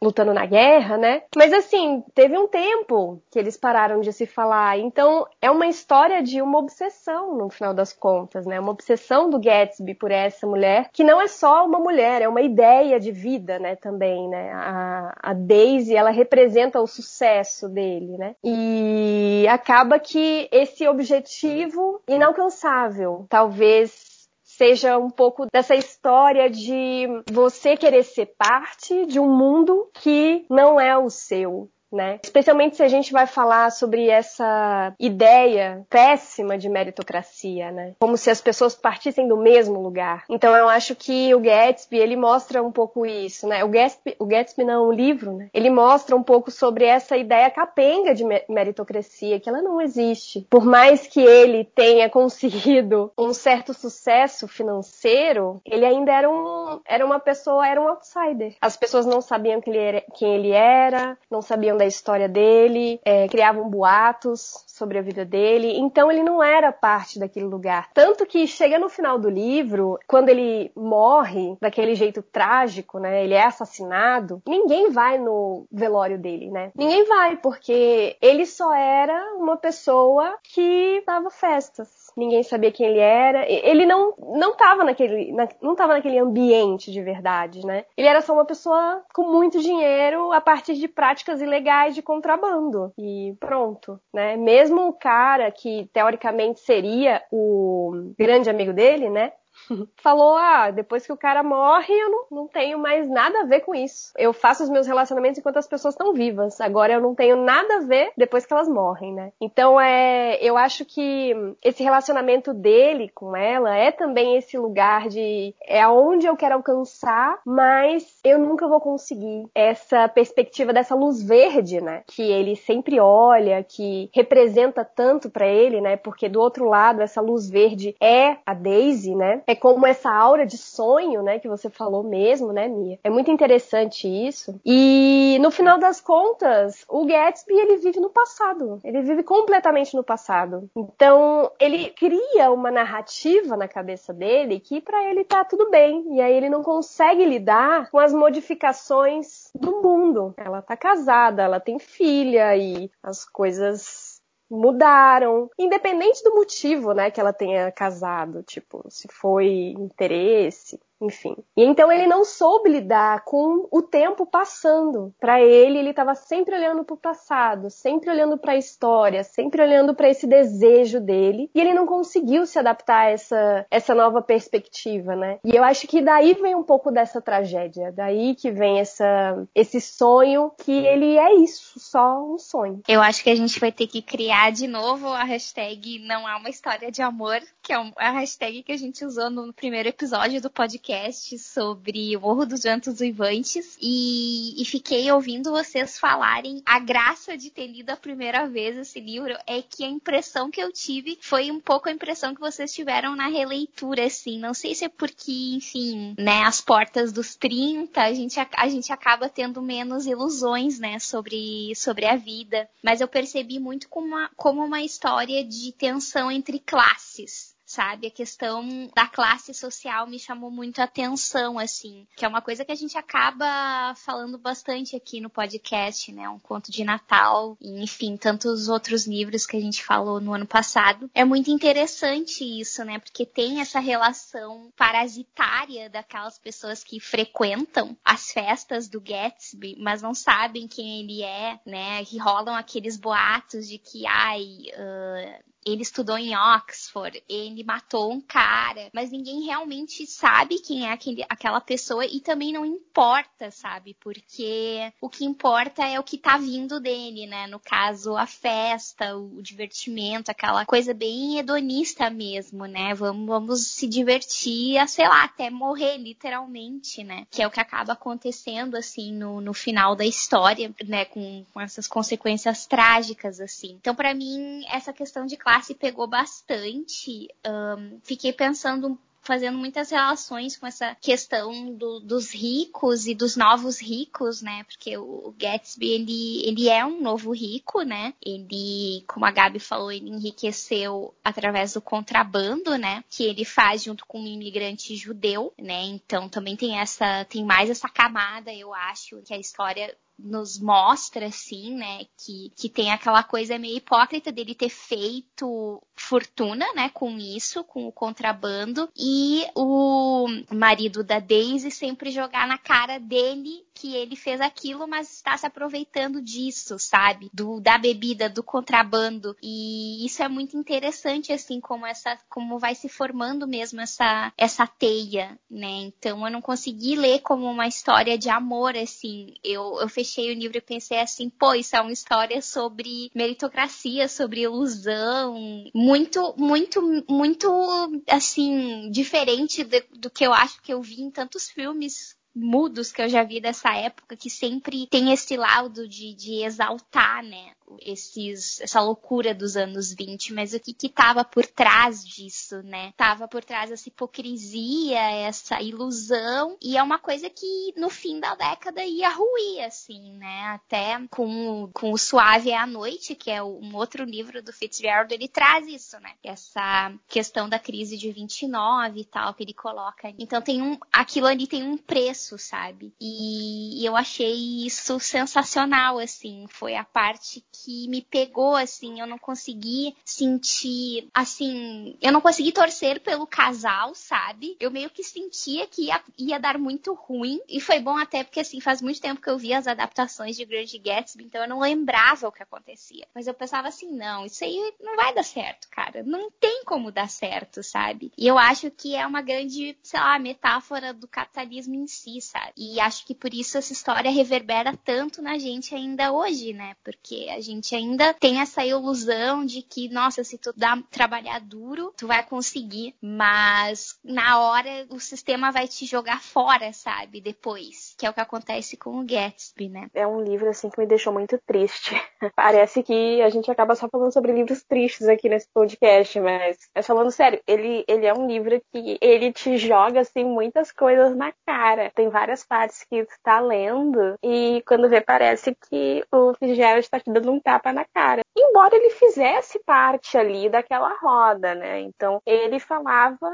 lutando 0.00 0.32
na 0.32 0.46
guerra, 0.46 0.96
né? 0.96 1.22
Mas 1.34 1.52
assim, 1.52 2.04
teve 2.14 2.38
um 2.38 2.46
tempo 2.46 3.20
que 3.28 3.36
eles 3.36 3.56
pararam 3.56 4.00
de 4.00 4.19
se 4.20 4.26
falar. 4.26 4.78
Então, 4.78 5.26
é 5.40 5.50
uma 5.50 5.66
história 5.66 6.22
de 6.22 6.42
uma 6.42 6.58
obsessão, 6.58 7.36
no 7.36 7.48
final 7.48 7.72
das 7.72 7.92
contas, 7.92 8.44
né? 8.44 8.60
Uma 8.60 8.72
obsessão 8.72 9.30
do 9.30 9.40
Gatsby 9.40 9.94
por 9.94 10.10
essa 10.10 10.46
mulher, 10.46 10.90
que 10.92 11.02
não 11.02 11.20
é 11.20 11.26
só 11.26 11.64
uma 11.64 11.78
mulher, 11.78 12.20
é 12.20 12.28
uma 12.28 12.42
ideia 12.42 13.00
de 13.00 13.10
vida, 13.10 13.58
né, 13.58 13.76
também, 13.76 14.28
né? 14.28 14.52
A, 14.52 15.14
a 15.22 15.32
Daisy, 15.32 15.96
ela 15.96 16.10
representa 16.10 16.80
o 16.80 16.86
sucesso 16.86 17.68
dele, 17.68 18.18
né? 18.18 18.34
E 18.44 19.46
acaba 19.48 19.98
que 19.98 20.48
esse 20.52 20.86
objetivo 20.86 22.02
inalcançável, 22.06 23.26
talvez 23.28 24.10
seja 24.42 24.98
um 24.98 25.08
pouco 25.08 25.46
dessa 25.50 25.74
história 25.74 26.50
de 26.50 27.06
você 27.32 27.76
querer 27.76 28.02
ser 28.02 28.34
parte 28.36 29.06
de 29.06 29.18
um 29.18 29.34
mundo 29.34 29.88
que 29.94 30.44
não 30.50 30.78
é 30.78 30.98
o 30.98 31.08
seu, 31.08 31.70
né? 31.92 32.18
Especialmente 32.22 32.76
se 32.76 32.82
a 32.82 32.88
gente 32.88 33.12
vai 33.12 33.26
falar 33.26 33.70
sobre 33.70 34.08
essa 34.08 34.94
ideia 34.98 35.84
péssima 35.88 36.56
de 36.56 36.68
meritocracia, 36.68 37.70
né? 37.70 37.94
Como 38.00 38.16
se 38.16 38.30
as 38.30 38.40
pessoas 38.40 38.74
partissem 38.74 39.26
do 39.26 39.36
mesmo 39.36 39.80
lugar. 39.80 40.24
Então 40.28 40.54
eu 40.56 40.68
acho 40.68 40.94
que 40.94 41.34
o 41.34 41.40
Gatsby, 41.40 41.98
ele 41.98 42.16
mostra 42.16 42.62
um 42.62 42.72
pouco 42.72 43.04
isso, 43.04 43.46
né? 43.46 43.64
O 43.64 43.68
Gatsby, 43.68 44.16
o 44.18 44.26
Gatsby 44.26 44.64
não, 44.64 44.88
o 44.88 44.92
livro, 44.92 45.32
né? 45.32 45.48
Ele 45.52 45.70
mostra 45.70 46.14
um 46.14 46.22
pouco 46.22 46.50
sobre 46.50 46.84
essa 46.84 47.16
ideia 47.16 47.50
capenga 47.50 48.14
de 48.14 48.24
meritocracia, 48.48 49.40
que 49.40 49.48
ela 49.48 49.62
não 49.62 49.80
existe. 49.80 50.46
Por 50.48 50.64
mais 50.64 51.06
que 51.06 51.20
ele 51.20 51.64
tenha 51.64 52.08
conseguido 52.08 53.12
um 53.18 53.32
certo 53.32 53.74
sucesso 53.74 54.46
financeiro, 54.46 55.60
ele 55.64 55.84
ainda 55.84 56.12
era 56.12 56.30
um 56.30 56.80
era 56.86 57.04
uma 57.04 57.18
pessoa, 57.18 57.66
era 57.66 57.80
um 57.80 57.88
outsider. 57.88 58.54
As 58.60 58.76
pessoas 58.76 59.06
não 59.06 59.20
sabiam 59.20 59.60
quem 59.60 59.74
ele 59.74 59.82
era, 59.82 60.04
quem 60.14 60.34
ele 60.34 60.50
era 60.50 61.18
não 61.30 61.42
sabiam 61.42 61.76
da 61.80 61.86
história 61.86 62.28
dele, 62.28 63.00
é, 63.02 63.26
criavam 63.26 63.68
boatos 63.68 64.64
sobre 64.66 64.98
a 64.98 65.02
vida 65.02 65.24
dele, 65.24 65.78
então 65.78 66.12
ele 66.12 66.22
não 66.22 66.42
era 66.42 66.70
parte 66.70 67.18
daquele 67.18 67.46
lugar. 67.46 67.88
Tanto 67.94 68.26
que 68.26 68.46
chega 68.46 68.78
no 68.78 68.90
final 68.90 69.18
do 69.18 69.30
livro, 69.30 69.98
quando 70.06 70.28
ele 70.28 70.70
morre 70.76 71.56
daquele 71.58 71.94
jeito 71.94 72.22
trágico, 72.22 72.98
né? 72.98 73.24
Ele 73.24 73.34
é 73.34 73.44
assassinado, 73.44 74.42
ninguém 74.46 74.90
vai 74.90 75.16
no 75.16 75.66
velório 75.72 76.18
dele, 76.18 76.50
né? 76.50 76.70
Ninguém 76.76 77.06
vai, 77.06 77.36
porque 77.36 78.16
ele 78.20 78.44
só 78.44 78.74
era 78.74 79.34
uma 79.36 79.56
pessoa 79.56 80.36
que 80.42 81.02
dava 81.06 81.30
festas 81.30 82.09
ninguém 82.16 82.42
sabia 82.42 82.72
quem 82.72 82.86
ele 82.86 82.98
era. 82.98 83.44
Ele 83.50 83.86
não 83.86 84.14
não 84.18 84.52
estava 84.52 84.84
naquele 84.84 85.32
na, 85.32 85.48
não 85.60 85.74
tava 85.74 85.94
naquele 85.94 86.18
ambiente 86.18 86.90
de 86.90 87.02
verdade, 87.02 87.64
né? 87.64 87.84
Ele 87.96 88.08
era 88.08 88.20
só 88.20 88.32
uma 88.32 88.44
pessoa 88.44 89.02
com 89.14 89.22
muito 89.30 89.60
dinheiro 89.60 90.32
a 90.32 90.40
partir 90.40 90.74
de 90.74 90.88
práticas 90.88 91.40
ilegais 91.40 91.94
de 91.94 92.02
contrabando 92.02 92.92
e 92.98 93.34
pronto, 93.38 94.00
né? 94.12 94.36
Mesmo 94.36 94.88
o 94.88 94.92
cara 94.92 95.50
que 95.50 95.88
teoricamente 95.92 96.60
seria 96.60 97.22
o 97.30 98.12
grande 98.18 98.50
amigo 98.50 98.72
dele, 98.72 99.08
né? 99.10 99.32
falou: 100.02 100.36
ah, 100.36 100.70
depois 100.70 101.06
que 101.06 101.12
o 101.12 101.16
cara 101.16 101.42
morre, 101.42 101.92
eu 101.92 102.10
não, 102.10 102.24
não 102.30 102.48
tenho 102.48 102.78
mais 102.78 103.08
nada 103.08 103.40
a 103.40 103.44
ver 103.44 103.60
com 103.60 103.74
isso. 103.74 104.12
Eu 104.16 104.32
faço 104.32 104.62
os 104.62 104.70
meus 104.70 104.86
relacionamentos 104.86 105.38
enquanto 105.38 105.58
as 105.58 105.68
pessoas 105.68 105.94
estão 105.94 106.12
vivas. 106.12 106.60
Agora 106.60 106.92
eu 106.92 107.00
não 107.00 107.14
tenho 107.14 107.36
nada 107.36 107.76
a 107.76 107.80
ver 107.80 108.12
depois 108.16 108.46
que 108.46 108.52
elas 108.52 108.68
morrem, 108.68 109.14
né? 109.14 109.32
Então 109.40 109.80
é, 109.80 110.38
eu 110.40 110.56
acho 110.56 110.84
que 110.84 111.34
esse 111.62 111.82
relacionamento 111.82 112.52
dele 112.52 113.10
com 113.14 113.36
ela 113.36 113.76
é 113.76 113.90
também 113.90 114.36
esse 114.36 114.56
lugar 114.58 115.08
de 115.08 115.54
é 115.62 115.80
aonde 115.80 116.26
eu 116.26 116.36
quero 116.36 116.54
alcançar, 116.54 117.38
mas 117.44 118.18
eu 118.24 118.38
nunca 118.38 118.68
vou 118.68 118.80
conseguir 118.80 119.48
essa 119.54 120.08
perspectiva 120.08 120.72
dessa 120.72 120.94
luz 120.94 121.22
verde, 121.22 121.80
né? 121.80 122.02
Que 122.06 122.22
ele 122.22 122.56
sempre 122.56 123.00
olha, 123.00 123.62
que 123.62 124.10
representa 124.14 124.84
tanto 124.84 125.30
para 125.30 125.46
ele, 125.46 125.80
né? 125.80 125.96
Porque 125.96 126.28
do 126.28 126.40
outro 126.40 126.64
lado 126.68 127.00
essa 127.00 127.20
luz 127.20 127.48
verde 127.48 127.94
é 128.00 128.36
a 128.44 128.54
Daisy, 128.54 129.14
né? 129.14 129.42
É 129.50 129.56
como 129.56 129.84
essa 129.84 130.08
aura 130.08 130.46
de 130.46 130.56
sonho, 130.56 131.24
né? 131.24 131.40
Que 131.40 131.48
você 131.48 131.68
falou 131.68 132.04
mesmo, 132.04 132.52
né, 132.52 132.68
Mia? 132.68 133.00
É 133.02 133.10
muito 133.10 133.32
interessante 133.32 134.06
isso. 134.06 134.60
E 134.64 135.38
no 135.40 135.50
final 135.50 135.76
das 135.76 136.00
contas, 136.00 136.84
o 136.88 137.04
Gatsby 137.04 137.54
ele 137.54 137.78
vive 137.78 137.98
no 137.98 138.10
passado. 138.10 138.78
Ele 138.84 139.02
vive 139.02 139.24
completamente 139.24 139.96
no 139.96 140.04
passado. 140.04 140.70
Então 140.76 141.50
ele 141.58 141.90
cria 141.90 142.52
uma 142.52 142.70
narrativa 142.70 143.56
na 143.56 143.66
cabeça 143.66 144.14
dele 144.14 144.60
que 144.60 144.80
para 144.80 145.02
ele 145.10 145.24
tá 145.24 145.44
tudo 145.44 145.68
bem. 145.68 146.14
E 146.14 146.20
aí 146.20 146.32
ele 146.32 146.48
não 146.48 146.62
consegue 146.62 147.24
lidar 147.24 147.90
com 147.90 147.98
as 147.98 148.14
modificações 148.14 149.50
do 149.52 149.82
mundo. 149.82 150.32
Ela 150.36 150.62
tá 150.62 150.76
casada, 150.76 151.42
ela 151.42 151.58
tem 151.58 151.80
filha 151.80 152.56
e 152.56 152.88
as 153.02 153.24
coisas 153.24 154.09
mudaram, 154.50 155.48
independente 155.58 156.22
do 156.24 156.34
motivo, 156.34 156.92
né, 156.92 157.10
que 157.10 157.20
ela 157.20 157.32
tenha 157.32 157.70
casado, 157.72 158.42
tipo, 158.42 158.84
se 158.90 159.08
foi 159.12 159.74
interesse, 159.78 160.80
enfim. 161.00 161.36
E 161.56 161.64
então 161.64 161.90
ele 161.90 162.06
não 162.06 162.24
soube 162.24 162.68
lidar 162.68 163.24
com 163.24 163.66
o 163.70 163.82
tempo 163.82 164.26
passando. 164.26 165.14
Para 165.18 165.40
ele, 165.40 165.78
ele 165.78 165.90
estava 165.90 166.14
sempre 166.14 166.54
olhando 166.54 166.84
para 166.84 166.94
o 166.94 166.98
passado, 166.98 167.70
sempre 167.70 168.10
olhando 168.10 168.36
para 168.38 168.52
a 168.52 168.56
história, 168.56 169.24
sempre 169.24 169.62
olhando 169.62 169.94
para 169.94 170.08
esse 170.08 170.26
desejo 170.26 171.00
dele, 171.00 171.50
e 171.54 171.60
ele 171.60 171.72
não 171.72 171.86
conseguiu 171.86 172.46
se 172.46 172.58
adaptar 172.58 173.06
a 173.06 173.10
essa 173.10 173.66
essa 173.70 173.94
nova 173.94 174.20
perspectiva, 174.22 175.16
né? 175.16 175.38
E 175.44 175.56
eu 175.56 175.64
acho 175.64 175.86
que 175.86 176.00
daí 176.00 176.34
vem 176.34 176.54
um 176.54 176.62
pouco 176.62 176.90
dessa 176.90 177.20
tragédia, 177.20 177.92
daí 177.92 178.34
que 178.34 178.50
vem 178.50 178.80
essa 178.80 179.46
esse 179.54 179.80
sonho 179.80 180.52
que 180.58 180.72
ele 180.86 181.16
é 181.16 181.34
isso, 181.34 181.78
só 181.78 182.22
um 182.22 182.38
sonho. 182.38 182.82
Eu 182.88 183.00
acho 183.00 183.22
que 183.22 183.30
a 183.30 183.34
gente 183.34 183.58
vai 183.58 183.72
ter 183.72 183.86
que 183.86 184.02
criar 184.02 184.50
de 184.50 184.66
novo 184.66 185.08
a 185.08 185.24
hashtag 185.24 185.98
não 186.00 186.26
há 186.26 186.36
uma 186.36 186.50
história 186.50 186.90
de 186.90 187.02
amor, 187.02 187.40
que 187.70 187.74
é 187.74 187.92
a 187.98 188.10
hashtag 188.10 188.64
que 188.64 188.72
a 188.72 188.76
gente 188.76 189.04
usou 189.04 189.30
no 189.30 189.52
primeiro 189.52 189.88
episódio 189.88 190.40
do 190.40 190.50
podcast 190.50 191.38
sobre 191.38 192.16
o 192.16 192.20
Morro 192.20 192.44
dos 192.44 192.64
Ventos 192.64 192.98
Uivantes 192.98 193.78
e, 193.80 194.60
e 194.60 194.64
fiquei 194.64 195.08
ouvindo 195.12 195.52
vocês 195.52 195.96
falarem. 195.96 196.62
A 196.66 196.80
graça 196.80 197.38
de 197.38 197.48
ter 197.48 197.68
lido 197.68 197.90
a 197.90 197.96
primeira 197.96 198.48
vez 198.48 198.76
esse 198.76 198.98
livro 198.98 199.36
é 199.46 199.62
que 199.62 199.84
a 199.84 199.88
impressão 199.88 200.50
que 200.50 200.60
eu 200.60 200.72
tive 200.72 201.16
foi 201.20 201.52
um 201.52 201.60
pouco 201.60 201.88
a 201.88 201.92
impressão 201.92 202.34
que 202.34 202.40
vocês 202.40 202.74
tiveram 202.74 203.14
na 203.14 203.28
releitura, 203.28 204.04
assim. 204.04 204.36
Não 204.36 204.52
sei 204.52 204.74
se 204.74 204.86
é 204.86 204.88
porque, 204.88 205.30
enfim, 205.54 206.16
né, 206.18 206.42
as 206.42 206.60
portas 206.60 207.12
dos 207.12 207.36
30, 207.36 208.02
a 208.02 208.12
gente, 208.12 208.36
a 208.40 208.68
gente 208.68 208.92
acaba 208.92 209.28
tendo 209.28 209.62
menos 209.62 210.06
ilusões, 210.06 210.80
né, 210.80 210.98
sobre, 210.98 211.72
sobre 211.76 212.06
a 212.06 212.16
vida. 212.16 212.68
Mas 212.82 213.00
eu 213.00 213.06
percebi 213.06 213.60
muito 213.60 213.88
como 213.88 214.08
uma, 214.08 214.28
como 214.34 214.64
uma 214.64 214.82
história 214.82 215.44
de 215.44 215.70
tensão 215.70 216.32
entre 216.32 216.58
classes 216.58 217.59
sabe? 217.70 218.08
A 218.08 218.10
questão 218.10 218.90
da 218.96 219.06
classe 219.06 219.54
social 219.54 220.04
me 220.08 220.18
chamou 220.18 220.50
muito 220.50 220.80
a 220.80 220.84
atenção, 220.84 221.56
assim, 221.56 222.04
que 222.16 222.24
é 222.24 222.28
uma 222.28 222.42
coisa 222.42 222.64
que 222.64 222.72
a 222.72 222.76
gente 222.76 222.98
acaba 222.98 223.94
falando 223.94 224.36
bastante 224.36 224.96
aqui 224.96 225.20
no 225.20 225.30
podcast, 225.30 226.10
né? 226.12 226.28
Um 226.28 226.38
conto 226.40 226.72
de 226.72 226.82
Natal, 226.82 227.56
enfim, 227.60 228.16
tantos 228.16 228.68
outros 228.68 229.06
livros 229.06 229.46
que 229.46 229.56
a 229.56 229.60
gente 229.60 229.84
falou 229.84 230.20
no 230.20 230.34
ano 230.34 230.46
passado. 230.46 231.08
É 231.14 231.24
muito 231.24 231.50
interessante 231.50 232.42
isso, 232.42 232.84
né? 232.84 232.98
Porque 232.98 233.24
tem 233.24 233.60
essa 233.60 233.78
relação 233.78 234.72
parasitária 234.76 235.88
daquelas 235.88 236.40
pessoas 236.40 236.82
que 236.82 236.98
frequentam 236.98 237.96
as 238.04 238.32
festas 238.32 238.88
do 238.88 239.00
Gatsby, 239.00 239.76
mas 239.78 240.02
não 240.02 240.12
sabem 240.12 240.66
quem 240.66 241.02
ele 241.02 241.22
é, 241.22 241.60
né? 241.64 242.04
Que 242.04 242.18
rolam 242.18 242.56
aqueles 242.56 242.96
boatos 242.96 243.68
de 243.68 243.78
que, 243.78 244.04
ai, 244.08 244.42
uh, 244.74 245.49
ele 245.64 245.82
estudou 245.82 246.16
em 246.16 246.34
Oxford, 246.36 247.22
ele 247.28 247.62
matou 247.62 248.12
um 248.12 248.20
cara, 248.20 248.88
mas 248.92 249.10
ninguém 249.10 249.44
realmente 249.44 250.06
sabe 250.06 250.58
quem 250.58 250.86
é 250.86 250.92
aquele, 250.92 251.24
aquela 251.28 251.60
pessoa 251.60 252.04
e 252.06 252.20
também 252.20 252.52
não 252.52 252.64
importa, 252.64 253.50
sabe? 253.50 253.96
Porque 254.00 254.92
o 255.00 255.08
que 255.08 255.24
importa 255.24 255.86
é 255.86 256.00
o 256.00 256.02
que 256.02 256.16
tá 256.16 256.38
vindo 256.38 256.80
dele, 256.80 257.26
né? 257.26 257.46
No 257.46 257.60
caso, 257.60 258.16
a 258.16 258.26
festa, 258.26 259.16
o 259.16 259.42
divertimento, 259.42 260.30
aquela 260.30 260.64
coisa 260.64 260.94
bem 260.94 261.38
hedonista 261.38 262.08
mesmo, 262.08 262.64
né? 262.64 262.94
Vamos, 262.94 263.26
vamos 263.26 263.66
se 263.66 263.86
divertir, 263.86 264.78
a, 264.78 264.86
sei 264.86 265.06
lá, 265.06 265.24
até 265.24 265.50
morrer, 265.50 265.98
literalmente, 265.98 267.04
né? 267.04 267.26
Que 267.30 267.42
é 267.42 267.46
o 267.46 267.50
que 267.50 267.60
acaba 267.60 267.92
acontecendo, 267.92 268.76
assim, 268.76 269.12
no, 269.12 269.40
no 269.40 269.52
final 269.52 269.94
da 269.94 270.06
história, 270.06 270.74
né? 270.86 271.04
Com, 271.04 271.44
com 271.52 271.60
essas 271.60 271.86
consequências 271.86 272.66
trágicas, 272.66 273.40
assim. 273.40 273.72
Então, 273.72 273.94
para 273.94 274.14
mim, 274.14 274.64
essa 274.68 274.92
questão 274.92 275.26
de 275.26 275.36
classe 275.36 275.49
pegou 275.74 276.06
bastante. 276.06 277.28
Um, 277.46 278.00
fiquei 278.02 278.32
pensando 278.32 278.98
fazendo 279.22 279.58
muitas 279.58 279.90
relações 279.90 280.56
com 280.56 280.66
essa 280.66 280.96
questão 281.00 281.74
do, 281.74 282.00
dos 282.00 282.32
ricos 282.32 283.06
e 283.06 283.14
dos 283.14 283.36
novos 283.36 283.80
ricos, 283.80 284.40
né? 284.40 284.64
Porque 284.64 284.96
o 284.96 285.34
Gatsby, 285.38 285.88
ele, 285.88 286.48
ele 286.48 286.68
é 286.68 286.84
um 286.84 287.00
novo 287.00 287.32
rico, 287.32 287.82
né? 287.82 288.14
Ele, 288.24 289.04
como 289.06 289.26
a 289.26 289.30
Gabi 289.30 289.58
falou, 289.58 289.92
ele 289.92 290.08
enriqueceu 290.08 291.14
através 291.22 291.74
do 291.74 291.80
contrabando, 291.80 292.76
né? 292.76 293.04
Que 293.10 293.24
ele 293.24 293.44
faz 293.44 293.84
junto 293.84 294.06
com 294.06 294.20
um 294.20 294.26
imigrante 294.26 294.96
judeu, 294.96 295.52
né? 295.58 295.82
Então 295.84 296.28
também 296.28 296.56
tem 296.56 296.78
essa, 296.78 297.24
tem 297.26 297.44
mais 297.44 297.70
essa 297.70 297.88
camada, 297.88 298.52
eu 298.52 298.74
acho, 298.74 299.22
que 299.22 299.34
a 299.34 299.38
história 299.38 299.94
nos 300.22 300.58
mostra, 300.58 301.26
assim, 301.26 301.74
né, 301.74 302.04
que, 302.18 302.50
que 302.56 302.68
tem 302.68 302.90
aquela 302.90 303.22
coisa 303.22 303.58
meio 303.58 303.76
hipócrita 303.76 304.30
dele 304.30 304.54
ter 304.54 304.68
feito 304.68 305.82
fortuna, 306.00 306.66
né, 306.74 306.88
com 306.88 307.18
isso, 307.18 307.62
com 307.62 307.86
o 307.86 307.92
contrabando, 307.92 308.88
e 308.96 309.46
o 309.54 310.26
marido 310.50 311.04
da 311.04 311.18
Daisy 311.18 311.70
sempre 311.70 312.10
jogar 312.10 312.48
na 312.48 312.58
cara 312.58 312.98
dele 312.98 313.64
que 313.80 313.94
ele 313.94 314.14
fez 314.14 314.42
aquilo, 314.42 314.86
mas 314.86 315.10
está 315.10 315.36
se 315.38 315.46
aproveitando 315.46 316.20
disso, 316.20 316.78
sabe? 316.78 317.30
Do, 317.32 317.60
da 317.60 317.78
bebida, 317.78 318.28
do 318.28 318.42
contrabando. 318.42 319.34
E 319.42 320.04
isso 320.04 320.22
é 320.22 320.28
muito 320.28 320.54
interessante, 320.54 321.32
assim, 321.32 321.60
como 321.60 321.86
essa, 321.86 322.18
como 322.28 322.58
vai 322.58 322.74
se 322.74 322.90
formando 322.90 323.48
mesmo 323.48 323.80
essa, 323.80 324.32
essa 324.36 324.66
teia, 324.66 325.38
né? 325.50 325.68
Então 325.68 326.26
eu 326.26 326.30
não 326.30 326.42
consegui 326.42 326.94
ler 326.94 327.20
como 327.20 327.46
uma 327.46 327.66
história 327.66 328.18
de 328.18 328.28
amor, 328.28 328.76
assim. 328.76 329.34
Eu, 329.42 329.78
eu 329.80 329.88
fechei 329.88 330.30
o 330.30 330.38
livro 330.38 330.58
e 330.58 330.60
pensei 330.60 331.00
assim, 331.00 331.30
pô, 331.30 331.54
isso 331.54 331.74
é 331.74 331.80
uma 331.80 331.92
história 331.92 332.42
sobre 332.42 333.10
meritocracia, 333.14 334.08
sobre 334.08 334.42
ilusão, 334.42 335.64
muito, 335.90 336.34
muito, 336.36 337.04
muito, 337.08 338.02
assim, 338.08 338.88
diferente 338.92 339.64
do, 339.64 339.82
do 339.98 340.10
que 340.10 340.24
eu 340.24 340.32
acho 340.32 340.62
que 340.62 340.72
eu 340.72 340.80
vi 340.80 341.02
em 341.02 341.10
tantos 341.10 341.50
filmes 341.50 342.16
mudos 342.32 342.92
que 342.92 343.02
eu 343.02 343.08
já 343.08 343.24
vi 343.24 343.40
dessa 343.40 343.74
época, 343.74 344.16
que 344.16 344.30
sempre 344.30 344.86
tem 344.86 345.12
esse 345.12 345.36
laudo 345.36 345.88
de, 345.88 346.14
de 346.14 346.44
exaltar, 346.44 347.24
né, 347.24 347.54
esses, 347.80 348.60
essa 348.60 348.80
loucura 348.80 349.34
dos 349.34 349.56
anos 349.56 349.92
20, 349.92 350.32
mas 350.32 350.52
o 350.54 350.60
que 350.60 350.72
que 350.72 350.88
tava 350.88 351.24
por 351.24 351.46
trás 351.46 352.04
disso, 352.04 352.62
né? 352.62 352.92
Tava 352.96 353.28
por 353.28 353.44
trás 353.44 353.70
essa 353.70 353.88
hipocrisia, 353.88 354.98
essa 354.98 355.60
ilusão, 355.60 356.56
e 356.60 356.76
é 356.76 356.82
uma 356.82 356.98
coisa 356.98 357.28
que 357.28 357.72
no 357.76 357.90
fim 357.90 358.20
da 358.20 358.34
década 358.34 358.84
ia 358.84 359.08
ruir, 359.10 359.64
assim, 359.64 360.12
né? 360.14 360.42
Até 360.54 361.00
com, 361.10 361.70
com 361.72 361.92
o 361.92 361.98
Suave 361.98 362.50
é 362.50 362.56
a 362.56 362.66
Noite, 362.66 363.14
que 363.14 363.30
é 363.30 363.42
um 363.42 363.74
outro 363.74 364.04
livro 364.04 364.42
do 364.42 364.52
Fitzgerald, 364.52 365.12
ele 365.12 365.28
traz 365.28 365.66
isso, 365.66 365.98
né? 366.00 366.12
Essa 366.22 366.92
questão 367.08 367.48
da 367.48 367.58
crise 367.58 367.96
de 367.96 368.10
29 368.10 369.00
e 369.00 369.04
tal, 369.04 369.34
que 369.34 369.42
ele 369.42 369.54
coloca. 369.54 370.12
Então 370.18 370.40
tem 370.40 370.62
um, 370.62 370.78
aquilo 370.92 371.26
ali 371.26 371.46
tem 371.46 371.62
um 371.62 371.76
preço, 371.76 372.38
sabe? 372.38 372.92
E, 373.00 373.82
e 373.82 373.86
eu 373.86 373.96
achei 373.96 374.66
isso 374.66 374.98
sensacional, 374.98 375.98
assim, 375.98 376.46
foi 376.48 376.76
a 376.76 376.84
parte 376.84 377.44
que 377.52 377.59
que 377.64 377.88
me 377.88 378.02
pegou, 378.02 378.56
assim. 378.56 379.00
Eu 379.00 379.06
não 379.06 379.18
consegui 379.18 379.94
sentir, 380.04 381.08
assim. 381.12 381.96
Eu 382.00 382.12
não 382.12 382.20
consegui 382.20 382.52
torcer 382.52 383.00
pelo 383.00 383.26
casal, 383.26 383.94
sabe? 383.94 384.56
Eu 384.60 384.70
meio 384.70 384.90
que 384.90 385.02
sentia 385.02 385.66
que 385.66 385.86
ia, 385.86 386.02
ia 386.18 386.38
dar 386.38 386.58
muito 386.58 386.94
ruim. 386.94 387.40
E 387.48 387.60
foi 387.60 387.80
bom 387.80 387.96
até 387.96 388.24
porque, 388.24 388.40
assim, 388.40 388.60
faz 388.60 388.80
muito 388.80 389.00
tempo 389.00 389.20
que 389.20 389.28
eu 389.28 389.38
vi 389.38 389.52
as 389.52 389.66
adaptações 389.66 390.36
de 390.36 390.44
Grande 390.44 390.78
Gatsby, 390.78 391.24
então 391.24 391.42
eu 391.42 391.48
não 391.48 391.60
lembrava 391.60 392.28
o 392.28 392.32
que 392.32 392.42
acontecia. 392.42 393.06
Mas 393.14 393.26
eu 393.26 393.34
pensava 393.34 393.68
assim, 393.68 393.90
não, 393.92 394.24
isso 394.24 394.44
aí 394.44 394.74
não 394.80 394.96
vai 394.96 395.14
dar 395.14 395.24
certo, 395.24 395.68
cara. 395.70 396.02
Não 396.02 396.30
tem 396.30 396.64
como 396.64 396.90
dar 396.90 397.08
certo, 397.08 397.62
sabe? 397.62 398.12
E 398.16 398.26
eu 398.26 398.38
acho 398.38 398.70
que 398.70 398.94
é 398.94 399.06
uma 399.06 399.22
grande, 399.22 399.76
sei 399.82 400.00
lá, 400.00 400.18
metáfora 400.18 400.92
do 400.94 401.06
capitalismo 401.08 401.74
em 401.74 401.86
si, 401.86 402.20
sabe? 402.20 402.52
E 402.56 402.80
acho 402.80 403.04
que 403.06 403.14
por 403.14 403.32
isso 403.32 403.58
essa 403.58 403.72
história 403.72 404.10
reverbera 404.10 404.76
tanto 404.76 405.20
na 405.20 405.38
gente 405.38 405.74
ainda 405.74 406.12
hoje, 406.12 406.52
né? 406.52 406.76
Porque 406.82 407.28
a 407.30 407.40
gente 407.40 407.49
ainda 407.74 408.14
tem 408.14 408.40
essa 408.40 408.64
ilusão 408.64 409.44
de 409.44 409.62
que, 409.62 409.88
nossa, 409.88 410.22
se 410.24 410.38
tu 410.38 410.52
dá 410.56 410.78
trabalhar 410.90 411.40
duro, 411.40 411.92
tu 411.96 412.06
vai 412.06 412.24
conseguir, 412.24 412.94
mas 413.00 413.98
na 414.04 414.40
hora 414.40 414.86
o 414.90 415.00
sistema 415.00 415.50
vai 415.50 415.66
te 415.66 415.86
jogar 415.86 416.20
fora, 416.20 416.72
sabe? 416.72 417.20
Depois, 417.20 417.94
que 417.98 418.06
é 418.06 418.10
o 418.10 418.14
que 418.14 418.20
acontece 418.20 418.76
com 418.76 419.00
o 419.00 419.04
Gatsby, 419.04 419.68
né? 419.68 419.88
É 419.94 420.06
um 420.06 420.20
livro 420.20 420.48
assim 420.48 420.70
que 420.70 420.78
me 420.78 420.86
deixou 420.86 421.12
muito 421.12 421.38
triste. 421.46 421.94
Parece 422.36 422.82
que 422.82 423.22
a 423.22 423.30
gente 423.30 423.50
acaba 423.50 423.74
só 423.74 423.88
falando 423.88 424.12
sobre 424.12 424.32
livros 424.32 424.62
tristes 424.62 425.08
aqui 425.08 425.28
nesse 425.28 425.48
podcast, 425.52 426.18
mas, 426.20 426.58
mas 426.74 426.86
falando 426.86 427.10
sério, 427.10 427.40
ele, 427.46 427.84
ele 427.88 428.06
é 428.06 428.14
um 428.14 428.26
livro 428.26 428.60
que 428.72 428.98
ele 429.00 429.32
te 429.32 429.56
joga 429.56 430.00
assim 430.00 430.24
muitas 430.24 430.72
coisas 430.72 431.16
na 431.16 431.32
cara. 431.46 431.90
Tem 431.94 432.08
várias 432.08 432.44
partes 432.44 432.84
que 432.84 433.04
tu 433.04 433.14
tá 433.22 433.40
lendo 433.40 434.16
e 434.22 434.62
quando 434.66 434.88
vê 434.88 435.00
parece 435.00 435.56
que 435.68 436.04
o 436.12 436.34
Fitzgerald 436.34 436.80
está 436.80 437.00
te 437.00 437.10
dando 437.10 437.32
um 437.32 437.39
tapa 437.40 437.72
na 437.72 437.84
cara. 437.84 438.22
Embora 438.36 438.76
ele 438.76 438.90
fizesse 438.90 439.58
parte 439.64 440.16
ali 440.16 440.48
daquela 440.48 440.96
roda, 441.00 441.54
né? 441.54 441.80
Então 441.80 442.20
ele 442.26 442.58
falava 442.58 443.30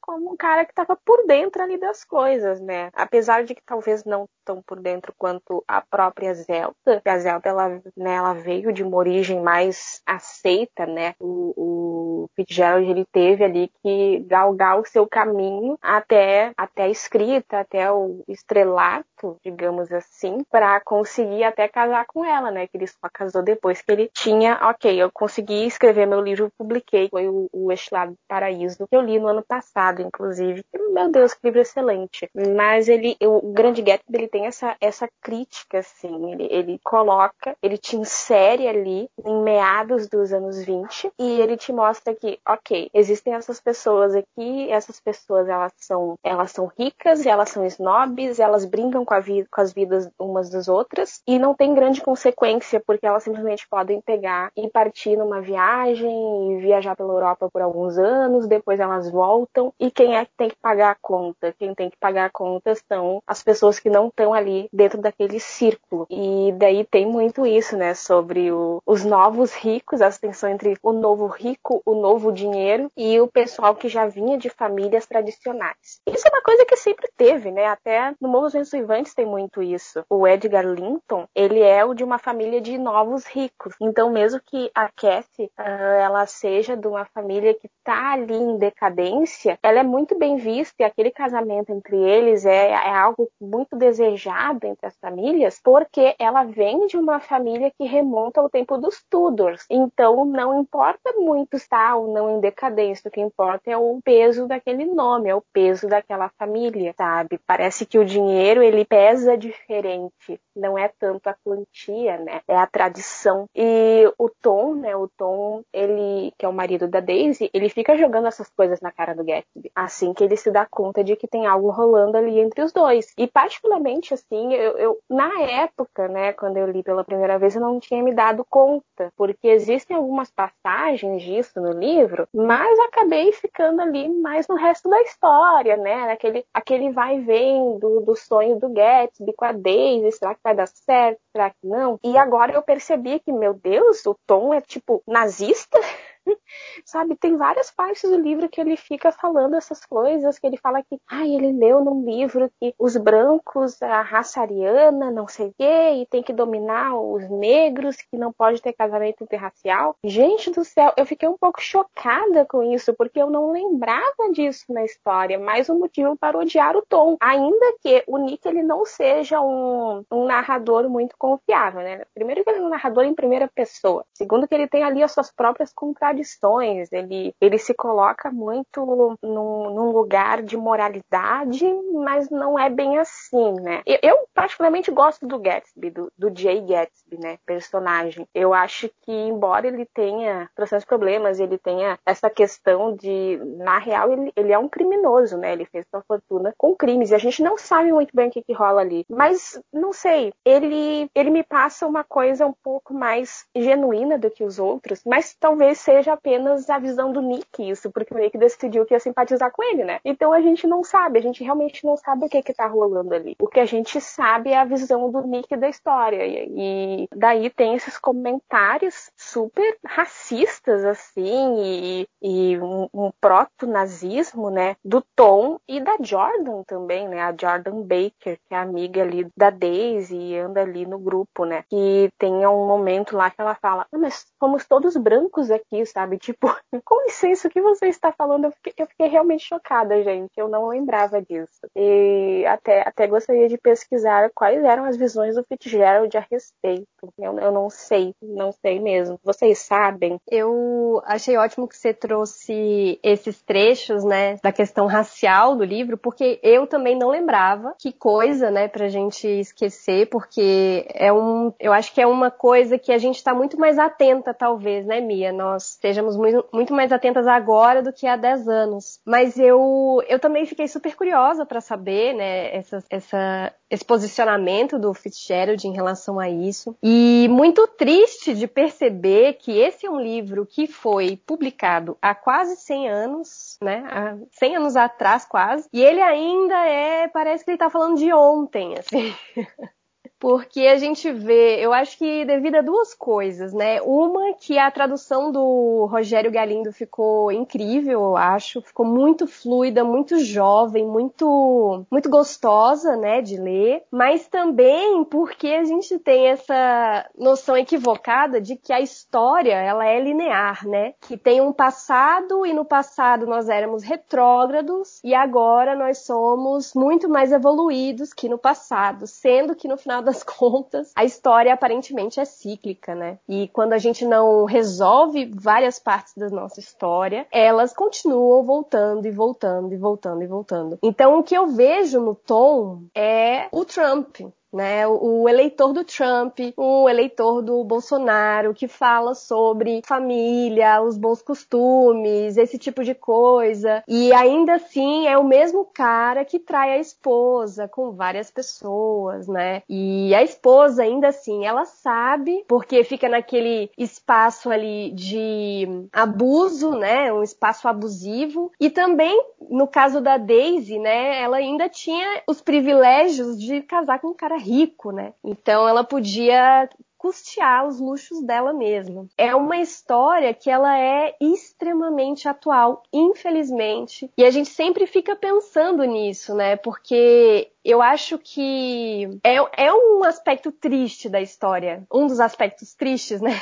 como 0.00 0.32
um 0.32 0.36
cara 0.36 0.64
que 0.64 0.72
estava 0.72 0.96
por 1.04 1.26
dentro 1.26 1.62
ali 1.62 1.78
das 1.78 2.04
coisas, 2.04 2.60
né? 2.60 2.90
Apesar 2.94 3.44
de 3.44 3.54
que 3.54 3.62
talvez 3.64 4.04
não 4.04 4.26
tão 4.44 4.62
por 4.62 4.80
dentro 4.80 5.14
quanto 5.16 5.62
a 5.68 5.80
própria 5.80 6.34
Zelda, 6.34 7.00
a 7.04 7.18
Zelda 7.18 7.48
ela, 7.48 7.68
né, 7.96 8.14
ela 8.14 8.34
veio 8.34 8.72
de 8.72 8.82
uma 8.82 8.96
origem 8.96 9.40
mais 9.40 10.02
aceita, 10.04 10.86
né? 10.86 11.14
O, 11.20 11.54
o 11.56 12.26
Fitzgerald 12.34 12.88
ele 12.88 13.04
teve 13.12 13.44
ali 13.44 13.70
que 13.82 14.20
galgar 14.26 14.78
o 14.80 14.84
seu 14.84 15.06
caminho 15.06 15.78
até 15.80 16.52
até 16.56 16.84
a 16.84 16.88
escrita, 16.88 17.60
até 17.60 17.90
o 17.92 18.22
estrelato, 18.28 19.36
digamos 19.44 19.92
assim, 19.92 20.38
para 20.50 20.80
conseguir 20.80 21.44
até 21.44 21.68
casar 21.68 22.04
com 22.06 22.24
ela, 22.24 22.50
né? 22.50 22.66
Que 22.66 22.76
ele 22.76 22.86
só 22.86 23.08
casou 23.12 23.42
depois 23.50 23.82
que 23.82 23.92
ele 23.92 24.10
tinha, 24.12 24.58
ok, 24.62 25.02
eu 25.02 25.10
consegui 25.12 25.66
escrever 25.66 26.06
meu 26.06 26.20
livro, 26.20 26.52
publiquei, 26.56 27.08
foi 27.10 27.28
o, 27.28 27.48
o 27.52 27.72
Estilado 27.72 28.12
do 28.12 28.18
Paraíso, 28.28 28.86
que 28.88 28.96
eu 28.96 29.00
li 29.00 29.18
no 29.18 29.28
ano 29.28 29.42
passado, 29.42 30.02
inclusive. 30.02 30.62
Meu 30.92 31.10
Deus, 31.10 31.34
que 31.34 31.40
livro 31.44 31.60
excelente. 31.60 32.30
Mas 32.56 32.88
ele, 32.88 33.16
o 33.22 33.52
Grande 33.52 33.82
Gatsby, 33.82 34.18
ele 34.18 34.28
tem 34.28 34.46
essa, 34.46 34.76
essa 34.80 35.08
crítica, 35.20 35.78
assim, 35.78 36.32
ele, 36.32 36.48
ele 36.50 36.80
coloca, 36.84 37.56
ele 37.62 37.76
te 37.76 37.96
insere 37.96 38.68
ali 38.68 39.08
em 39.24 39.42
meados 39.42 40.08
dos 40.08 40.32
anos 40.32 40.64
20 40.64 41.12
e 41.18 41.40
ele 41.40 41.56
te 41.56 41.72
mostra 41.72 42.14
que, 42.14 42.38
ok, 42.46 42.90
existem 42.94 43.34
essas 43.34 43.60
pessoas 43.60 44.14
aqui, 44.14 44.70
essas 44.70 45.00
pessoas 45.00 45.48
elas 45.48 45.72
são, 45.76 46.16
elas 46.22 46.52
são 46.52 46.70
ricas, 46.78 47.26
elas 47.26 47.50
são 47.50 47.64
snobs, 47.66 48.38
elas 48.38 48.64
brincam 48.64 49.04
com, 49.04 49.20
vida, 49.20 49.48
com 49.50 49.60
as 49.60 49.72
vidas 49.72 50.08
umas 50.18 50.50
das 50.50 50.68
outras 50.68 51.20
e 51.26 51.38
não 51.38 51.54
tem 51.54 51.74
grande 51.74 52.00
consequência 52.00 52.80
porque 52.86 53.06
elas 53.06 53.22
simplesmente 53.22 53.39
podem 53.68 54.00
pegar 54.00 54.50
e 54.56 54.68
partir 54.68 55.16
numa 55.16 55.40
viagem 55.40 56.52
e 56.52 56.60
viajar 56.60 56.96
pela 56.96 57.12
Europa 57.12 57.48
por 57.52 57.62
alguns 57.62 57.98
anos, 57.98 58.46
depois 58.46 58.80
elas 58.80 59.10
voltam 59.10 59.72
e 59.78 59.90
quem 59.90 60.16
é 60.16 60.24
que 60.24 60.32
tem 60.36 60.48
que 60.48 60.56
pagar 60.56 60.90
a 60.90 60.96
conta? 61.00 61.54
Quem 61.58 61.74
tem 61.74 61.90
que 61.90 61.96
pagar 61.96 62.26
a 62.26 62.30
conta 62.30 62.74
são 62.88 63.22
as 63.26 63.42
pessoas 63.42 63.78
que 63.78 63.90
não 63.90 64.08
estão 64.08 64.32
ali 64.32 64.68
dentro 64.72 65.00
daquele 65.00 65.40
círculo. 65.40 66.06
E 66.10 66.52
daí 66.56 66.84
tem 66.84 67.06
muito 67.06 67.46
isso, 67.46 67.76
né, 67.76 67.94
sobre 67.94 68.50
o, 68.52 68.82
os 68.86 69.04
novos 69.04 69.54
ricos, 69.54 70.02
a 70.02 70.10
tensão 70.10 70.50
entre 70.50 70.76
o 70.82 70.92
novo 70.92 71.26
rico, 71.26 71.82
o 71.84 71.94
novo 71.94 72.32
dinheiro 72.32 72.90
e 72.96 73.20
o 73.20 73.28
pessoal 73.28 73.74
que 73.74 73.88
já 73.88 74.06
vinha 74.06 74.36
de 74.36 74.50
famílias 74.50 75.06
tradicionais. 75.06 76.00
Isso 76.06 76.26
é 76.26 76.30
uma 76.30 76.42
coisa 76.42 76.64
que 76.64 76.76
sempre 76.76 77.08
teve, 77.16 77.50
né? 77.50 77.66
Até 77.66 78.14
no 78.20 78.28
Morros 78.28 78.52
Vençuivantes 78.52 79.14
tem 79.14 79.26
muito 79.26 79.62
isso. 79.62 80.04
O 80.08 80.26
Edgar 80.26 80.66
Linton, 80.66 81.26
ele 81.34 81.60
é 81.60 81.84
o 81.84 81.94
de 81.94 82.04
uma 82.04 82.18
família 82.18 82.60
de 82.60 82.76
novos 82.78 83.19
ricos. 83.24 83.74
Então, 83.80 84.10
mesmo 84.10 84.40
que 84.44 84.70
a 84.74 84.88
Cassie, 84.88 85.50
uh, 85.58 85.62
ela 85.62 86.26
seja 86.26 86.76
de 86.76 86.86
uma 86.86 87.04
família 87.06 87.54
que 87.54 87.68
tá 87.84 88.12
ali 88.12 88.34
em 88.34 88.58
decadência, 88.58 89.58
ela 89.62 89.80
é 89.80 89.82
muito 89.82 90.18
bem 90.18 90.36
vista 90.36 90.74
e 90.80 90.84
aquele 90.84 91.10
casamento 91.10 91.72
entre 91.72 91.96
eles 91.96 92.44
é, 92.44 92.70
é 92.70 92.96
algo 92.96 93.28
muito 93.40 93.76
desejado 93.76 94.66
entre 94.66 94.86
as 94.86 94.96
famílias, 94.98 95.60
porque 95.62 96.14
ela 96.18 96.44
vem 96.44 96.86
de 96.86 96.96
uma 96.96 97.20
família 97.20 97.70
que 97.70 97.84
remonta 97.84 98.40
ao 98.40 98.50
tempo 98.50 98.76
dos 98.78 99.02
Tudors. 99.08 99.64
Então, 99.68 100.24
não 100.24 100.60
importa 100.60 101.12
muito 101.16 101.56
estar 101.56 101.96
ou 101.96 102.12
não 102.12 102.36
em 102.36 102.40
decadência, 102.40 103.08
o 103.08 103.10
que 103.10 103.20
importa 103.20 103.70
é 103.70 103.76
o 103.76 104.00
peso 104.02 104.46
daquele 104.46 104.84
nome, 104.84 105.28
é 105.28 105.34
o 105.34 105.42
peso 105.52 105.88
daquela 105.88 106.28
família, 106.38 106.94
sabe? 106.96 107.40
Parece 107.46 107.84
que 107.86 107.98
o 107.98 108.04
dinheiro 108.04 108.62
ele 108.62 108.84
pesa 108.84 109.36
diferente, 109.36 110.40
não 110.60 110.78
é 110.78 110.88
tanto 110.98 111.28
a 111.28 111.34
quantia, 111.44 112.18
né? 112.18 112.40
É 112.46 112.56
a 112.56 112.66
tradição. 112.66 113.46
E 113.54 114.12
o 114.18 114.28
Tom, 114.28 114.74
né? 114.74 114.94
O 114.94 115.08
Tom, 115.08 115.62
ele 115.72 116.32
que 116.38 116.44
é 116.44 116.48
o 116.48 116.52
marido 116.52 116.86
da 116.86 117.00
Daisy, 117.00 117.50
ele 117.52 117.68
fica 117.68 117.96
jogando 117.96 118.28
essas 118.28 118.48
coisas 118.50 118.80
na 118.80 118.92
cara 118.92 119.14
do 119.14 119.24
Gatsby, 119.24 119.70
assim 119.74 120.12
que 120.12 120.24
ele 120.24 120.36
se 120.36 120.50
dá 120.50 120.66
conta 120.70 121.02
de 121.02 121.16
que 121.16 121.26
tem 121.26 121.46
algo 121.46 121.70
rolando 121.70 122.16
ali 122.16 122.38
entre 122.38 122.62
os 122.62 122.72
dois. 122.72 123.12
E 123.16 123.26
particularmente 123.26 124.14
assim, 124.14 124.52
eu, 124.54 124.76
eu 124.78 124.98
na 125.08 125.40
época, 125.40 126.08
né, 126.08 126.32
quando 126.32 126.56
eu 126.56 126.70
li 126.70 126.82
pela 126.82 127.04
primeira 127.04 127.38
vez, 127.38 127.54
eu 127.54 127.60
não 127.60 127.80
tinha 127.80 128.02
me 128.02 128.14
dado 128.14 128.44
conta, 128.48 129.12
porque 129.16 129.48
existem 129.48 129.96
algumas 129.96 130.30
passagens 130.30 131.22
disso 131.22 131.60
no 131.60 131.72
livro, 131.72 132.28
mas 132.34 132.78
acabei 132.80 133.32
ficando 133.32 133.80
ali 133.80 134.08
mais 134.08 134.46
no 134.48 134.56
resto 134.56 134.88
da 134.88 135.00
história, 135.02 135.76
né? 135.76 136.12
Aquele, 136.12 136.44
aquele 136.52 136.90
vai 136.90 137.16
e 137.16 137.20
vem 137.20 137.78
do, 137.78 138.00
do 138.00 138.16
sonho 138.16 138.58
do 138.58 138.68
Gatsby 138.68 139.32
com 139.32 139.44
a 139.44 139.52
Daisy, 139.52 140.12
será 140.12 140.34
que 140.34 140.40
vai 140.50 140.54
dar 140.54 140.66
certo? 140.66 141.20
Será 141.32 141.50
que 141.50 141.66
não? 141.66 141.98
E 142.02 142.16
agora 142.18 142.52
eu 142.52 142.62
percebi 142.62 143.20
que, 143.20 143.32
meu 143.32 143.54
Deus, 143.54 144.04
o 144.06 144.14
Tom 144.26 144.52
é 144.52 144.60
tipo 144.60 145.02
nazista? 145.06 145.78
Sabe, 146.84 147.16
tem 147.16 147.36
várias 147.36 147.70
partes 147.70 148.08
do 148.08 148.16
livro 148.16 148.48
que 148.48 148.60
ele 148.60 148.76
fica 148.76 149.12
falando 149.12 149.56
essas 149.56 149.84
coisas, 149.84 150.38
que 150.38 150.46
ele 150.46 150.56
fala 150.56 150.82
que, 150.82 150.98
ah, 151.08 151.26
ele 151.26 151.52
leu 151.52 151.82
num 151.84 152.04
livro 152.04 152.50
que 152.60 152.74
os 152.78 152.96
brancos, 152.96 153.80
a 153.82 154.02
raça 154.02 154.40
ariana, 154.40 155.10
não 155.10 155.28
sei 155.28 155.48
o 155.48 155.54
quê, 155.56 155.90
e 156.02 156.06
tem 156.06 156.22
que 156.22 156.32
dominar 156.32 156.96
os 156.96 157.28
negros, 157.28 157.96
que 157.96 158.16
não 158.16 158.32
pode 158.32 158.60
ter 158.60 158.72
casamento 158.72 159.22
interracial. 159.22 159.96
Gente 160.04 160.50
do 160.50 160.64
céu, 160.64 160.92
eu 160.96 161.06
fiquei 161.06 161.28
um 161.28 161.36
pouco 161.38 161.60
chocada 161.60 162.44
com 162.46 162.62
isso, 162.62 162.94
porque 162.94 163.20
eu 163.20 163.30
não 163.30 163.52
lembrava 163.52 164.30
disso 164.32 164.64
na 164.68 164.84
história, 164.84 165.38
mais 165.38 165.68
um 165.68 165.78
motivo 165.78 166.16
para 166.16 166.38
odiar 166.38 166.76
o 166.76 166.84
Tom. 166.88 167.16
Ainda 167.20 167.74
que 167.80 168.02
o 168.06 168.18
Nick 168.18 168.46
ele 168.46 168.62
não 168.62 168.84
seja 168.84 169.40
um, 169.40 170.04
um 170.10 170.24
narrador 170.24 170.88
muito 170.88 171.14
confiável, 171.18 171.82
né? 171.82 172.02
Primeiro 172.14 172.42
que 172.44 172.50
ele 172.50 172.58
é 172.58 172.62
um 172.62 172.68
narrador 172.68 173.04
em 173.04 173.14
primeira 173.14 173.48
pessoa. 173.48 174.04
Segundo 174.14 174.46
que 174.46 174.54
ele 174.54 174.68
tem 174.68 174.82
ali 174.82 175.02
as 175.02 175.12
suas 175.12 175.30
próprias 175.30 175.72
contradições 175.72 176.09
tradições, 176.10 176.92
ele, 176.92 177.34
ele 177.40 177.58
se 177.58 177.72
coloca 177.72 178.30
muito 178.30 179.16
num, 179.22 179.70
num 179.70 179.90
lugar 179.92 180.42
de 180.42 180.56
moralidade, 180.56 181.64
mas 181.94 182.28
não 182.30 182.58
é 182.58 182.68
bem 182.68 182.98
assim, 182.98 183.52
né? 183.60 183.82
Eu, 183.86 183.98
eu 184.02 184.16
particularmente 184.34 184.90
gosto 184.90 185.26
do 185.26 185.38
Gatsby, 185.38 185.90
do, 185.90 186.12
do 186.18 186.36
Jay 186.36 186.60
Gatsby, 186.60 187.18
né? 187.18 187.38
Personagem. 187.46 188.26
Eu 188.34 188.52
acho 188.52 188.90
que, 189.02 189.12
embora 189.12 189.68
ele 189.68 189.86
tenha 189.86 190.50
trocentos 190.54 190.84
problemas, 190.84 191.38
ele 191.38 191.58
tenha 191.58 191.98
essa 192.04 192.28
questão 192.28 192.94
de, 192.96 193.40
na 193.58 193.78
real, 193.78 194.12
ele, 194.12 194.32
ele 194.34 194.52
é 194.52 194.58
um 194.58 194.68
criminoso, 194.68 195.36
né? 195.36 195.52
Ele 195.52 195.64
fez 195.66 195.86
sua 195.88 196.02
fortuna 196.02 196.52
com 196.58 196.74
crimes 196.74 197.10
e 197.10 197.14
a 197.14 197.18
gente 197.18 197.42
não 197.42 197.56
sabe 197.56 197.92
muito 197.92 198.14
bem 198.14 198.28
o 198.28 198.30
que, 198.30 198.42
que 198.42 198.52
rola 198.52 198.80
ali. 198.80 199.04
Mas, 199.08 199.60
não 199.72 199.92
sei, 199.92 200.32
ele, 200.44 201.08
ele 201.14 201.30
me 201.30 201.44
passa 201.44 201.86
uma 201.86 202.02
coisa 202.02 202.46
um 202.46 202.54
pouco 202.64 202.92
mais 202.92 203.44
genuína 203.54 204.18
do 204.18 204.30
que 204.30 204.42
os 204.42 204.58
outros, 204.58 205.02
mas 205.06 205.36
talvez 205.38 205.78
seja 205.78 205.99
seja 206.00 206.14
apenas 206.14 206.68
a 206.70 206.78
visão 206.78 207.12
do 207.12 207.20
Nick 207.20 207.68
isso, 207.68 207.90
porque 207.90 208.14
o 208.14 208.18
Nick 208.18 208.36
decidiu 208.38 208.86
que 208.86 208.94
ia 208.94 209.00
simpatizar 209.00 209.52
com 209.52 209.62
ele, 209.62 209.84
né? 209.84 210.00
Então 210.04 210.32
a 210.32 210.40
gente 210.40 210.66
não 210.66 210.82
sabe, 210.82 211.18
a 211.18 211.22
gente 211.22 211.44
realmente 211.44 211.84
não 211.84 211.96
sabe 211.96 212.24
o 212.24 212.28
que 212.28 212.42
que 212.42 212.54
tá 212.54 212.66
rolando 212.66 213.14
ali. 213.14 213.36
O 213.40 213.46
que 213.46 213.60
a 213.60 213.66
gente 213.66 214.00
sabe 214.00 214.50
é 214.50 214.58
a 214.58 214.64
visão 214.64 215.10
do 215.10 215.20
Nick 215.22 215.54
da 215.56 215.68
história. 215.68 216.24
E 216.24 217.06
daí 217.14 217.50
tem 217.50 217.74
esses 217.74 217.98
comentários 217.98 219.10
super 219.16 219.76
racistas, 219.84 220.84
assim, 220.84 221.56
e, 221.58 222.08
e 222.22 222.58
um, 222.58 222.88
um 222.94 223.10
proto-nazismo, 223.20 224.50
né? 224.50 224.76
Do 224.82 225.04
Tom 225.14 225.58
e 225.68 225.80
da 225.80 225.96
Jordan 226.00 226.62
também, 226.66 227.08
né? 227.08 227.20
A 227.22 227.34
Jordan 227.38 227.82
Baker, 227.82 228.38
que 228.48 228.54
é 228.54 228.56
amiga 228.56 229.02
ali 229.02 229.28
da 229.36 229.50
Daisy 229.50 230.16
e 230.16 230.38
anda 230.38 230.62
ali 230.62 230.86
no 230.86 230.98
grupo, 230.98 231.44
né? 231.44 231.64
Que 231.68 232.08
tem 232.18 232.46
um 232.46 232.66
momento 232.66 233.16
lá 233.16 233.30
que 233.30 233.40
ela 233.40 233.54
fala, 233.54 233.86
ah, 233.92 233.98
mas 233.98 234.26
somos 234.38 234.66
todos 234.66 234.96
brancos 234.96 235.50
aqui, 235.50 235.84
sabe? 235.92 236.18
Tipo, 236.18 236.48
com 236.84 237.04
licença, 237.04 237.48
o 237.48 237.50
que 237.50 237.60
você 237.60 237.86
está 237.86 238.12
falando? 238.12 238.46
Eu 238.46 238.52
fiquei, 238.52 238.72
eu 238.78 238.86
fiquei 238.86 239.08
realmente 239.08 239.46
chocada, 239.46 240.02
gente. 240.02 240.32
Eu 240.36 240.48
não 240.48 240.68
lembrava 240.68 241.20
disso. 241.20 241.66
E 241.76 242.44
até, 242.46 242.82
até 242.86 243.06
gostaria 243.06 243.48
de 243.48 243.58
pesquisar 243.58 244.30
quais 244.34 244.62
eram 244.64 244.84
as 244.84 244.96
visões 244.96 245.34
do 245.34 245.44
Fitzgerald 245.44 246.16
a 246.16 246.26
respeito. 246.30 246.86
Eu, 247.18 247.38
eu 247.38 247.52
não 247.52 247.70
sei, 247.70 248.14
não 248.22 248.52
sei 248.52 248.80
mesmo. 248.80 249.18
Vocês 249.24 249.58
sabem? 249.58 250.18
Eu 250.30 251.02
achei 251.04 251.36
ótimo 251.36 251.68
que 251.68 251.76
você 251.76 251.92
trouxe 251.92 252.98
esses 253.02 253.40
trechos, 253.42 254.04
né, 254.04 254.36
da 254.42 254.52
questão 254.52 254.86
racial 254.86 255.56
do 255.56 255.64
livro, 255.64 255.96
porque 255.96 256.38
eu 256.42 256.66
também 256.66 256.96
não 256.96 257.08
lembrava. 257.08 257.74
Que 257.78 257.92
coisa, 257.92 258.50
né, 258.50 258.68
pra 258.68 258.88
gente 258.88 259.26
esquecer, 259.26 260.08
porque 260.08 260.86
é 260.94 261.12
um, 261.12 261.52
eu 261.58 261.72
acho 261.72 261.92
que 261.92 262.00
é 262.00 262.06
uma 262.06 262.30
coisa 262.30 262.78
que 262.78 262.92
a 262.92 262.98
gente 262.98 263.16
está 263.16 263.34
muito 263.34 263.58
mais 263.58 263.78
atenta, 263.78 264.34
talvez, 264.34 264.86
né, 264.86 265.00
Mia? 265.00 265.32
Nós 265.32 265.76
estejamos 265.80 266.14
muito, 266.16 266.74
mais 266.74 266.92
atentas 266.92 267.26
agora 267.26 267.82
do 267.82 267.92
que 267.92 268.06
há 268.06 268.14
10 268.14 268.46
anos. 268.48 269.00
Mas 269.04 269.38
eu, 269.38 270.02
eu 270.06 270.18
também 270.18 270.44
fiquei 270.44 270.68
super 270.68 270.94
curiosa 270.94 271.46
para 271.46 271.60
saber, 271.62 272.14
né, 272.14 272.54
essa, 272.54 272.84
essa, 272.90 273.54
esse 273.70 273.84
posicionamento 273.84 274.78
do 274.78 274.92
Fitzgerald 274.92 275.66
em 275.66 275.72
relação 275.72 276.20
a 276.20 276.28
isso. 276.28 276.76
E 276.82 277.26
muito 277.30 277.66
triste 277.66 278.34
de 278.34 278.46
perceber 278.46 279.34
que 279.34 279.58
esse 279.58 279.86
é 279.86 279.90
um 279.90 280.00
livro 280.00 280.44
que 280.44 280.66
foi 280.66 281.16
publicado 281.16 281.96
há 282.02 282.14
quase 282.14 282.56
100 282.56 282.88
anos, 282.88 283.56
né? 283.62 283.82
Há 283.90 284.16
100 284.32 284.56
anos 284.56 284.76
atrás 284.76 285.24
quase. 285.24 285.66
E 285.72 285.82
ele 285.82 286.02
ainda 286.02 286.66
é, 286.66 287.08
parece 287.08 287.42
que 287.42 287.52
ele 287.52 287.58
tá 287.58 287.70
falando 287.70 287.96
de 287.96 288.12
ontem, 288.12 288.74
assim. 288.78 289.14
porque 290.20 290.60
a 290.66 290.76
gente 290.76 291.10
vê, 291.10 291.56
eu 291.64 291.72
acho 291.72 291.96
que 291.96 292.26
devido 292.26 292.56
a 292.56 292.60
duas 292.60 292.94
coisas, 292.94 293.54
né? 293.54 293.80
Uma 293.80 294.34
que 294.34 294.58
a 294.58 294.70
tradução 294.70 295.32
do 295.32 295.88
Rogério 295.90 296.30
Galindo 296.30 296.70
ficou 296.72 297.32
incrível, 297.32 298.00
eu 298.00 298.16
acho, 298.18 298.60
ficou 298.60 298.84
muito 298.84 299.26
fluida, 299.26 299.82
muito 299.82 300.18
jovem, 300.22 300.84
muito 300.86 301.86
muito 301.90 302.10
gostosa, 302.10 302.96
né, 302.96 303.22
de 303.22 303.38
ler, 303.38 303.82
mas 303.90 304.28
também 304.28 305.02
porque 305.04 305.48
a 305.48 305.64
gente 305.64 305.98
tem 305.98 306.26
essa 306.26 307.08
noção 307.18 307.56
equivocada 307.56 308.38
de 308.40 308.56
que 308.56 308.74
a 308.74 308.80
história, 308.80 309.54
ela 309.54 309.86
é 309.86 309.98
linear, 309.98 310.66
né? 310.68 310.92
Que 311.00 311.16
tem 311.16 311.40
um 311.40 311.52
passado 311.52 312.44
e 312.44 312.52
no 312.52 312.66
passado 312.66 313.26
nós 313.26 313.48
éramos 313.48 313.82
retrógrados 313.82 315.00
e 315.02 315.14
agora 315.14 315.74
nós 315.74 316.04
somos 316.04 316.74
muito 316.74 317.08
mais 317.08 317.32
evoluídos 317.32 318.12
que 318.12 318.28
no 318.28 318.36
passado, 318.36 319.06
sendo 319.06 319.54
que 319.54 319.66
no 319.66 319.78
final 319.78 320.02
das 320.10 320.22
contas, 320.24 320.92
a 320.96 321.04
história 321.04 321.52
aparentemente 321.52 322.20
é 322.20 322.24
cíclica, 322.24 322.94
né? 322.94 323.18
E 323.28 323.48
quando 323.48 323.72
a 323.72 323.78
gente 323.78 324.04
não 324.04 324.44
resolve 324.44 325.30
várias 325.34 325.78
partes 325.78 326.14
da 326.16 326.28
nossa 326.28 326.60
história, 326.60 327.26
elas 327.32 327.72
continuam 327.72 328.42
voltando 328.42 329.06
e 329.06 329.10
voltando 329.10 329.72
e 329.72 329.76
voltando 329.76 330.22
e 330.22 330.26
voltando. 330.26 330.78
Então, 330.82 331.18
o 331.18 331.22
que 331.22 331.36
eu 331.36 331.46
vejo 331.48 332.00
no 332.00 332.14
Tom 332.14 332.84
é 332.94 333.48
o 333.52 333.64
Trump, 333.64 334.20
né? 334.52 334.86
O 334.86 335.28
eleitor 335.28 335.72
do 335.72 335.84
Trump, 335.84 336.38
o 336.56 336.88
eleitor 336.88 337.42
do 337.42 337.62
Bolsonaro, 337.64 338.54
que 338.54 338.66
fala 338.66 339.14
sobre 339.14 339.82
família, 339.84 340.82
os 340.82 340.96
bons 340.96 341.22
costumes, 341.22 342.36
esse 342.36 342.58
tipo 342.58 342.82
de 342.82 342.94
coisa. 342.94 343.82
E 343.86 344.12
ainda 344.12 344.54
assim 344.54 345.06
é 345.06 345.16
o 345.16 345.24
mesmo 345.24 345.64
cara 345.64 346.24
que 346.24 346.38
trai 346.38 346.72
a 346.72 346.78
esposa 346.78 347.68
com 347.68 347.92
várias 347.92 348.30
pessoas, 348.30 349.28
né? 349.28 349.62
E 349.68 350.14
a 350.14 350.22
esposa, 350.22 350.82
ainda 350.82 351.08
assim, 351.08 351.46
ela 351.46 351.64
sabe, 351.64 352.44
porque 352.48 352.82
fica 352.84 353.08
naquele 353.08 353.70
espaço 353.78 354.50
ali 354.50 354.90
de 354.92 355.66
abuso, 355.92 356.72
né? 356.72 357.12
Um 357.12 357.22
espaço 357.22 357.68
abusivo. 357.68 358.50
E 358.60 358.70
também, 358.70 359.22
no 359.48 359.66
caso 359.66 360.00
da 360.00 360.16
Daisy, 360.16 360.78
né? 360.78 361.22
Ela 361.22 361.36
ainda 361.36 361.68
tinha 361.68 362.22
os 362.26 362.40
privilégios 362.40 363.40
de 363.40 363.62
casar 363.62 364.00
com 364.00 364.08
um 364.08 364.14
cara 364.14 364.39
rico, 364.40 364.90
né? 364.90 365.12
Então 365.24 365.68
ela 365.68 365.84
podia 365.84 366.68
custear 367.00 367.66
os 367.66 367.80
luxos 367.80 368.22
dela 368.22 368.52
mesma. 368.52 369.06
É 369.16 369.34
uma 369.34 369.56
história 369.56 370.34
que 370.34 370.50
ela 370.50 370.78
é 370.78 371.16
extremamente 371.18 372.28
atual, 372.28 372.82
infelizmente, 372.92 374.10
e 374.18 374.22
a 374.22 374.30
gente 374.30 374.50
sempre 374.50 374.86
fica 374.86 375.16
pensando 375.16 375.82
nisso, 375.84 376.34
né? 376.34 376.56
Porque 376.56 377.50
eu 377.64 377.80
acho 377.80 378.18
que 378.18 379.18
é, 379.24 379.36
é 379.66 379.72
um 379.72 380.04
aspecto 380.04 380.52
triste 380.52 381.08
da 381.08 381.22
história, 381.22 381.84
um 381.90 382.06
dos 382.06 382.20
aspectos 382.20 382.74
tristes, 382.74 383.22
né? 383.22 383.40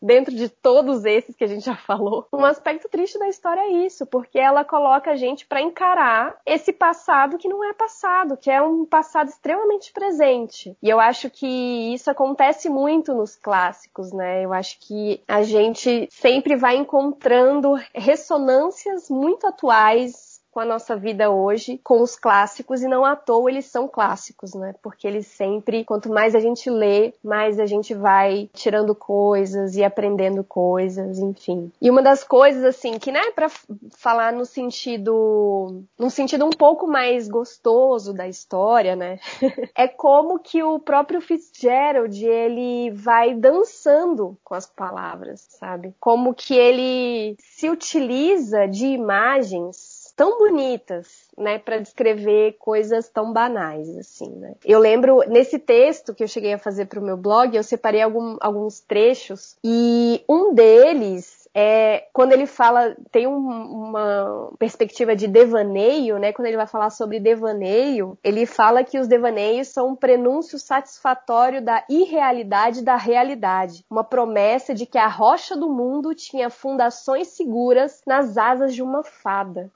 Dentro 0.00 0.34
de 0.34 0.48
todos 0.48 1.04
esses 1.04 1.34
que 1.34 1.44
a 1.44 1.46
gente 1.46 1.64
já 1.64 1.76
falou, 1.76 2.26
um 2.32 2.44
aspecto 2.44 2.88
triste 2.88 3.18
da 3.18 3.28
história 3.28 3.60
é 3.60 3.86
isso, 3.86 4.06
porque 4.06 4.38
ela 4.38 4.64
coloca 4.64 5.10
a 5.10 5.16
gente 5.16 5.46
para 5.46 5.60
encarar 5.60 6.36
esse 6.46 6.72
passado 6.72 7.38
que 7.38 7.48
não 7.48 7.64
é 7.64 7.72
passado, 7.72 8.36
que 8.36 8.50
é 8.50 8.60
um 8.62 8.84
passado 8.84 9.28
extremamente 9.28 9.92
presente. 9.92 10.76
E 10.82 10.88
eu 10.88 11.00
acho 11.00 11.30
que 11.30 11.46
isso 11.94 12.10
acontece 12.10 12.68
muito 12.68 13.14
nos 13.14 13.36
clássicos, 13.36 14.12
né? 14.12 14.44
Eu 14.44 14.52
acho 14.52 14.78
que 14.80 15.22
a 15.26 15.42
gente 15.42 16.08
sempre 16.10 16.56
vai 16.56 16.76
encontrando 16.76 17.74
ressonâncias 17.94 19.10
muito 19.10 19.46
atuais 19.46 20.35
com 20.56 20.60
a 20.60 20.64
nossa 20.64 20.96
vida 20.96 21.30
hoje, 21.30 21.78
com 21.84 22.00
os 22.00 22.16
clássicos, 22.16 22.82
e 22.82 22.88
não 22.88 23.04
à 23.04 23.14
toa 23.14 23.50
eles 23.50 23.66
são 23.66 23.86
clássicos, 23.86 24.54
né? 24.54 24.74
Porque 24.82 25.06
eles 25.06 25.26
sempre, 25.26 25.84
quanto 25.84 26.08
mais 26.08 26.34
a 26.34 26.40
gente 26.40 26.70
lê, 26.70 27.12
mais 27.22 27.60
a 27.60 27.66
gente 27.66 27.92
vai 27.92 28.48
tirando 28.54 28.94
coisas 28.94 29.76
e 29.76 29.84
aprendendo 29.84 30.42
coisas, 30.42 31.18
enfim. 31.18 31.70
E 31.78 31.90
uma 31.90 32.00
das 32.00 32.24
coisas, 32.24 32.64
assim, 32.64 32.98
que, 32.98 33.12
né, 33.12 33.20
pra 33.32 33.50
falar 33.98 34.32
no 34.32 34.46
sentido, 34.46 35.82
num 35.98 36.08
sentido 36.08 36.46
um 36.46 36.56
pouco 36.56 36.86
mais 36.86 37.28
gostoso 37.28 38.14
da 38.14 38.26
história, 38.26 38.96
né? 38.96 39.18
é 39.76 39.86
como 39.86 40.38
que 40.38 40.62
o 40.62 40.78
próprio 40.78 41.20
Fitzgerald, 41.20 42.24
ele 42.24 42.90
vai 42.92 43.34
dançando 43.34 44.38
com 44.42 44.54
as 44.54 44.64
palavras, 44.64 45.46
sabe? 45.50 45.94
Como 46.00 46.32
que 46.32 46.54
ele 46.54 47.36
se 47.40 47.68
utiliza 47.68 48.66
de 48.66 48.86
imagens 48.86 49.95
tão 50.16 50.38
bonitas, 50.38 51.28
né, 51.36 51.58
para 51.58 51.78
descrever 51.78 52.56
coisas 52.58 53.08
tão 53.08 53.32
banais 53.32 53.96
assim, 53.98 54.30
né? 54.30 54.54
Eu 54.64 54.78
lembro 54.78 55.20
nesse 55.28 55.58
texto 55.58 56.14
que 56.14 56.24
eu 56.24 56.28
cheguei 56.28 56.54
a 56.54 56.58
fazer 56.58 56.86
para 56.86 56.98
o 56.98 57.04
meu 57.04 57.18
blog, 57.18 57.54
eu 57.54 57.62
separei 57.62 58.00
algum, 58.00 58.36
alguns 58.40 58.80
trechos 58.80 59.56
e 59.62 60.24
um 60.26 60.54
deles 60.54 61.46
é, 61.58 62.08
quando 62.12 62.32
ele 62.32 62.44
fala, 62.44 62.94
tem 63.10 63.26
um, 63.26 63.34
uma 63.34 64.52
perspectiva 64.58 65.16
de 65.16 65.26
devaneio, 65.26 66.18
né? 66.18 66.30
Quando 66.30 66.48
ele 66.48 66.56
vai 66.58 66.66
falar 66.66 66.90
sobre 66.90 67.18
devaneio, 67.18 68.18
ele 68.22 68.44
fala 68.44 68.84
que 68.84 68.98
os 68.98 69.08
devaneios 69.08 69.68
são 69.68 69.88
um 69.88 69.96
prenúncio 69.96 70.58
satisfatório 70.58 71.62
da 71.62 71.82
irrealidade 71.88 72.82
da 72.82 72.96
realidade, 72.96 73.86
uma 73.90 74.04
promessa 74.04 74.74
de 74.74 74.84
que 74.84 74.98
a 74.98 75.08
rocha 75.08 75.56
do 75.56 75.70
mundo 75.70 76.14
tinha 76.14 76.50
fundações 76.50 77.28
seguras 77.28 78.02
nas 78.06 78.36
asas 78.36 78.74
de 78.74 78.82
uma 78.82 79.02
fada. 79.02 79.72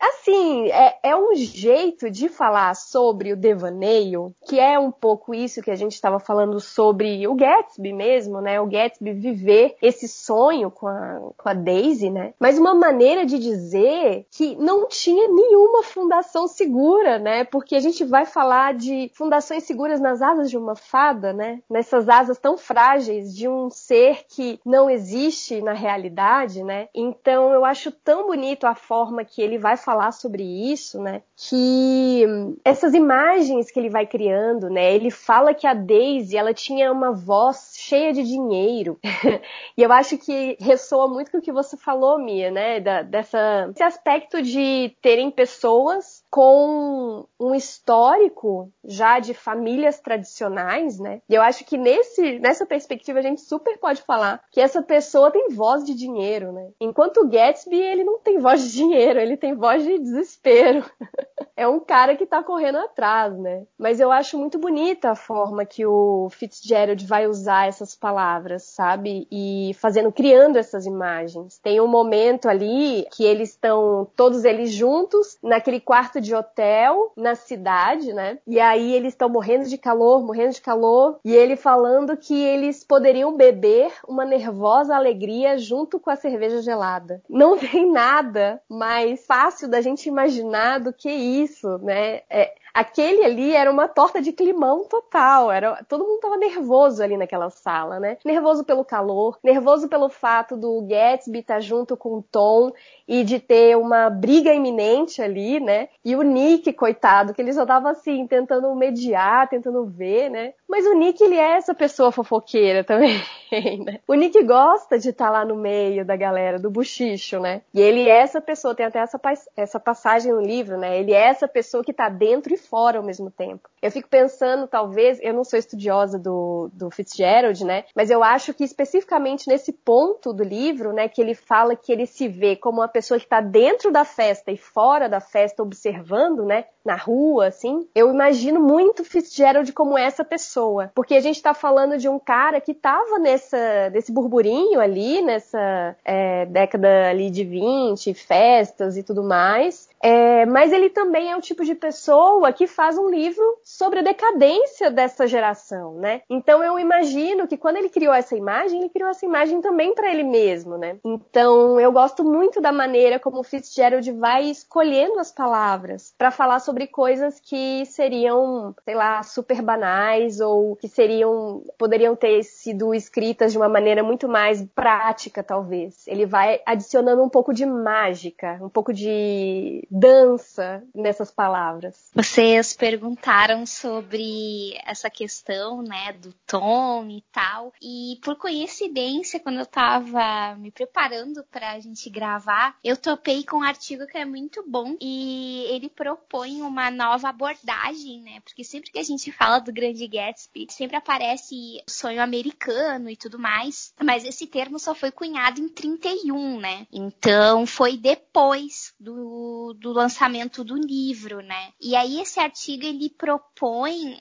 Assim, 0.00 0.68
é, 0.70 0.98
é, 1.02 1.16
um 1.16 1.34
jeito 1.34 2.08
de 2.08 2.28
falar 2.28 2.74
sobre 2.76 3.32
o 3.32 3.36
devaneio, 3.36 4.32
que 4.46 4.60
é 4.60 4.78
um 4.78 4.92
pouco 4.92 5.34
isso 5.34 5.60
que 5.60 5.72
a 5.72 5.74
gente 5.74 5.94
estava 5.94 6.20
falando 6.20 6.60
sobre 6.60 7.26
o 7.26 7.34
Gatsby 7.34 7.92
mesmo, 7.92 8.40
né? 8.40 8.60
O 8.60 8.66
Gatsby 8.66 9.12
viver 9.12 9.76
esse 9.82 10.06
sonho 10.06 10.70
com 10.70 10.86
a, 10.86 11.20
com 11.36 11.48
a 11.48 11.52
Daisy, 11.52 12.10
né? 12.10 12.32
Mas 12.38 12.58
uma 12.58 12.74
maneira 12.74 13.26
de 13.26 13.38
dizer 13.38 14.24
que 14.30 14.54
não 14.56 14.86
tinha 14.86 15.26
nenhuma 15.28 15.82
fundação 15.82 16.46
segura, 16.46 17.18
né? 17.18 17.42
Porque 17.42 17.74
a 17.74 17.80
gente 17.80 18.04
vai 18.04 18.24
falar 18.24 18.74
de 18.74 19.10
fundações 19.14 19.64
seguras 19.64 20.00
nas 20.00 20.22
asas 20.22 20.48
de 20.48 20.56
uma 20.56 20.76
fada, 20.76 21.32
né? 21.32 21.60
Nessas 21.68 22.08
asas 22.08 22.38
tão 22.38 22.56
frágeis 22.56 23.34
de 23.34 23.48
um 23.48 23.68
ser 23.68 24.24
que 24.28 24.60
não 24.64 24.88
existe 24.88 25.60
na 25.60 25.72
realidade, 25.72 26.62
né? 26.62 26.88
Então 26.94 27.52
eu 27.52 27.64
acho 27.64 27.90
tão 27.90 28.28
bonito 28.28 28.64
a 28.64 28.76
forma 28.76 29.24
que 29.24 29.42
ele 29.42 29.58
vai 29.58 29.76
falar 29.76 29.87
sobre 30.12 30.42
isso, 30.42 31.00
né? 31.00 31.22
Que 31.36 32.24
essas 32.64 32.94
imagens 32.94 33.70
que 33.70 33.78
ele 33.78 33.90
vai 33.90 34.06
criando, 34.06 34.68
né? 34.68 34.94
Ele 34.94 35.10
fala 35.10 35.54
que 35.54 35.66
a 35.66 35.74
Daisy, 35.74 36.36
ela 36.36 36.52
tinha 36.52 36.90
uma 36.92 37.12
voz 37.12 37.74
cheia 37.76 38.12
de 38.12 38.22
dinheiro. 38.22 38.98
e 39.76 39.82
eu 39.82 39.92
acho 39.92 40.18
que 40.18 40.56
ressoa 40.60 41.08
muito 41.08 41.30
com 41.30 41.38
o 41.38 41.42
que 41.42 41.52
você 41.52 41.76
falou, 41.76 42.18
Mia, 42.18 42.50
né? 42.50 42.80
Da, 42.80 43.02
dessa, 43.02 43.70
esse 43.74 43.82
aspecto 43.82 44.42
de 44.42 44.94
terem 45.00 45.30
pessoas 45.30 46.24
com 46.30 47.26
um 47.38 47.54
histórico 47.54 48.70
já 48.84 49.18
de 49.18 49.34
famílias 49.34 50.00
tradicionais, 50.00 50.98
né? 50.98 51.20
E 51.28 51.34
eu 51.34 51.42
acho 51.42 51.64
que 51.64 51.76
nesse, 51.76 52.38
nessa 52.38 52.66
perspectiva 52.66 53.18
a 53.18 53.22
gente 53.22 53.40
super 53.40 53.78
pode 53.78 54.02
falar 54.02 54.42
que 54.50 54.60
essa 54.60 54.82
pessoa 54.82 55.30
tem 55.30 55.48
voz 55.50 55.84
de 55.84 55.94
dinheiro, 55.94 56.52
né? 56.52 56.70
Enquanto 56.80 57.18
o 57.18 57.28
Gatsby, 57.28 57.76
ele 57.76 58.04
não 58.04 58.18
tem 58.18 58.38
voz 58.38 58.62
de 58.62 58.72
dinheiro, 58.72 59.18
ele 59.18 59.36
tem 59.36 59.54
voz 59.54 59.77
de 59.82 59.98
desespero. 59.98 60.84
é 61.56 61.66
um 61.66 61.80
cara 61.80 62.16
que 62.16 62.24
tá 62.24 62.42
correndo 62.42 62.78
atrás, 62.78 63.36
né? 63.36 63.64
Mas 63.76 63.98
eu 63.98 64.12
acho 64.12 64.38
muito 64.38 64.58
bonita 64.58 65.10
a 65.10 65.16
forma 65.16 65.64
que 65.64 65.84
o 65.84 66.28
Fitzgerald 66.30 67.04
vai 67.04 67.26
usar 67.26 67.66
essas 67.66 67.96
palavras, 67.96 68.62
sabe? 68.62 69.26
E 69.30 69.72
fazendo, 69.80 70.12
criando 70.12 70.56
essas 70.56 70.86
imagens. 70.86 71.58
Tem 71.58 71.80
um 71.80 71.88
momento 71.88 72.48
ali 72.48 73.06
que 73.10 73.24
eles 73.24 73.50
estão, 73.50 74.06
todos 74.14 74.44
eles 74.44 74.72
juntos, 74.72 75.36
naquele 75.42 75.80
quarto 75.80 76.20
de 76.20 76.34
hotel, 76.34 77.12
na 77.16 77.34
cidade, 77.34 78.12
né? 78.12 78.38
E 78.46 78.60
aí 78.60 78.94
eles 78.94 79.12
estão 79.12 79.28
morrendo 79.28 79.68
de 79.68 79.76
calor, 79.76 80.24
morrendo 80.24 80.54
de 80.54 80.60
calor, 80.60 81.18
e 81.24 81.34
ele 81.34 81.56
falando 81.56 82.16
que 82.16 82.40
eles 82.40 82.84
poderiam 82.84 83.36
beber 83.36 83.92
uma 84.06 84.24
nervosa 84.24 84.94
alegria 84.94 85.58
junto 85.58 85.98
com 85.98 86.10
a 86.10 86.16
cerveja 86.16 86.62
gelada. 86.62 87.20
Não 87.28 87.58
tem 87.58 87.90
nada 87.90 88.60
mais 88.68 89.26
fácil 89.26 89.67
da 89.68 89.80
gente 89.80 90.08
imaginar 90.08 90.78
do 90.80 90.92
que 90.92 91.10
isso, 91.10 91.78
né? 91.78 92.22
É, 92.30 92.54
aquele 92.78 93.24
ali 93.24 93.54
era 93.54 93.68
uma 93.68 93.88
torta 93.88 94.22
de 94.22 94.32
climão 94.32 94.84
total. 94.84 95.50
Era, 95.50 95.84
todo 95.88 96.04
mundo 96.04 96.20
tava 96.20 96.36
nervoso 96.36 97.02
ali 97.02 97.16
naquela 97.16 97.50
sala, 97.50 97.98
né? 97.98 98.16
Nervoso 98.24 98.64
pelo 98.64 98.84
calor, 98.84 99.36
nervoso 99.42 99.88
pelo 99.88 100.08
fato 100.08 100.56
do 100.56 100.82
Gatsby 100.82 101.40
estar 101.40 101.54
tá 101.54 101.60
junto 101.60 101.96
com 101.96 102.18
o 102.18 102.22
Tom 102.22 102.70
e 103.06 103.24
de 103.24 103.40
ter 103.40 103.76
uma 103.76 104.08
briga 104.08 104.54
iminente 104.54 105.20
ali, 105.20 105.58
né? 105.58 105.88
E 106.04 106.14
o 106.14 106.22
Nick, 106.22 106.72
coitado, 106.72 107.34
que 107.34 107.42
ele 107.42 107.52
só 107.52 107.66
tava 107.66 107.90
assim, 107.90 108.26
tentando 108.28 108.72
mediar, 108.76 109.48
tentando 109.48 109.84
ver, 109.84 110.30
né? 110.30 110.52
Mas 110.68 110.86
o 110.86 110.94
Nick, 110.94 111.22
ele 111.24 111.36
é 111.36 111.56
essa 111.56 111.74
pessoa 111.74 112.12
fofoqueira 112.12 112.84
também, 112.84 113.20
né? 113.84 113.98
O 114.06 114.14
Nick 114.14 114.40
gosta 114.44 114.98
de 114.98 115.08
estar 115.08 115.26
tá 115.26 115.30
lá 115.30 115.44
no 115.44 115.56
meio 115.56 116.04
da 116.04 116.14
galera, 116.14 116.58
do 116.58 116.70
buchicho, 116.70 117.40
né? 117.40 117.62
E 117.74 117.80
ele 117.80 118.08
é 118.08 118.18
essa 118.18 118.40
pessoa, 118.40 118.74
tem 118.74 118.86
até 118.86 119.00
essa, 119.00 119.20
essa 119.56 119.80
passagem 119.80 120.32
no 120.32 120.40
livro, 120.40 120.76
né? 120.76 121.00
Ele 121.00 121.12
é 121.12 121.22
essa 121.22 121.48
pessoa 121.48 121.82
que 121.82 121.92
tá 121.92 122.08
dentro 122.08 122.52
e 122.52 122.67
fora 122.68 122.98
ao 122.98 123.04
mesmo 123.04 123.30
tempo. 123.30 123.68
Eu 123.80 123.90
fico 123.90 124.08
pensando, 124.08 124.66
talvez, 124.66 125.18
eu 125.22 125.32
não 125.32 125.44
sou 125.44 125.58
estudiosa 125.58 126.18
do, 126.18 126.70
do 126.72 126.90
Fitzgerald, 126.90 127.64
né? 127.64 127.84
Mas 127.94 128.10
eu 128.10 128.22
acho 128.22 128.52
que 128.54 128.64
especificamente 128.64 129.48
nesse 129.48 129.72
ponto 129.72 130.32
do 130.32 130.42
livro, 130.42 130.92
né, 130.92 131.08
que 131.08 131.20
ele 131.20 131.34
fala 131.34 131.76
que 131.76 131.92
ele 131.92 132.06
se 132.06 132.28
vê 132.28 132.56
como 132.56 132.80
uma 132.80 132.88
pessoa 132.88 133.18
que 133.18 133.26
está 133.26 133.40
dentro 133.40 133.90
da 133.90 134.04
festa 134.04 134.50
e 134.50 134.56
fora 134.56 135.08
da 135.08 135.20
festa 135.20 135.62
observando, 135.62 136.44
né, 136.44 136.64
na 136.84 136.96
rua, 136.96 137.48
assim, 137.48 137.86
eu 137.94 138.10
imagino 138.10 138.58
muito 138.58 139.04
Fitzgerald 139.04 139.70
como 139.74 139.98
essa 139.98 140.24
pessoa, 140.24 140.90
porque 140.94 141.14
a 141.14 141.20
gente 141.20 141.36
está 141.36 141.52
falando 141.52 141.98
de 141.98 142.08
um 142.08 142.18
cara 142.18 142.62
que 142.62 142.72
estava 142.72 143.18
nessa, 143.18 143.90
nesse 143.90 144.10
burburinho 144.10 144.80
ali, 144.80 145.20
nessa 145.20 145.94
é, 146.02 146.46
década 146.46 147.10
ali 147.10 147.28
de 147.28 147.44
20, 147.44 148.14
festas 148.14 148.96
e 148.96 149.02
tudo 149.02 149.22
mais, 149.22 149.88
é, 150.02 150.46
mas 150.46 150.72
ele 150.72 150.88
também 150.88 151.30
é 151.30 151.36
o 151.36 151.42
tipo 151.42 151.62
de 151.62 151.74
pessoa 151.74 152.52
que 152.52 152.66
faz 152.66 152.96
um 152.96 153.10
livro 153.10 153.44
sobre 153.68 153.98
a 153.98 154.02
decadência 154.02 154.90
dessa 154.90 155.26
geração, 155.26 155.96
né? 155.96 156.22
Então 156.30 156.64
eu 156.64 156.78
imagino 156.78 157.46
que 157.46 157.58
quando 157.58 157.76
ele 157.76 157.90
criou 157.90 158.14
essa 158.14 158.34
imagem, 158.34 158.80
ele 158.80 158.88
criou 158.88 159.10
essa 159.10 159.26
imagem 159.26 159.60
também 159.60 159.94
para 159.94 160.10
ele 160.10 160.22
mesmo, 160.22 160.78
né? 160.78 160.96
Então 161.04 161.78
eu 161.78 161.92
gosto 161.92 162.24
muito 162.24 162.62
da 162.62 162.72
maneira 162.72 163.20
como 163.20 163.40
o 163.40 163.44
Fitzgerald 163.44 164.10
vai 164.12 164.46
escolhendo 164.46 165.18
as 165.18 165.30
palavras 165.30 166.14
para 166.16 166.30
falar 166.30 166.60
sobre 166.60 166.86
coisas 166.86 167.38
que 167.38 167.84
seriam, 167.84 168.74
sei 168.86 168.94
lá, 168.94 169.22
super 169.22 169.60
banais 169.60 170.40
ou 170.40 170.74
que 170.76 170.88
seriam 170.88 171.62
poderiam 171.76 172.16
ter 172.16 172.42
sido 172.44 172.94
escritas 172.94 173.52
de 173.52 173.58
uma 173.58 173.68
maneira 173.68 174.02
muito 174.02 174.26
mais 174.26 174.64
prática, 174.74 175.42
talvez. 175.42 176.06
Ele 176.08 176.24
vai 176.24 176.62
adicionando 176.64 177.22
um 177.22 177.28
pouco 177.28 177.52
de 177.52 177.66
mágica, 177.66 178.58
um 178.62 178.70
pouco 178.70 178.94
de 178.94 179.86
dança 179.90 180.82
nessas 180.94 181.30
palavras. 181.30 182.10
Vocês 182.14 182.74
perguntaram 182.74 183.57
sobre 183.66 184.78
essa 184.84 185.10
questão, 185.10 185.82
né, 185.82 186.12
do 186.12 186.32
tom 186.46 187.08
e 187.08 187.22
tal, 187.32 187.72
e 187.80 188.18
por 188.22 188.36
coincidência, 188.36 189.40
quando 189.40 189.58
eu 189.58 189.66
tava 189.66 190.54
me 190.56 190.70
preparando 190.70 191.44
pra 191.50 191.78
gente 191.80 192.08
gravar, 192.10 192.76
eu 192.82 192.96
topei 192.96 193.44
com 193.44 193.58
um 193.58 193.62
artigo 193.62 194.06
que 194.06 194.18
é 194.18 194.24
muito 194.24 194.64
bom 194.68 194.96
e 195.00 195.64
ele 195.70 195.88
propõe 195.88 196.62
uma 196.62 196.90
nova 196.90 197.28
abordagem, 197.28 198.22
né, 198.22 198.40
porque 198.40 198.64
sempre 198.64 198.90
que 198.90 198.98
a 198.98 199.04
gente 199.04 199.30
fala 199.32 199.58
do 199.58 199.72
Grande 199.72 200.06
Gatsby, 200.06 200.66
sempre 200.70 200.96
aparece 200.96 201.82
o 201.86 201.90
sonho 201.90 202.22
americano 202.22 203.10
e 203.10 203.16
tudo 203.16 203.38
mais, 203.38 203.92
mas 204.02 204.24
esse 204.24 204.46
termo 204.46 204.78
só 204.78 204.94
foi 204.94 205.10
cunhado 205.10 205.60
em 205.60 205.68
31, 205.68 206.60
né, 206.60 206.86
então 206.92 207.66
foi 207.66 207.96
depois 207.96 208.94
do, 208.98 209.74
do 209.78 209.92
lançamento 209.92 210.64
do 210.64 210.76
livro, 210.76 211.40
né? 211.42 211.72
E 211.80 211.94
aí 211.94 212.20
esse 212.20 212.40
artigo 212.40 212.84
ele 212.84 213.10
propõe 213.10 213.47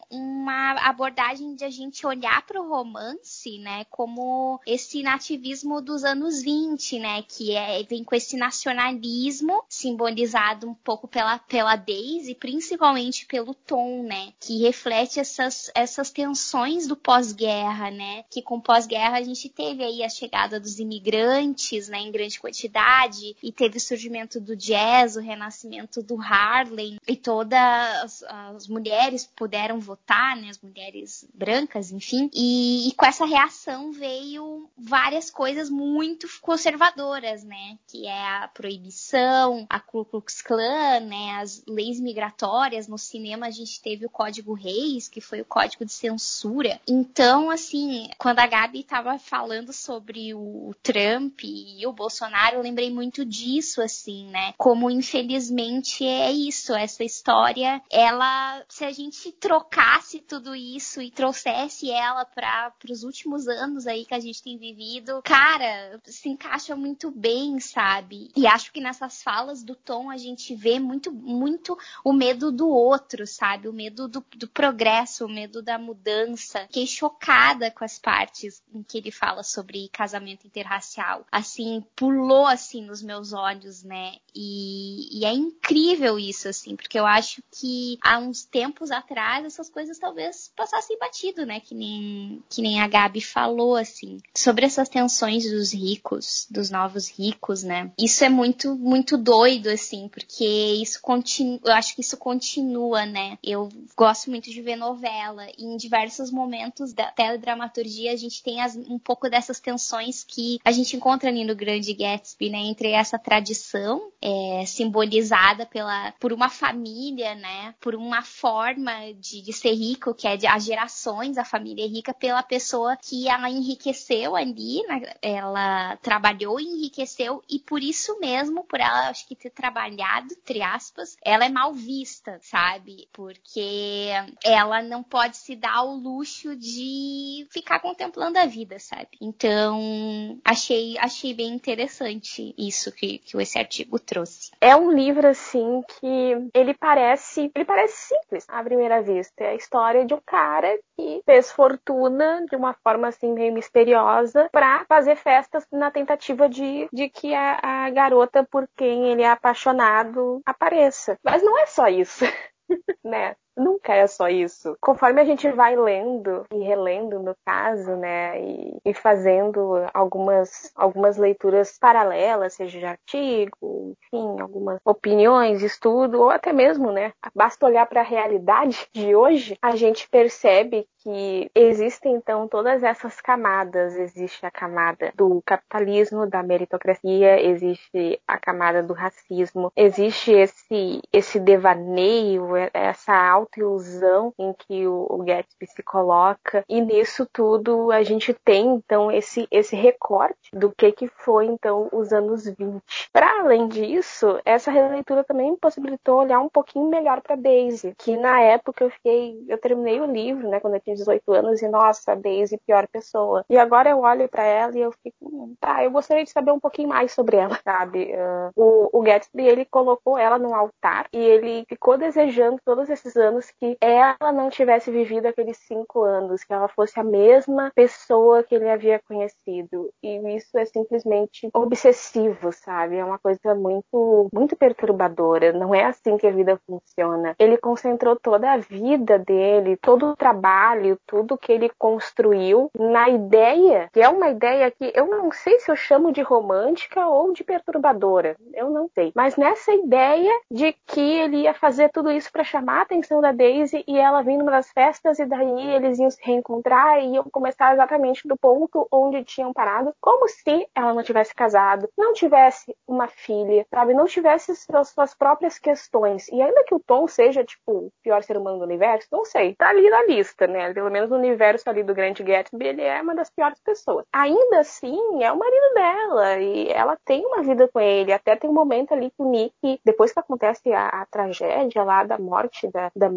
uma 0.10 0.72
abordagem 0.88 1.56
de 1.56 1.64
a 1.64 1.70
gente 1.70 2.06
olhar 2.06 2.46
para 2.46 2.62
o 2.62 2.70
romance, 2.70 3.58
né, 3.60 3.86
como 3.86 4.60
esse 4.66 5.04
nativismo 5.04 5.82
dos 5.82 6.04
anos 6.04 6.42
20, 6.42 7.00
né, 7.00 7.24
que 7.24 7.56
é 7.56 7.84
vem 7.84 8.04
com 8.04 8.16
esse 8.16 8.38
nacionalismo 8.38 9.64
simbolizado 9.70 10.68
um 10.70 10.74
pouco 10.74 11.08
pela 11.08 11.40
pela 11.40 11.76
Daisy, 11.76 12.36
principalmente 12.36 13.26
pelo 13.26 13.54
Tom, 13.54 14.04
né, 14.04 14.34
que 14.40 14.62
reflete 14.62 15.20
essas 15.20 15.72
essas 15.76 16.10
tensões 16.10 16.88
do 16.88 16.96
pós-guerra, 16.96 17.92
né? 17.92 18.24
Que 18.30 18.42
com 18.42 18.60
pós-guerra 18.60 19.18
a 19.18 19.24
gente 19.24 19.50
teve 19.50 19.84
aí 19.84 20.04
a 20.04 20.10
chegada 20.10 20.60
dos 20.60 20.80
imigrantes, 20.80 21.88
né, 21.88 22.00
em 22.00 22.12
grande 22.12 22.40
quantidade 22.40 23.36
e 23.42 23.52
teve 23.52 23.78
o 23.78 23.82
surgimento 23.82 24.40
do 24.40 24.56
jazz, 24.56 25.16
o 25.16 25.22
renascimento 25.22 26.02
do 26.02 26.20
Harlem 26.20 26.98
e 27.08 27.16
todas 27.16 27.60
as, 28.04 28.24
as 28.24 28.68
mulheres 28.68 29.27
puderam 29.36 29.80
votar, 29.80 30.36
né, 30.36 30.50
as 30.50 30.60
mulheres 30.60 31.28
brancas, 31.34 31.92
enfim, 31.92 32.30
e, 32.34 32.90
e, 32.90 32.94
com 32.94 33.06
essa 33.06 33.26
reação 33.26 33.92
veio 33.92 34.70
várias 34.78 35.30
coisas 35.30 35.70
muito 35.70 36.28
conservadoras, 36.42 37.44
né, 37.44 37.78
que 37.88 38.06
é 38.08 38.44
a 38.44 38.48
proibição, 38.48 39.66
a 39.70 39.80
Ku 39.80 40.06
Klux 40.06 40.42
Klan, 40.42 41.02
né, 41.02 41.38
as 41.40 41.64
leis 41.68 42.00
migratórias, 42.00 42.88
no 42.88 42.98
cinema 42.98 43.48
a 43.48 43.52
gente 43.52 43.82
teve 43.82 44.06
o 44.06 44.10
Código 44.10 44.54
Reis, 44.54 45.08
que 45.08 45.22
foi 45.22 45.42
o 45.42 45.46
código 45.46 45.86
de 45.86 45.92
censura. 45.92 46.80
Então, 46.88 47.50
assim, 47.50 48.10
quando 48.18 48.40
a 48.40 48.48
Gabi 48.48 48.82
estava 48.82 49.18
falando 49.20 49.74
sobre 49.74 50.34
o 50.34 50.74
Trump 50.82 51.42
e 51.44 51.86
o 51.86 51.94
Bolsonaro, 51.94 52.58
eu 52.58 52.62
lembrei 52.62 52.92
muito 52.92 53.26
disso, 53.26 53.82
assim, 53.82 54.28
né, 54.28 54.54
como 54.58 54.90
infelizmente 54.90 56.06
é 56.06 56.32
isso, 56.32 56.74
essa 56.74 57.04
história, 57.04 57.82
ela, 57.92 58.64
se 58.68 58.84
a 58.84 58.92
gente 58.92 59.17
trocasse 59.40 60.20
tudo 60.20 60.56
isso 60.56 61.02
e 61.02 61.12
trouxesse 61.12 61.92
ela 61.92 62.26
para 62.26 62.74
os 62.90 63.04
últimos 63.04 63.48
anos 63.48 63.88
aí 63.88 64.06
que 64.06 64.14
a 64.14 64.20
gente 64.20 64.42
tem 64.42 64.58
vivido, 64.58 65.22
cara, 65.24 66.00
se 66.06 66.30
encaixa 66.30 66.76
muito 66.76 67.12
bem, 67.12 67.60
sabe? 67.60 68.30
E 68.36 68.48
acho 68.48 68.72
que 68.72 68.82
nessas 68.82 69.22
falas 69.22 69.64
do 69.64 69.76
Tom 69.76 70.10
a 70.10 70.18
gente 70.18 70.56
vê 70.56 70.80
muito, 70.80 71.12
muito 71.12 71.78
o 72.04 72.14
medo 72.14 72.52
do 72.52 72.68
outro, 72.70 73.26
sabe? 73.26 73.68
O 73.68 73.74
medo 73.74 74.08
do, 74.08 74.24
do 74.36 74.48
progresso, 74.48 75.26
o 75.26 75.30
medo 75.30 75.62
da 75.62 75.78
mudança. 75.78 76.62
Fiquei 76.68 76.88
chocada 76.88 77.72
com 77.72 77.84
as 77.84 78.00
partes 78.00 78.62
em 78.74 78.84
que 78.84 78.98
ele 78.98 79.12
fala 79.12 79.44
sobre 79.44 79.90
casamento 79.90 80.46
interracial. 80.46 81.26
Assim, 81.32 81.84
pulou 81.96 82.46
assim 82.46 82.84
nos 82.84 83.02
meus 83.02 83.34
olhos, 83.34 83.84
né? 83.84 84.16
E, 84.36 85.20
e 85.20 85.26
é 85.26 85.34
incrível 85.34 86.20
isso, 86.20 86.48
assim, 86.48 86.76
porque 86.76 87.00
eu 87.00 87.06
acho 87.06 87.42
que 87.52 87.98
há 88.02 88.18
uns 88.20 88.44
tempos 88.44 88.92
atrás 88.98 89.46
essas 89.46 89.70
coisas 89.70 89.98
talvez 89.98 90.52
passassem 90.56 90.98
batido, 90.98 91.46
né? 91.46 91.60
Que 91.60 91.76
nem, 91.76 92.44
que 92.50 92.62
nem 92.62 92.80
a 92.80 92.88
Gabi 92.88 93.22
falou, 93.22 93.76
assim, 93.76 94.20
sobre 94.36 94.66
essas 94.66 94.90
tensões 94.90 95.50
dos 95.50 95.74
ricos, 95.74 96.48
dos 96.50 96.70
novos 96.70 97.10
ricos, 97.10 97.64
né? 97.64 97.92
Isso 97.98 98.24
é 98.24 98.30
muito, 98.30 98.76
muito 98.76 99.18
doido, 99.18 99.68
assim, 99.68 100.08
porque 100.10 100.46
isso 100.46 101.02
continua. 101.02 101.60
Eu 101.64 101.74
acho 101.74 101.96
que 101.96 102.02
isso 102.02 102.18
continua, 102.18 103.06
né? 103.06 103.38
Eu 103.44 103.70
gosto 103.96 104.30
muito 104.30 104.50
de 104.50 104.62
ver 104.62 104.76
novela 104.76 105.48
e 105.58 105.64
em 105.64 105.78
diversos 105.78 106.32
momentos 106.32 106.94
da 106.94 107.12
teledramaturgia 107.12 108.12
a 108.12 108.16
gente 108.16 108.44
tem 108.44 108.62
as, 108.62 108.76
um 108.76 109.00
pouco 109.00 109.30
dessas 109.30 109.60
tensões 109.60 110.24
que 110.24 110.60
a 110.64 110.72
gente 110.72 110.96
encontra 110.96 111.30
ali 111.30 111.44
no 111.44 111.56
Grande 111.56 111.94
Gatsby, 111.94 112.50
né? 112.50 112.60
Entre 112.60 112.92
essa 112.92 113.18
tradição 113.20 114.12
é, 114.22 114.64
simbolizada 114.66 115.66
pela, 115.66 116.12
por 116.20 116.34
uma 116.34 116.50
família, 116.50 117.36
né? 117.36 117.76
Por 117.80 117.96
uma 117.96 118.22
forma 118.22 118.87
de, 119.20 119.42
de 119.42 119.54
ser 119.54 119.74
rico, 119.74 120.14
que 120.14 120.28
é 120.28 120.38
de 120.38 120.48
as 120.48 120.64
gerações, 120.64 121.38
a 121.38 121.46
família 121.46 121.86
é 121.86 121.88
rica 121.88 122.14
pela 122.14 122.44
pessoa 122.44 122.98
que 122.98 123.28
ela 123.28 123.50
enriqueceu 123.50 124.36
ali, 124.36 124.84
né? 124.88 125.14
ela 125.22 125.98
trabalhou 125.98 126.60
e 126.60 126.66
enriqueceu 126.66 127.44
e 127.50 127.60
por 127.60 127.82
isso 127.82 128.20
mesmo, 128.20 128.64
por 128.64 128.80
ela 128.80 129.10
acho 129.10 129.28
que 129.28 129.36
ter 129.36 129.50
trabalhado, 129.50 130.34
entre 130.34 130.62
aspas, 130.62 131.18
ela 131.24 131.46
é 131.46 131.50
mal 131.50 131.74
vista, 131.74 132.40
sabe? 132.42 133.08
Porque 133.12 134.10
ela 134.44 134.82
não 134.82 135.04
pode 135.04 135.38
se 135.38 135.56
dar 135.56 135.84
o 135.84 135.96
luxo 135.96 136.56
de 136.56 137.48
ficar 137.50 137.80
contemplando 137.80 138.38
a 138.40 138.46
vida, 138.46 138.80
sabe? 138.80 139.10
Então, 139.22 140.40
achei, 140.44 140.98
achei 140.98 141.34
bem 141.34 141.54
interessante 141.54 142.54
isso 142.58 142.92
que, 142.92 143.20
que 143.20 143.38
esse 143.38 143.58
artigo 143.58 144.00
trouxe. 144.00 144.52
É 144.60 144.76
um 144.76 144.92
livro, 144.92 145.28
assim, 145.28 145.82
que 146.00 146.50
ele 146.54 146.74
parece, 146.74 147.52
ele 147.54 147.66
parece 147.66 148.08
simples 148.08 148.46
à 148.48 148.62
primeira 148.78 149.02
vista. 149.02 149.44
É 149.44 149.50
a 149.50 149.56
história 149.56 150.06
de 150.06 150.14
um 150.14 150.22
cara 150.24 150.78
que 150.96 151.22
fez 151.26 151.52
fortuna 151.52 152.46
de 152.48 152.56
uma 152.56 152.74
forma, 152.84 153.08
assim, 153.08 153.34
meio 153.34 153.52
misteriosa 153.52 154.48
para 154.52 154.86
fazer 154.86 155.16
festas 155.16 155.66
na 155.72 155.90
tentativa 155.90 156.48
de, 156.48 156.88
de 156.94 157.10
que 157.10 157.34
a, 157.34 157.60
a 157.62 157.90
garota 157.90 158.46
por 158.50 158.68
quem 158.78 159.12
ele 159.12 159.24
é 159.24 159.30
apaixonado 159.30 160.42
apareça. 160.46 161.18
Mas 161.24 161.42
não 161.42 161.58
é 161.58 161.66
só 161.66 161.88
isso. 161.88 162.24
né? 163.04 163.36
Nunca 163.58 163.94
é 163.94 164.06
só 164.06 164.30
isso. 164.30 164.78
Conforme 164.80 165.20
a 165.20 165.26
gente 165.26 165.50
vai 165.52 165.76
lendo 165.76 166.46
e 166.54 166.60
relendo, 166.60 167.20
no 167.20 167.36
caso, 167.44 167.96
né, 167.96 168.40
e, 168.40 168.78
e, 168.86 168.94
fazendo 168.94 169.84
algumas, 169.94 170.72
algumas 170.76 171.18
leituras 171.18 171.76
paralelas, 171.80 172.54
seja 172.54 172.78
de 172.78 172.86
artigo, 172.86 173.96
enfim, 174.14 174.40
algumas 174.40 174.80
opiniões, 174.86 175.64
estudo, 175.64 176.22
ou 176.22 176.30
até 176.30 176.54
mesmo, 176.54 176.92
né, 176.92 177.12
basta 177.36 177.66
olhar 177.66 177.88
para 177.88 178.02
a 178.02 178.04
realidade 178.04 178.88
de 178.94 179.16
hoje, 179.16 179.58
a 179.60 179.76
gente 179.76 180.08
percebe 180.08 180.88
que 181.08 181.50
existem 181.56 182.16
então 182.16 182.50
todas 182.50 182.84
essas 182.84 183.22
camadas. 183.22 183.96
Existe 183.96 184.46
a 184.46 184.52
camada 184.52 185.14
do 185.16 185.42
capitalismo, 185.46 186.28
da 186.28 186.44
meritocracia, 186.44 187.42
existe 187.42 188.20
a 188.28 188.38
camada 188.38 188.84
do 188.84 188.94
racismo, 188.94 189.72
existe 189.74 190.32
esse 190.34 191.02
esse 191.14 191.40
devaneio, 191.40 192.50
essa 192.74 193.14
autoilusão 193.14 194.34
em 194.38 194.54
que 194.54 194.86
o, 194.86 195.08
o 195.10 195.24
Gatsby 195.24 195.68
se 195.68 195.82
coloca. 195.82 196.66
E 196.68 196.82
nisso 196.82 197.26
tudo 197.32 197.90
a 197.90 198.04
gente 198.04 198.34
tem 198.34 198.68
então 198.74 199.10
esse 199.10 199.48
esse 199.50 199.78
recorte 199.78 200.52
do 200.52 200.74
que 200.76 200.92
que 200.92 201.08
foi 201.08 201.46
então 201.46 201.88
os 201.94 202.12
anos 202.12 202.46
20. 202.46 202.82
Para 203.14 203.40
além 203.40 203.70
disso, 203.70 204.42
essa 204.44 204.70
releitura 204.70 205.24
também 205.24 205.52
me 205.52 205.58
possibilitou 205.58 206.20
olhar 206.20 206.42
um 206.42 206.50
pouquinho 206.50 206.90
melhor 206.90 207.22
para 207.22 207.38
Daisy, 207.38 207.96
que 207.98 208.18
na 208.18 208.42
época 208.42 208.84
eu 208.84 208.90
fiquei, 208.90 209.46
eu 209.48 209.58
terminei 209.58 210.02
o 210.02 210.12
livro, 210.12 210.50
né, 210.50 210.60
quando 210.60 210.74
eu 210.74 210.82
tinha 210.82 210.97
18 210.98 211.32
anos 211.34 211.62
e 211.62 211.68
nossa, 211.68 212.16
Daisy 212.16 212.58
pior 212.66 212.88
pessoa. 212.88 213.46
E 213.50 213.58
agora 213.58 213.90
eu 213.90 214.00
olho 214.00 214.28
para 214.28 214.44
ela 214.44 214.78
e 214.78 214.82
eu 214.82 214.92
fico, 214.92 215.18
hum, 215.22 215.56
tá, 215.60 215.84
eu 215.84 215.92
gostaria 215.92 216.24
de 216.24 216.30
saber 216.30 216.52
um 216.52 216.60
pouquinho 216.60 216.90
mais 216.90 217.12
sobre 217.12 217.38
ela, 217.38 217.58
sabe? 217.64 218.14
Uh, 218.14 218.52
o, 218.56 219.00
o 219.00 219.02
Gatsby 219.02 219.48
ele 219.48 219.66
colocou 219.66 220.18
ela 220.18 220.38
num 220.38 220.54
altar 220.54 221.08
e 221.14 221.18
ele 221.18 221.66
ficou 221.68 221.98
desejando 221.98 222.60
todos 222.66 222.90
esses 222.90 223.16
anos 223.16 223.52
que 223.60 223.78
ela 223.82 224.32
não 224.32 224.50
tivesse 224.50 224.92
vivido 224.92 225.28
aqueles 225.28 225.58
cinco 225.58 226.04
anos, 226.04 226.44
que 226.44 226.54
ela 226.54 226.68
fosse 226.68 227.00
a 227.00 227.04
mesma 227.04 227.72
pessoa 227.76 228.44
que 228.44 228.56
ele 228.56 228.70
havia 228.70 229.00
conhecido. 229.08 229.90
E 230.04 230.18
isso 230.36 230.58
é 230.58 230.66
simplesmente 230.66 231.50
obsessivo, 231.54 232.52
sabe? 232.52 232.98
É 232.98 233.06
uma 233.06 233.20
coisa 233.20 233.54
muito, 233.56 234.30
muito 234.34 234.56
perturbadora. 234.56 235.54
Não 235.54 235.74
é 235.74 235.86
assim 235.86 236.18
que 236.18 236.28
a 236.28 236.32
vida 236.32 236.60
funciona. 236.66 237.36
Ele 237.38 237.58
concentrou 237.58 238.16
toda 238.16 238.52
a 238.52 238.58
vida 238.58 239.20
dele, 239.20 239.78
todo 239.78 240.12
o 240.12 240.16
trabalho, 240.16 240.87
tudo 241.06 241.38
que 241.38 241.52
ele 241.52 241.70
construiu 241.78 242.70
na 242.78 243.10
ideia, 243.10 243.90
que 243.92 244.02
é 244.02 244.10
uma 244.10 244.30
ideia 244.30 244.72
que 244.72 244.92
eu 244.96 245.08
não 245.08 245.32
sei 245.32 245.60
se 245.60 245.72
eu 245.72 245.76
chamo 245.76 246.12
de 246.12 246.22
romântica 246.22 247.08
ou 247.08 247.34
de 247.34 247.44
perturbadora, 247.44 248.36
eu 248.54 248.70
não 248.70 248.90
sei. 248.94 249.12
Mas 249.16 249.36
nessa 249.36 249.74
ideia 249.74 250.32
de 250.50 250.74
que 250.86 251.02
ele 251.02 251.38
ia 251.42 251.54
fazer 251.54 251.90
tudo 251.90 252.12
isso 252.12 252.32
para 252.32 252.44
chamar 252.44 252.80
a 252.80 252.82
atenção 252.82 253.22
da 253.22 253.32
Daisy 253.32 253.84
e 253.88 253.98
ela 253.98 254.22
vindo 254.22 254.46
das 254.46 254.72
festas 254.72 255.20
e 255.20 255.26
daí 255.26 255.76
eles 255.76 256.00
iam 256.00 256.10
se 256.10 256.20
reencontrar 256.22 257.00
e 257.00 257.16
iam 257.16 257.24
começar 257.32 257.74
exatamente 257.74 258.28
do 258.28 258.38
ponto 258.38 258.88
onde 258.92 259.24
tinham 259.24 259.54
parado, 259.54 259.94
como 260.00 260.28
se 260.28 260.68
ela 260.76 260.94
não 260.94 261.04
tivesse 261.04 261.34
casado, 261.34 261.90
não 261.98 262.14
tivesse 262.14 262.76
uma 262.88 263.08
filha, 263.08 263.66
sabe, 263.70 263.94
não 263.94 264.06
tivesse 264.06 264.56
suas, 264.56 264.90
suas 264.90 265.14
próprias 265.14 265.58
questões. 265.60 266.28
E 266.30 266.42
ainda 266.42 266.64
que 266.64 266.76
o 266.76 266.80
Tom 266.80 267.08
seja 267.08 267.44
tipo 267.44 267.72
o 267.72 267.92
pior 268.04 268.24
ser 268.24 268.38
humano 268.38 268.60
do 268.60 268.64
universo, 268.64 269.08
não 269.12 269.26
sei, 269.26 269.56
tá 269.56 269.70
ali 269.70 269.90
na 269.90 270.04
lista, 270.06 270.48
né? 270.48 270.67
Pelo 270.74 270.92
menos 270.92 271.10
no 271.10 271.18
universo 271.18 271.70
ali 271.70 271.84
do 271.84 271.94
Grant 271.94 272.22
Gatsby, 272.22 272.68
ele 272.68 272.82
é 272.82 273.02
uma 273.02 273.16
das 273.16 273.30
piores 273.30 273.60
pessoas. 273.60 274.06
Ainda 274.14 274.60
assim, 274.60 275.24
é 275.24 275.32
o 275.32 275.38
marido 275.38 275.74
dela 275.74 276.40
e 276.40 276.70
ela 276.70 276.98
tem 277.06 277.26
uma 277.26 277.44
vida 277.44 277.68
com 277.68 277.80
ele. 277.80 278.12
Até 278.12 278.36
tem 278.36 278.50
um 278.50 278.54
momento 278.54 278.94
ali 278.94 279.10
que 279.10 279.22
o 279.22 279.30
Nick, 279.30 279.80
depois 279.84 280.12
que 280.12 280.20
acontece 280.20 280.72
a, 280.72 280.88
a 280.88 281.06
tragédia 281.06 281.84
lá 281.84 282.04
da 282.04 282.18
morte 282.18 282.68
da, 282.72 282.92
da 282.96 283.10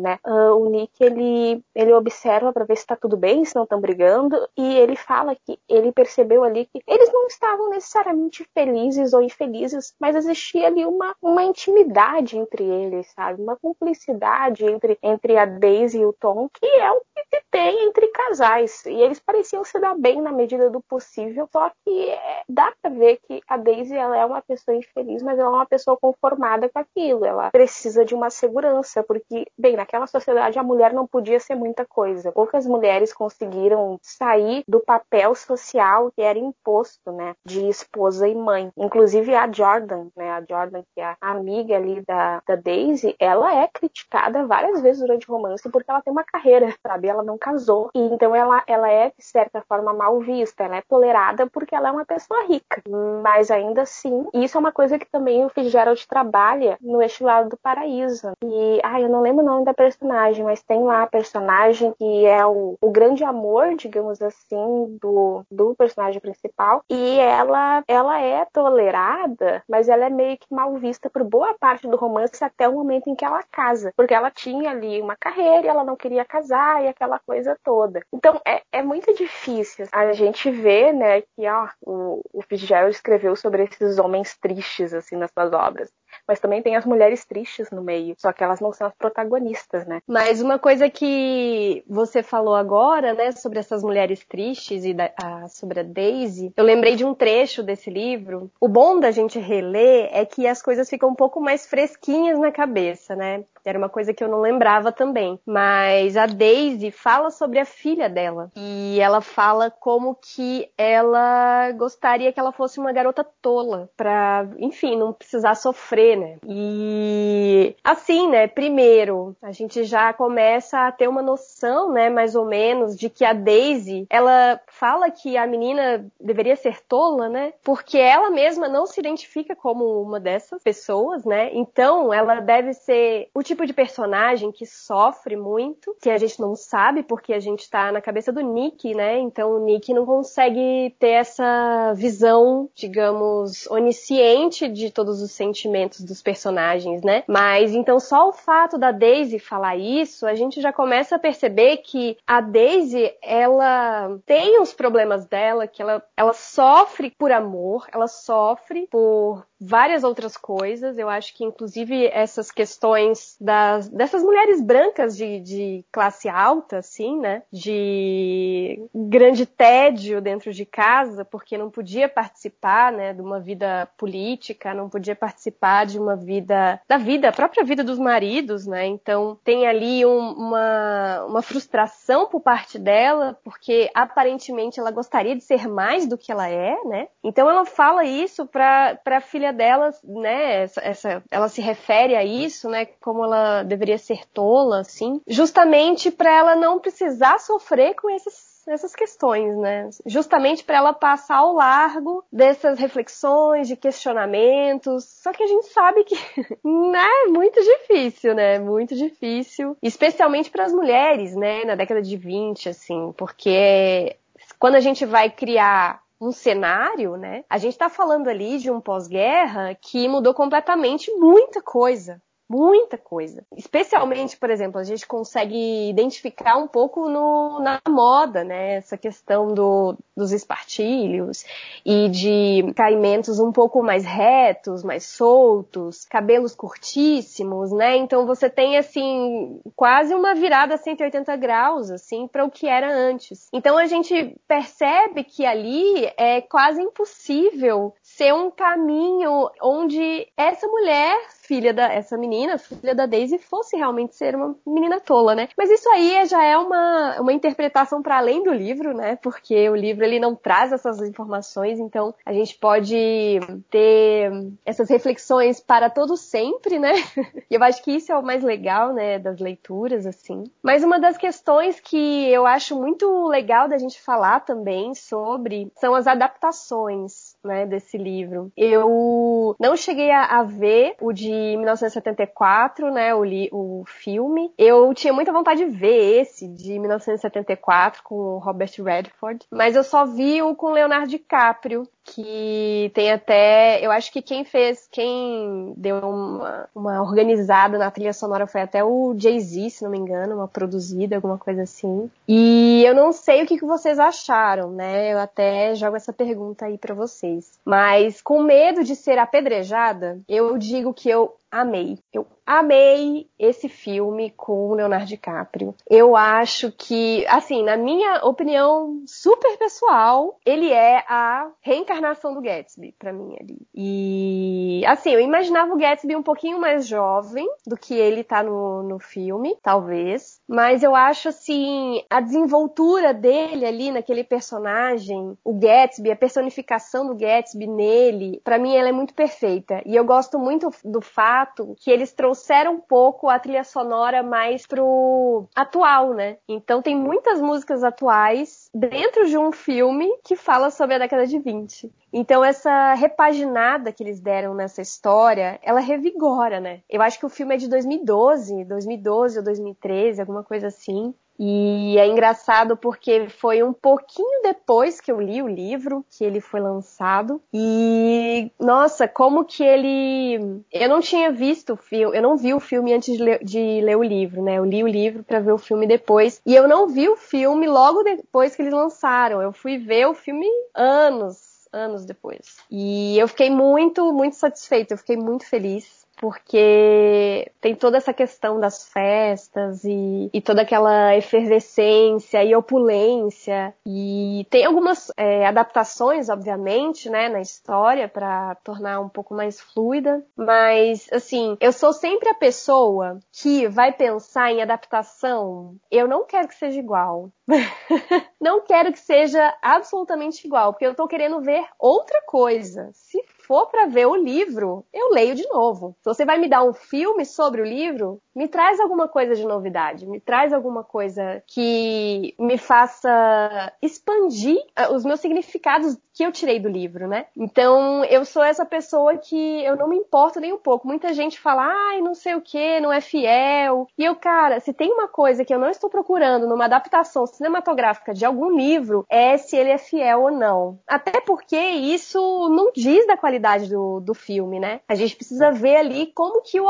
né? 0.00 0.18
Uh, 0.26 0.54
o 0.56 0.68
Nick 0.68 0.92
ele, 1.02 1.62
ele 1.74 1.92
observa 1.92 2.52
para 2.52 2.64
ver 2.64 2.76
se 2.76 2.86
tá 2.86 2.96
tudo 2.96 3.16
bem, 3.16 3.44
se 3.44 3.54
não 3.54 3.62
estão 3.62 3.80
brigando, 3.80 4.36
e 4.56 4.76
ele 4.76 4.96
fala 4.96 5.34
que 5.34 5.58
ele 5.68 5.92
percebeu 5.92 6.44
ali 6.44 6.66
que 6.66 6.82
eles 6.86 7.12
não 7.12 7.26
estavam 7.26 7.70
necessariamente 7.70 8.44
felizes 8.52 9.12
ou 9.12 9.22
infelizes, 9.22 9.94
mas 9.98 10.16
existia 10.16 10.66
ali 10.66 10.84
uma, 10.84 11.14
uma 11.22 11.44
intimidade 11.44 12.38
entre 12.38 12.64
eles, 12.64 13.10
sabe? 13.14 13.42
Uma 13.42 13.56
cumplicidade 13.56 14.64
entre, 14.64 14.98
entre 15.02 15.36
a 15.36 15.44
Daisy 15.44 16.00
e 16.00 16.06
o 16.06 16.12
Tom, 16.12 16.48
que 16.48 16.66
é 16.66 16.90
o 16.96 17.00
que 17.14 17.36
se 17.36 17.42
tem 17.50 17.84
entre 17.88 18.06
casais. 18.08 18.84
E 18.86 19.00
eles 19.02 19.20
pareciam 19.20 19.64
se 19.64 19.78
dar 19.78 19.96
bem 19.96 20.20
na 20.20 20.32
medida 20.32 20.70
do 20.70 20.80
possível, 20.80 21.48
só 21.52 21.70
que 21.84 22.10
é, 22.10 22.42
dá 22.48 22.72
pra 22.80 22.90
ver 22.90 23.18
que 23.26 23.40
a 23.48 23.56
Daisy 23.56 23.94
ela 23.94 24.16
é 24.16 24.24
uma 24.24 24.42
pessoa 24.42 24.76
infeliz, 24.76 25.22
mas 25.22 25.38
ela 25.38 25.48
é 25.48 25.52
uma 25.52 25.66
pessoa 25.66 25.96
conformada 25.96 26.68
com 26.68 26.78
aquilo. 26.78 27.24
Ela 27.24 27.50
precisa 27.50 28.04
de 28.04 28.14
uma 28.14 28.30
segurança, 28.30 29.02
porque, 29.02 29.46
bem, 29.58 29.76
naquela 29.76 30.06
sociedade 30.06 30.58
a 30.58 30.62
mulher 30.62 30.92
não 30.92 31.06
podia 31.06 31.40
ser 31.40 31.54
muita 31.54 31.84
coisa. 31.84 32.32
Poucas 32.32 32.66
mulheres 32.66 33.12
conseguiram 33.12 33.98
sair 34.02 34.64
do 34.68 34.80
papel 34.80 35.34
social 35.34 36.10
que 36.12 36.22
era 36.22 36.38
imposto, 36.38 37.12
né, 37.12 37.34
de 37.44 37.68
esposa 37.68 38.28
e 38.28 38.34
mãe. 38.34 38.70
Inclusive 38.76 39.34
a 39.34 39.50
Jordan, 39.50 40.08
né, 40.16 40.30
a 40.30 40.42
Jordan 40.48 40.82
que 40.94 41.00
é 41.00 41.04
a 41.04 41.16
amiga 41.20 41.76
ali 41.76 42.02
da, 42.06 42.42
da 42.46 42.56
Daisy, 42.56 43.14
ela 43.18 43.54
é 43.54 43.68
criticada 43.68 44.46
várias 44.46 44.80
vezes 44.80 45.00
durante 45.00 45.30
o 45.30 45.34
romance 45.34 45.68
porque 45.70 45.90
ela 45.90 46.02
tem 46.02 46.12
uma 46.12 46.24
carreira, 46.24 46.74
sabe? 46.86 47.08
Ela 47.08 47.22
não 47.22 47.36
casou. 47.36 47.90
E 47.94 48.00
então 48.00 48.34
ela, 48.34 48.62
ela 48.66 48.90
é, 48.90 49.08
de 49.08 49.24
certa 49.24 49.62
forma, 49.68 49.92
mal 49.92 50.20
vista. 50.20 50.64
Ela 50.64 50.76
é 50.76 50.82
tolerada 50.82 51.46
porque 51.48 51.74
ela 51.74 51.88
é 51.88 51.92
uma 51.92 52.04
pessoa 52.04 52.44
rica. 52.44 52.82
Mas 53.22 53.50
ainda 53.50 53.82
assim, 53.82 54.26
isso 54.32 54.56
é 54.56 54.60
uma 54.60 54.72
coisa 54.72 54.98
que 54.98 55.06
também 55.10 55.44
o 55.44 55.48
Fitzgerald 55.48 56.06
trabalha 56.06 56.78
no 56.80 57.02
Este 57.02 57.24
Lado 57.24 57.50
do 57.50 57.56
Paraíso. 57.56 58.32
E, 58.42 58.80
ai, 58.82 59.04
eu 59.04 59.08
não 59.08 59.20
lembro 59.20 59.44
o 59.44 59.46
nome 59.46 59.64
da 59.64 59.74
personagem, 59.74 60.44
mas 60.44 60.62
tem 60.62 60.82
lá 60.82 61.02
a 61.02 61.06
personagem 61.06 61.92
que 61.98 62.26
é 62.26 62.44
o, 62.46 62.76
o 62.80 62.90
grande 62.90 63.24
amor, 63.24 63.74
digamos 63.74 64.20
assim, 64.22 64.98
do, 65.00 65.42
do 65.50 65.74
personagem 65.74 66.20
principal. 66.20 66.82
E 66.88 67.18
ela, 67.18 67.82
ela 67.88 68.20
é 68.20 68.44
tolerada, 68.52 69.62
mas 69.68 69.88
ela 69.88 70.06
é 70.06 70.10
meio 70.10 70.38
que 70.38 70.46
mal 70.50 70.74
vista 70.76 71.10
por 71.10 71.24
boa 71.24 71.54
parte 71.58 71.88
do 71.88 71.96
romance 71.96 72.42
até 72.44 72.68
o 72.68 72.72
momento 72.72 73.08
em 73.08 73.14
que 73.14 73.24
ela 73.24 73.42
casa. 73.50 73.92
Porque 73.96 74.14
ela 74.14 74.30
tinha 74.30 74.70
ali 74.70 75.00
uma 75.00 75.16
carreira 75.16 75.66
e 75.66 75.68
ela 75.68 75.84
não 75.84 75.96
queria 75.96 76.24
casar 76.24 76.75
e 76.82 76.88
aquela 76.88 77.18
coisa 77.18 77.56
toda. 77.62 78.00
Então 78.12 78.40
é, 78.46 78.62
é 78.72 78.82
muito 78.82 79.14
difícil 79.14 79.86
a 79.92 80.12
gente 80.12 80.50
ver, 80.50 80.92
né, 80.92 81.22
que 81.22 81.48
ó, 81.48 81.68
o, 81.80 82.20
o 82.32 82.42
Fitzgerald 82.42 82.94
escreveu 82.94 83.36
sobre 83.36 83.64
esses 83.64 83.98
homens 83.98 84.36
tristes 84.36 84.92
assim 84.92 85.16
nas 85.16 85.30
suas 85.32 85.52
obras 85.52 85.90
mas 86.26 86.40
também 86.40 86.62
tem 86.62 86.76
as 86.76 86.84
mulheres 86.84 87.24
tristes 87.24 87.70
no 87.70 87.82
meio, 87.82 88.14
só 88.18 88.32
que 88.32 88.42
elas 88.42 88.60
não 88.60 88.72
são 88.72 88.86
as 88.86 88.94
protagonistas, 88.94 89.86
né? 89.86 90.00
Mas 90.06 90.40
uma 90.40 90.58
coisa 90.58 90.88
que 90.88 91.84
você 91.86 92.22
falou 92.22 92.54
agora, 92.54 93.14
né, 93.14 93.32
sobre 93.32 93.58
essas 93.58 93.82
mulheres 93.82 94.24
tristes 94.24 94.84
e 94.84 94.92
da, 94.92 95.10
a, 95.16 95.48
sobre 95.48 95.80
a 95.80 95.82
Daisy, 95.82 96.52
eu 96.56 96.64
lembrei 96.64 96.96
de 96.96 97.04
um 97.04 97.14
trecho 97.14 97.62
desse 97.62 97.90
livro. 97.90 98.50
O 98.60 98.68
bom 98.68 98.98
da 98.98 99.10
gente 99.10 99.38
reler 99.38 100.08
é 100.12 100.24
que 100.24 100.46
as 100.46 100.62
coisas 100.62 100.88
ficam 100.88 101.08
um 101.08 101.14
pouco 101.14 101.40
mais 101.40 101.66
fresquinhas 101.66 102.38
na 102.38 102.50
cabeça, 102.50 103.14
né? 103.14 103.44
Era 103.68 103.78
uma 103.78 103.88
coisa 103.88 104.14
que 104.14 104.22
eu 104.22 104.28
não 104.28 104.40
lembrava 104.40 104.92
também. 104.92 105.38
Mas 105.44 106.16
a 106.16 106.26
Daisy 106.26 106.90
fala 106.90 107.30
sobre 107.30 107.58
a 107.58 107.64
filha 107.64 108.08
dela. 108.08 108.50
E 108.56 108.98
ela 109.00 109.20
fala 109.20 109.70
como 109.70 110.14
que 110.14 110.70
ela 110.78 111.72
gostaria 111.72 112.32
que 112.32 112.38
ela 112.38 112.52
fosse 112.52 112.78
uma 112.78 112.92
garota 112.92 113.26
tola. 113.42 113.90
Pra, 113.96 114.46
enfim, 114.58 114.96
não 114.96 115.12
precisar 115.12 115.54
sofrer, 115.54 116.16
né? 116.16 116.38
E 116.46 117.74
assim, 117.82 118.28
né? 118.28 118.46
Primeiro, 118.46 119.36
a 119.42 119.50
gente 119.50 119.84
já 119.84 120.12
começa 120.12 120.86
a 120.86 120.92
ter 120.92 121.08
uma 121.08 121.22
noção, 121.22 121.92
né? 121.92 122.08
Mais 122.08 122.36
ou 122.36 122.44
menos, 122.44 122.96
de 122.96 123.10
que 123.10 123.24
a 123.24 123.32
Daisy, 123.32 124.06
ela 124.08 124.60
fala 124.68 125.10
que 125.10 125.36
a 125.36 125.46
menina 125.46 126.06
deveria 126.20 126.56
ser 126.56 126.80
tola, 126.82 127.28
né? 127.28 127.52
Porque 127.64 127.98
ela 127.98 128.30
mesma 128.30 128.68
não 128.68 128.86
se 128.86 129.00
identifica 129.00 129.56
como 129.56 130.00
uma 130.00 130.20
dessas 130.20 130.62
pessoas, 130.62 131.24
né? 131.24 131.50
Então, 131.52 132.12
ela 132.12 132.40
deve 132.40 132.72
ser 132.72 133.28
o 133.34 133.42
tipo 133.42 133.55
de 133.64 133.72
personagem 133.72 134.50
que 134.52 134.66
sofre 134.66 135.36
muito, 135.36 135.96
que 136.02 136.10
a 136.10 136.18
gente 136.18 136.40
não 136.40 136.54
sabe 136.56 137.02
porque 137.02 137.32
a 137.32 137.40
gente 137.40 137.70
tá 137.70 137.92
na 137.92 138.00
cabeça 138.00 138.32
do 138.32 138.40
Nick, 138.40 138.94
né? 138.94 139.18
Então, 139.18 139.52
o 139.52 139.64
Nick 139.64 139.94
não 139.94 140.04
consegue 140.04 140.94
ter 140.98 141.10
essa 141.10 141.92
visão, 141.94 142.68
digamos, 142.74 143.66
onisciente 143.68 144.68
de 144.68 144.90
todos 144.90 145.22
os 145.22 145.30
sentimentos 145.30 146.00
dos 146.00 146.20
personagens, 146.22 147.02
né? 147.02 147.24
Mas 147.26 147.72
então 147.72 148.00
só 148.00 148.28
o 148.28 148.32
fato 148.32 148.76
da 148.76 148.90
Daisy 148.90 149.38
falar 149.38 149.76
isso, 149.76 150.26
a 150.26 150.34
gente 150.34 150.60
já 150.60 150.72
começa 150.72 151.16
a 151.16 151.18
perceber 151.18 151.78
que 151.78 152.16
a 152.26 152.40
Daisy, 152.40 153.12
ela 153.22 154.18
tem 154.26 154.60
os 154.60 154.72
problemas 154.72 155.26
dela, 155.26 155.66
que 155.66 155.80
ela, 155.80 156.02
ela 156.16 156.32
sofre 156.32 157.10
por 157.16 157.30
amor, 157.30 157.86
ela 157.92 158.08
sofre 158.08 158.86
por 158.90 159.44
várias 159.60 160.04
outras 160.04 160.36
coisas. 160.36 160.98
Eu 160.98 161.08
acho 161.08 161.34
que, 161.34 161.44
inclusive, 161.44 162.06
essas 162.06 162.50
questões 162.50 163.36
das, 163.40 163.88
dessas 163.88 164.22
mulheres 164.22 164.60
brancas 164.60 165.16
de, 165.16 165.40
de 165.40 165.84
classe 165.90 166.28
alta, 166.28 166.78
assim, 166.78 167.18
né? 167.18 167.42
De 167.52 168.88
grande 168.94 169.46
tédio 169.46 170.20
dentro 170.20 170.52
de 170.52 170.64
casa, 170.64 171.24
porque 171.24 171.58
não 171.58 171.70
podia 171.70 172.08
participar, 172.08 172.92
né? 172.92 173.12
De 173.12 173.20
uma 173.20 173.40
vida 173.40 173.88
política, 173.96 174.74
não 174.74 174.88
podia 174.88 175.16
participar 175.16 175.86
de 175.86 175.98
uma 175.98 176.16
vida, 176.16 176.80
da 176.88 176.98
vida, 176.98 177.28
a 177.28 177.32
própria 177.32 177.64
vida 177.64 177.82
dos 177.82 177.98
maridos, 177.98 178.66
né? 178.66 178.86
Então, 178.86 179.38
tem 179.42 179.66
ali 179.66 180.04
um, 180.04 180.32
uma, 180.32 181.24
uma 181.24 181.42
frustração 181.42 182.26
por 182.28 182.40
parte 182.40 182.78
dela, 182.78 183.38
porque 183.42 183.90
aparentemente 183.94 184.78
ela 184.78 184.90
gostaria 184.90 185.34
de 185.34 185.42
ser 185.42 185.68
mais 185.68 186.06
do 186.06 186.18
que 186.18 186.30
ela 186.30 186.48
é, 186.48 186.76
né? 186.84 187.08
Então, 187.22 187.48
ela 187.48 187.64
fala 187.64 188.04
isso 188.04 188.46
para 188.46 188.98
a 189.04 189.20
filha 189.20 189.45
filha 189.46 189.52
dela, 189.52 189.90
né, 190.04 190.62
essa, 190.62 190.80
essa, 190.80 191.22
ela 191.30 191.48
se 191.48 191.60
refere 191.60 192.16
a 192.16 192.24
isso, 192.24 192.68
né, 192.68 192.86
como 193.00 193.24
ela 193.24 193.62
deveria 193.62 193.98
ser 193.98 194.26
tola, 194.32 194.80
assim, 194.80 195.20
justamente 195.26 196.10
para 196.10 196.30
ela 196.30 196.56
não 196.56 196.78
precisar 196.78 197.38
sofrer 197.38 197.94
com 197.94 198.10
esses 198.10 198.56
essas 198.68 198.96
questões, 198.96 199.56
né? 199.56 199.88
Justamente 200.04 200.64
para 200.64 200.78
ela 200.78 200.92
passar 200.92 201.36
ao 201.36 201.52
largo 201.52 202.24
dessas 202.32 202.80
reflexões, 202.80 203.68
de 203.68 203.76
questionamentos. 203.76 205.04
Só 205.04 205.32
que 205.32 205.40
a 205.40 205.46
gente 205.46 205.66
sabe 205.68 206.02
que 206.02 206.16
né, 206.64 207.06
é 207.26 207.28
muito 207.28 207.60
difícil, 207.62 208.34
né? 208.34 208.58
Muito 208.58 208.96
difícil, 208.96 209.76
especialmente 209.80 210.50
para 210.50 210.64
as 210.64 210.72
mulheres, 210.72 211.36
né, 211.36 211.64
na 211.64 211.76
década 211.76 212.02
de 212.02 212.16
20, 212.16 212.68
assim, 212.68 213.14
porque 213.16 214.16
quando 214.58 214.74
a 214.74 214.80
gente 214.80 215.06
vai 215.06 215.30
criar 215.30 216.02
um 216.20 216.32
cenário, 216.32 217.16
né? 217.16 217.44
A 217.48 217.58
gente 217.58 217.72
está 217.72 217.88
falando 217.88 218.28
ali 218.28 218.58
de 218.58 218.70
um 218.70 218.80
pós-guerra 218.80 219.74
que 219.74 220.08
mudou 220.08 220.34
completamente 220.34 221.10
muita 221.12 221.62
coisa 221.62 222.20
muita 222.48 222.96
coisa. 222.96 223.44
Especialmente, 223.56 224.36
por 224.36 224.50
exemplo, 224.50 224.80
a 224.80 224.84
gente 224.84 225.06
consegue 225.06 225.88
identificar 225.88 226.56
um 226.56 226.68
pouco 226.68 227.08
no, 227.08 227.60
na 227.60 227.80
moda, 227.88 228.44
né? 228.44 228.76
Essa 228.76 228.96
questão 228.96 229.52
do, 229.52 229.96
dos 230.16 230.32
espartilhos 230.32 231.44
e 231.84 232.08
de 232.08 232.72
caimentos 232.74 233.38
um 233.38 233.52
pouco 233.52 233.82
mais 233.82 234.04
retos, 234.04 234.82
mais 234.82 235.04
soltos, 235.04 236.04
cabelos 236.04 236.54
curtíssimos, 236.54 237.72
né? 237.72 237.96
Então 237.96 238.26
você 238.26 238.48
tem 238.48 238.76
assim 238.78 239.60
quase 239.74 240.14
uma 240.14 240.34
virada 240.34 240.76
180 240.76 241.36
graus 241.36 241.90
assim 241.90 242.26
para 242.28 242.44
o 242.44 242.50
que 242.50 242.66
era 242.66 242.90
antes. 242.90 243.48
Então 243.52 243.76
a 243.76 243.86
gente 243.86 244.36
percebe 244.46 245.24
que 245.24 245.44
ali 245.44 246.10
é 246.16 246.40
quase 246.40 246.80
impossível 246.80 247.94
ser 248.02 248.32
um 248.32 248.50
caminho 248.50 249.50
onde 249.60 250.28
essa 250.36 250.66
mulher 250.66 251.16
filha 251.46 251.72
da 251.72 251.92
essa 251.92 252.16
menina, 252.16 252.58
filha 252.58 252.94
da 252.94 253.06
Daisy, 253.06 253.38
fosse 253.38 253.76
realmente 253.76 254.14
ser 254.16 254.34
uma 254.34 254.54
menina 254.66 255.00
tola, 255.00 255.34
né? 255.34 255.48
Mas 255.56 255.70
isso 255.70 255.88
aí 255.90 256.24
já 256.26 256.42
é 256.42 256.56
uma, 256.56 257.20
uma 257.20 257.32
interpretação 257.32 258.02
para 258.02 258.18
além 258.18 258.42
do 258.42 258.52
livro, 258.52 258.94
né? 258.94 259.16
Porque 259.16 259.68
o 259.68 259.76
livro 259.76 260.04
ele 260.04 260.18
não 260.18 260.34
traz 260.34 260.72
essas 260.72 261.00
informações, 261.00 261.78
então 261.78 262.14
a 262.24 262.32
gente 262.32 262.56
pode 262.58 263.40
ter 263.70 264.30
essas 264.64 264.88
reflexões 264.90 265.60
para 265.60 265.90
todo 265.90 266.16
sempre, 266.16 266.78
né? 266.78 266.92
E 267.48 267.54
eu 267.54 267.62
acho 267.62 267.82
que 267.82 267.92
isso 267.92 268.10
é 268.10 268.16
o 268.16 268.22
mais 268.24 268.42
legal, 268.42 268.92
né, 268.92 269.18
das 269.18 269.38
leituras 269.38 270.04
assim. 270.04 270.44
Mas 270.62 270.82
uma 270.82 270.98
das 270.98 271.16
questões 271.16 271.78
que 271.78 272.28
eu 272.28 272.44
acho 272.44 272.74
muito 272.74 273.28
legal 273.28 273.68
da 273.68 273.78
gente 273.78 274.00
falar 274.02 274.40
também 274.40 274.94
sobre 274.94 275.70
são 275.76 275.94
as 275.94 276.06
adaptações 276.06 277.36
né, 277.44 277.64
desse 277.66 277.96
livro. 277.96 278.50
Eu 278.56 279.54
não 279.60 279.76
cheguei 279.76 280.10
a, 280.10 280.24
a 280.24 280.42
ver 280.42 280.96
o 281.00 281.12
de 281.12 281.35
1974, 281.56 282.90
né, 282.90 283.14
o, 283.14 283.24
li, 283.24 283.48
o 283.52 283.84
filme. 283.86 284.52
Eu 284.58 284.92
tinha 284.94 285.12
muita 285.12 285.32
vontade 285.32 285.64
de 285.64 285.70
ver 285.70 286.20
esse 286.20 286.48
de 286.48 286.78
1974 286.78 288.02
com 288.02 288.14
o 288.14 288.38
Robert 288.38 288.70
Redford, 288.82 289.46
mas 289.50 289.76
eu 289.76 289.84
só 289.84 290.04
vi 290.04 290.42
o 290.42 290.54
com 290.54 290.72
Leonardo 290.72 291.08
DiCaprio, 291.08 291.88
que 292.06 292.90
tem 292.94 293.10
até, 293.10 293.84
eu 293.84 293.90
acho 293.90 294.12
que 294.12 294.22
quem 294.22 294.44
fez, 294.44 294.88
quem 294.90 295.74
deu 295.76 295.98
uma, 295.98 296.68
uma 296.74 297.02
organizada 297.02 297.76
na 297.76 297.90
trilha 297.90 298.12
sonora 298.12 298.46
foi 298.46 298.60
até 298.60 298.84
o 298.84 299.14
Jay-Z, 299.18 299.70
se 299.70 299.84
não 299.84 299.90
me 299.90 299.98
engano, 299.98 300.36
uma 300.36 300.48
produzida, 300.48 301.16
alguma 301.16 301.36
coisa 301.36 301.62
assim. 301.62 302.08
E 302.28 302.84
eu 302.86 302.94
não 302.94 303.12
sei 303.12 303.42
o 303.42 303.46
que, 303.46 303.58
que 303.58 303.66
vocês 303.66 303.98
acharam, 303.98 304.70
né? 304.70 305.12
Eu 305.12 305.18
até 305.18 305.74
jogo 305.74 305.96
essa 305.96 306.12
pergunta 306.12 306.66
aí 306.66 306.78
para 306.78 306.94
vocês. 306.94 307.58
Mas 307.64 308.22
com 308.22 308.42
medo 308.42 308.84
de 308.84 308.94
ser 308.94 309.18
apedrejada, 309.18 310.20
eu 310.28 310.56
digo 310.56 310.94
que 310.94 311.10
eu 311.10 311.34
amei. 311.50 311.98
Eu 312.12 312.26
amei 312.44 313.28
esse 313.38 313.68
filme 313.68 314.30
com 314.30 314.68
o 314.68 314.74
Leonardo 314.74 315.06
DiCaprio. 315.06 315.74
Eu 315.88 316.16
acho 316.16 316.72
que, 316.72 317.26
assim, 317.26 317.62
na 317.62 317.76
minha 317.76 318.24
opinião 318.24 319.02
super 319.06 319.56
pessoal, 319.58 320.38
ele 320.44 320.72
é 320.72 321.04
a 321.08 321.50
reencarnação 321.60 322.34
do 322.34 322.40
Gatsby 322.40 322.94
para 322.98 323.12
mim 323.12 323.36
ali. 323.40 323.58
E, 323.74 324.84
assim, 324.86 325.10
eu 325.10 325.20
imaginava 325.20 325.72
o 325.72 325.76
Gatsby 325.76 326.14
um 326.14 326.22
pouquinho 326.22 326.60
mais 326.60 326.86
jovem 326.86 327.46
do 327.66 327.76
que 327.76 327.94
ele 327.94 328.22
tá 328.22 328.42
no, 328.42 328.82
no 328.82 328.98
filme, 328.98 329.56
talvez. 329.62 330.40
Mas 330.48 330.82
eu 330.82 330.94
acho, 330.94 331.28
assim, 331.28 332.02
a 332.08 332.20
desenvoltura 332.20 333.12
dele 333.12 333.66
ali 333.66 333.90
naquele 333.90 334.22
personagem, 334.22 335.36
o 335.44 335.54
Gatsby, 335.54 336.10
a 336.10 336.16
personificação 336.16 337.06
do 337.06 337.14
Gatsby 337.14 337.66
nele, 337.66 338.40
para 338.44 338.58
mim 338.58 338.76
ela 338.76 338.88
é 338.88 338.92
muito 338.92 339.14
perfeita. 339.14 339.82
E 339.84 339.96
eu 339.96 340.04
gosto 340.04 340.38
muito 340.38 340.70
do 340.84 341.00
fato 341.00 341.35
que 341.78 341.90
eles 341.90 342.12
trouxeram 342.12 342.74
um 342.74 342.80
pouco 342.80 343.28
a 343.28 343.38
trilha 343.38 343.64
sonora 343.64 344.22
mais 344.22 344.66
pro 344.66 345.46
atual, 345.54 346.14
né? 346.14 346.38
Então 346.48 346.80
tem 346.80 346.96
muitas 346.96 347.40
músicas 347.40 347.82
atuais 347.82 348.70
dentro 348.72 349.26
de 349.26 349.36
um 349.36 349.52
filme 349.52 350.08
que 350.24 350.36
fala 350.36 350.70
sobre 350.70 350.94
a 350.94 350.98
década 350.98 351.26
de 351.26 351.38
20. 351.38 351.92
Então 352.12 352.44
essa 352.44 352.94
repaginada 352.94 353.92
que 353.92 354.02
eles 354.02 354.20
deram 354.20 354.54
nessa 354.54 354.80
história, 354.80 355.58
ela 355.62 355.80
revigora, 355.80 356.60
né? 356.60 356.80
Eu 356.88 357.02
acho 357.02 357.18
que 357.18 357.26
o 357.26 357.30
filme 357.30 357.54
é 357.54 357.58
de 357.58 357.68
2012, 357.68 358.64
2012 358.64 359.38
ou 359.38 359.44
2013, 359.44 360.20
alguma 360.20 360.42
coisa 360.42 360.68
assim. 360.68 361.14
E 361.38 361.98
é 361.98 362.06
engraçado 362.06 362.76
porque 362.76 363.28
foi 363.28 363.62
um 363.62 363.72
pouquinho 363.72 364.42
depois 364.42 365.00
que 365.00 365.10
eu 365.10 365.20
li 365.20 365.42
o 365.42 365.48
livro 365.48 366.04
que 366.10 366.24
ele 366.24 366.40
foi 366.40 366.60
lançado. 366.60 367.40
E 367.52 368.50
nossa, 368.58 369.06
como 369.06 369.44
que 369.44 369.62
ele. 369.62 370.62
Eu 370.72 370.88
não 370.88 371.00
tinha 371.00 371.30
visto 371.30 371.74
o 371.74 371.76
filme, 371.76 372.16
eu 372.16 372.22
não 372.22 372.36
vi 372.36 372.54
o 372.54 372.60
filme 372.60 372.92
antes 372.92 373.16
de 373.16 373.22
ler, 373.22 373.44
de 373.44 373.80
ler 373.82 373.96
o 373.96 374.02
livro, 374.02 374.42
né? 374.42 374.58
Eu 374.58 374.64
li 374.64 374.82
o 374.82 374.88
livro 374.88 375.22
para 375.22 375.40
ver 375.40 375.52
o 375.52 375.58
filme 375.58 375.86
depois. 375.86 376.40
E 376.44 376.54
eu 376.54 376.66
não 376.66 376.88
vi 376.88 377.08
o 377.08 377.16
filme 377.16 377.66
logo 377.66 378.02
depois 378.02 378.56
que 378.56 378.62
eles 378.62 378.72
lançaram. 378.72 379.42
Eu 379.42 379.52
fui 379.52 379.78
ver 379.78 380.06
o 380.06 380.14
filme 380.14 380.46
anos, 380.74 381.68
anos 381.72 382.04
depois. 382.04 382.58
E 382.70 383.18
eu 383.18 383.28
fiquei 383.28 383.50
muito, 383.50 384.12
muito 384.12 384.36
satisfeita, 384.36 384.94
eu 384.94 384.98
fiquei 384.98 385.16
muito 385.16 385.46
feliz 385.48 386.05
porque 386.16 387.50
tem 387.60 387.74
toda 387.74 387.96
essa 387.98 388.12
questão 388.12 388.58
das 388.58 388.88
festas 388.88 389.84
e, 389.84 390.30
e 390.32 390.40
toda 390.40 390.62
aquela 390.62 391.14
efervescência 391.16 392.42
e 392.42 392.54
opulência. 392.54 393.74
E 393.86 394.46
tem 394.50 394.64
algumas 394.64 395.12
é, 395.16 395.46
adaptações, 395.46 396.28
obviamente, 396.28 397.10
né, 397.10 397.28
na 397.28 397.40
história 397.40 398.08
para 398.08 398.54
tornar 398.56 399.00
um 399.00 399.08
pouco 399.08 399.34
mais 399.34 399.60
fluida, 399.60 400.24
mas 400.36 401.08
assim, 401.12 401.56
eu 401.60 401.72
sou 401.72 401.92
sempre 401.92 402.28
a 402.28 402.34
pessoa 402.34 403.18
que 403.32 403.68
vai 403.68 403.92
pensar 403.92 404.50
em 404.50 404.62
adaptação. 404.62 405.76
Eu 405.90 406.08
não 406.08 406.24
quero 406.24 406.48
que 406.48 406.54
seja 406.54 406.78
igual. 406.78 407.30
não 408.40 408.64
quero 408.64 408.92
que 408.92 408.98
seja 408.98 409.56
absolutamente 409.62 410.46
igual, 410.46 410.72
porque 410.72 410.86
eu 410.86 410.94
tô 410.94 411.06
querendo 411.06 411.40
ver 411.40 411.64
outra 411.78 412.20
coisa. 412.26 412.90
Se 412.92 413.22
for 413.46 413.66
para 413.66 413.86
ver 413.86 414.06
o 414.06 414.16
livro, 414.16 414.84
eu 414.92 415.10
leio 415.10 415.34
de 415.34 415.46
novo. 415.48 415.96
Se 416.00 416.04
você 416.04 416.24
vai 416.24 416.38
me 416.38 416.48
dar 416.48 416.64
um 416.64 416.72
filme 416.72 417.24
sobre 417.24 417.62
o 417.62 417.64
livro, 417.64 418.20
me 418.34 418.48
traz 418.48 418.80
alguma 418.80 419.08
coisa 419.08 419.34
de 419.34 419.44
novidade, 419.44 420.06
me 420.06 420.20
traz 420.20 420.52
alguma 420.52 420.82
coisa 420.82 421.42
que 421.46 422.34
me 422.38 422.58
faça 422.58 423.72
expandir 423.80 424.58
ah, 424.74 424.92
os 424.92 425.04
meus 425.04 425.20
significados 425.20 425.96
que 426.16 426.24
eu 426.24 426.32
tirei 426.32 426.58
do 426.58 426.66
livro, 426.66 427.06
né? 427.06 427.26
Então, 427.36 428.02
eu 428.06 428.24
sou 428.24 428.42
essa 428.42 428.64
pessoa 428.64 429.18
que 429.18 429.62
eu 429.62 429.76
não 429.76 429.86
me 429.86 429.96
importo 429.96 430.40
nem 430.40 430.50
um 430.50 430.58
pouco. 430.58 430.88
Muita 430.88 431.12
gente 431.12 431.38
fala, 431.38 431.62
ai, 431.62 432.00
não 432.00 432.14
sei 432.14 432.34
o 432.34 432.40
que, 432.40 432.80
não 432.80 432.90
é 432.90 433.02
fiel. 433.02 433.86
E 433.98 434.02
eu, 434.02 434.16
cara, 434.16 434.58
se 434.58 434.72
tem 434.72 434.90
uma 434.90 435.08
coisa 435.08 435.44
que 435.44 435.52
eu 435.52 435.58
não 435.58 435.68
estou 435.68 435.90
procurando 435.90 436.46
numa 436.46 436.64
adaptação 436.64 437.26
cinematográfica 437.26 438.14
de 438.14 438.24
algum 438.24 438.56
livro, 438.56 439.04
é 439.10 439.36
se 439.36 439.56
ele 439.56 439.68
é 439.68 439.76
fiel 439.76 440.22
ou 440.22 440.30
não. 440.30 440.78
Até 440.88 441.20
porque 441.20 441.58
isso 441.58 442.18
não 442.48 442.72
diz 442.74 443.06
da 443.06 443.18
qualidade 443.18 443.68
do, 443.68 444.00
do 444.00 444.14
filme, 444.14 444.58
né? 444.58 444.80
A 444.88 444.94
gente 444.94 445.16
precisa 445.16 445.50
ver 445.50 445.76
ali 445.76 446.06
como 446.14 446.40
que 446.40 446.58
o, 446.58 446.66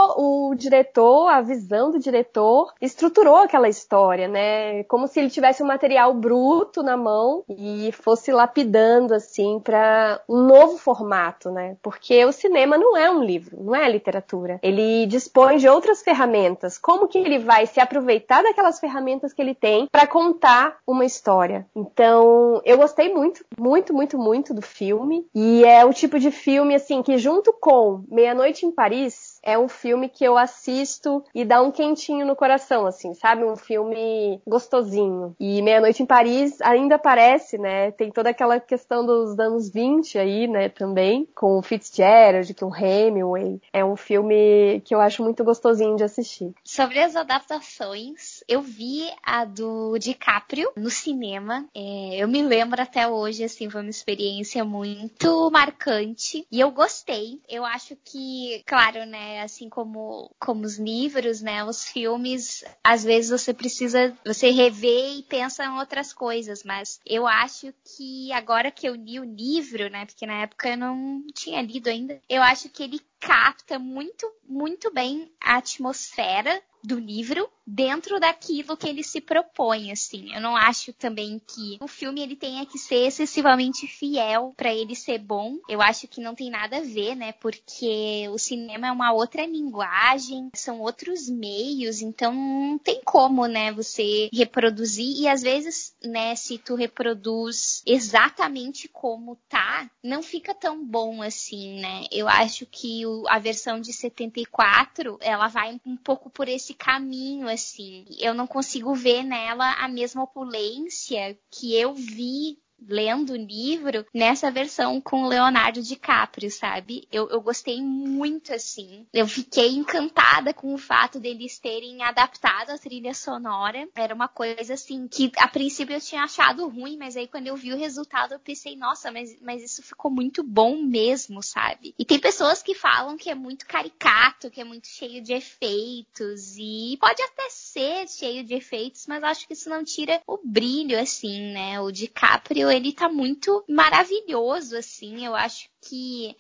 o 0.51 0.55
diretor, 0.57 1.29
a 1.29 1.41
visão 1.41 1.93
do 1.93 2.01
diretor, 2.01 2.75
estruturou 2.81 3.37
aquela 3.37 3.69
história, 3.69 4.27
né? 4.27 4.83
Como 4.85 5.07
se 5.07 5.21
ele 5.21 5.31
tivesse 5.31 5.63
um 5.63 5.67
material 5.67 6.13
bruto 6.13 6.83
na 6.83 6.97
mão 6.97 7.45
e 7.49 7.93
fosse 7.93 8.33
lapidando, 8.33 9.15
assim, 9.15 9.36
assim 9.37 9.61
para 9.61 10.21
um 10.29 10.43
novo 10.43 10.79
formato, 10.79 11.51
né? 11.51 11.77
Porque 11.83 12.25
o 12.25 12.33
cinema 12.33 12.79
não 12.79 12.97
é 12.97 13.11
um 13.11 13.23
livro, 13.23 13.63
não 13.63 13.75
é 13.75 13.89
literatura. 13.91 14.59
Ele 14.63 15.07
dispõe 15.07 15.59
de 15.59 15.69
outras 15.69 16.03
ferramentas. 16.03 16.79
Como 16.79 17.07
que 17.07 17.19
ele 17.19 17.39
vai 17.39 17.67
se 17.67 17.79
aproveitar 17.79 18.43
daquelas 18.43 18.81
ferramentas 18.81 19.33
que 19.33 19.43
ele 19.43 19.55
tem 19.55 19.89
para 19.91 20.07
contar 20.07 20.79
uma 20.87 21.05
história? 21.05 21.67
Então, 21.77 22.61
eu 22.65 22.79
gostei 22.79 23.13
muito, 23.13 23.45
muito, 23.59 23.93
muito, 23.93 24.19
muito 24.19 24.55
do 24.55 24.63
filme 24.63 25.27
e 25.35 25.65
é 25.65 25.85
o 25.85 25.93
tipo 25.93 26.19
de 26.19 26.31
filme 26.31 26.75
assim 26.75 27.03
que 27.03 27.19
junto 27.19 27.53
com 27.53 28.05
Meia-noite 28.09 28.65
em 28.65 28.73
Paris 28.73 29.36
é 29.43 29.59
um 29.59 29.69
filme 29.69 30.09
que 30.09 30.25
eu 30.25 30.37
assisto 30.37 31.25
e 31.35 31.45
dá 31.45 31.63
um 31.63 31.71
quentinho 31.71 32.27
no 32.27 32.37
coração, 32.37 32.87
assim, 32.87 33.15
sabe? 33.15 33.45
Um 33.45 33.57
filme 33.57 34.41
gostosinho. 34.47 35.35
E 35.39 35.63
Meia-Noite 35.63 36.03
em 36.03 36.07
Paris 36.07 36.61
ainda 36.61 36.97
aparece, 36.97 37.59
né? 37.59 37.91
Tem 37.93 38.11
toda 38.11 38.31
aquela 38.31 38.59
questão 38.61 39.05
dos 39.05 39.39
anos 39.39 39.71
20 39.71 40.19
aí, 40.19 40.47
né, 40.47 40.69
também, 40.69 41.29
com 41.35 41.59
o 41.59 41.63
Fitzgerald, 41.63 42.53
com 42.55 42.67
o 42.67 42.77
Hemingway. 42.77 43.61
É 43.73 43.85
um 43.85 43.97
filme 43.97 44.81
que 44.85 44.95
eu 44.95 45.01
acho 45.01 45.23
muito 45.23 45.45
gostosinho 45.45 45.97
de 45.97 46.05
assistir. 46.05 46.53
Sobre 46.65 46.99
as 47.01 47.17
adaptações, 47.17 48.43
eu 48.49 48.61
vi 48.61 49.11
a 49.23 49.45
do 49.45 49.99
DiCaprio 49.99 50.71
no 50.77 50.91
cinema. 50.91 51.67
É, 51.75 52.17
eu 52.17 52.29
me 52.29 52.43
lembro 52.43 52.81
até 52.81 53.07
hoje, 53.07 53.45
assim, 53.45 53.71
foi 53.71 53.81
uma 53.81 53.91
experiência 53.91 54.65
muito 54.65 55.51
marcante. 55.51 56.47
E 56.51 56.61
eu 56.61 56.71
gostei. 56.71 57.41
Eu 57.49 57.65
acho 57.65 57.97
que, 58.05 58.63
claro, 58.67 59.05
né, 59.07 59.36
assim 59.41 59.69
como, 59.69 60.35
como 60.39 60.65
os 60.65 60.79
livros, 60.79 61.41
né? 61.41 61.65
Os 61.65 61.85
filmes, 61.85 62.65
às 62.83 63.05
vezes 63.05 63.31
você 63.31 63.53
precisa, 63.53 64.17
você 64.25 64.51
rever 64.51 65.19
e 65.19 65.23
pensa 65.23 65.65
em 65.65 65.79
outras 65.79 66.13
coisas, 66.13 66.63
mas 66.65 67.01
eu 67.07 67.27
acho 67.27 67.73
que 67.97 68.33
agora 68.33 68.71
que 68.71 68.89
eu 68.89 68.95
li 68.95 69.19
o 69.21 69.25
livro, 69.25 69.89
né? 69.91 70.07
Porque 70.07 70.27
na 70.27 70.43
época 70.43 70.69
eu 70.71 70.77
não 70.77 71.23
tinha 71.35 71.63
lido 71.63 71.89
ainda, 71.89 72.21
eu 72.29 72.43
acho 72.43 72.69
que 72.69 72.83
ele 72.83 73.01
capta 73.19 73.79
muito, 73.79 74.31
muito 74.49 74.93
bem 74.93 75.33
a 75.43 75.57
atmosfera 75.57 76.63
do 76.87 77.01
livro 77.01 77.51
dentro 77.67 78.21
daquilo 78.21 78.77
que 78.77 78.89
ele 78.89 79.03
se 79.03 79.21
propõe, 79.21 79.91
assim. 79.91 80.33
Eu 80.33 80.41
não 80.41 80.57
acho 80.57 80.93
também 80.93 81.41
que 81.45 81.79
o 81.81 81.89
filme 81.89 82.21
ele 82.23 82.37
tenha 82.37 82.65
que 82.65 82.79
ser 82.79 83.07
excessivamente 83.07 83.89
fiel 83.89 84.55
para 84.57 84.73
ele 84.73 84.95
ser 84.95 85.19
bom. 85.19 85.59
Eu 85.69 85.83
acho 85.83 86.07
que 86.07 86.21
não 86.21 86.35
tem 86.35 86.49
nada 86.49 86.77
a 86.77 86.83
ver, 86.83 87.17
né? 87.17 87.33
Porque 87.33 88.29
o 88.31 88.39
cinema 88.39 88.87
é 88.87 88.93
uma 88.93 89.13
outra 89.13 89.45
linguagem, 89.45 90.49
são 90.55 90.81
outros 90.81 91.29
meios, 91.29 92.01
então 92.01 92.33
não 92.33 92.79
tem 92.79 93.01
como, 93.05 93.47
né, 93.47 93.73
você 93.73 94.29
reproduzir 94.33 95.21
e 95.21 95.27
às 95.27 95.43
vezes, 95.43 95.95
né, 96.05 96.37
se 96.37 96.59
tu 96.59 96.77
reproduz 96.77 97.83
exatamente 97.85 98.87
como 98.89 99.37
tá, 99.49 99.91
não 100.03 100.23
fica 100.23 100.55
tão 100.55 100.85
bom 100.85 101.21
assim, 101.21 101.81
né? 101.81 102.05
Eu 102.13 102.29
acho 102.29 102.65
que 102.67 103.05
o, 103.07 103.25
a 103.29 103.41
versão 103.41 103.81
de 103.81 103.93
74, 103.93 105.19
ela 105.21 105.49
vai 105.49 105.81
um 105.85 105.97
pouco 105.97 106.31
por 106.31 106.49
esse 106.49 106.76
caminho 106.77 107.49
assim. 107.49 108.05
Eu 108.19 108.35
não 108.35 108.47
consigo 108.47 108.95
ver 108.95 109.23
nela 109.23 109.73
a 109.75 109.89
mesma 109.89 110.23
opulência 110.23 111.39
que 111.51 111.75
eu 111.75 111.95
vi 111.95 112.59
lendo 112.89 113.33
o 113.33 113.37
livro 113.37 114.07
nessa 114.13 114.51
versão 114.51 115.01
com 115.01 115.27
Leonardo 115.27 115.83
DiCaprio, 115.83 116.51
sabe? 116.51 117.07
Eu, 117.11 117.29
eu 117.31 117.41
gostei 117.41 117.83
muito, 117.83 118.53
assim. 118.53 119.07
Eu 119.13 119.27
fiquei 119.27 119.75
encantada 119.75 120.53
com 120.53 120.75
o 120.75 120.79
fato 120.79 121.19
deles 121.19 121.59
terem 121.59 122.03
adaptado 122.03 122.71
a 122.71 122.79
trilha 122.79 123.15
sonora. 123.15 123.89
Era 123.95 124.15
uma 124.15 124.29
coisa, 124.29 124.75
assim, 124.75 125.09
que 125.09 125.33
a 125.39 125.49
princípio 125.49 125.95
eu 125.95 126.01
tinha 126.01 126.23
achado 126.23 126.69
ruim, 126.69 126.97
mas 126.97 127.17
aí 127.17 127.27
quando 127.27 127.47
eu 127.47 127.57
vi 127.57 127.73
o 127.73 127.77
resultado 127.77 128.33
eu 128.33 128.41
pensei, 128.41 128.77
nossa, 128.77 129.11
mas, 129.11 129.37
mas 129.41 129.63
isso 129.63 129.83
ficou 129.83 130.11
muito 130.11 130.43
bom 130.43 130.77
mesmo, 130.77 131.43
sabe? 131.43 131.95
E 131.99 132.05
tem 132.05 132.19
pessoas 132.19 132.63
que 132.63 132.75
falam 132.75 133.17
que 133.17 133.31
é 133.31 133.35
muito 133.35 133.67
caricato, 133.67 134.51
que 134.51 134.61
é 134.61 134.65
muito 134.65 134.87
cheio 134.87 135.23
de 135.23 135.33
efeitos, 135.33 136.57
e 136.57 136.97
pode 137.01 137.23
até 137.23 137.49
ser 137.51 138.09
cheio 138.09 138.45
de 138.45 138.55
efeitos, 138.55 139.07
mas 139.07 139.23
acho 139.23 139.47
que 139.47 139.55
isso 139.55 139.69
não 139.69 139.85
tira 139.85 140.21
o 140.27 140.39
brilho, 140.43 140.99
assim, 140.99 141.53
né? 141.53 141.81
O 141.81 141.91
DiCaprio 141.91 142.66
ele 142.71 142.93
tá 142.93 143.09
muito 143.09 143.65
maravilhoso, 143.69 144.77
assim. 144.77 145.25
Eu 145.25 145.35
acho 145.35 145.69
que 145.81 146.37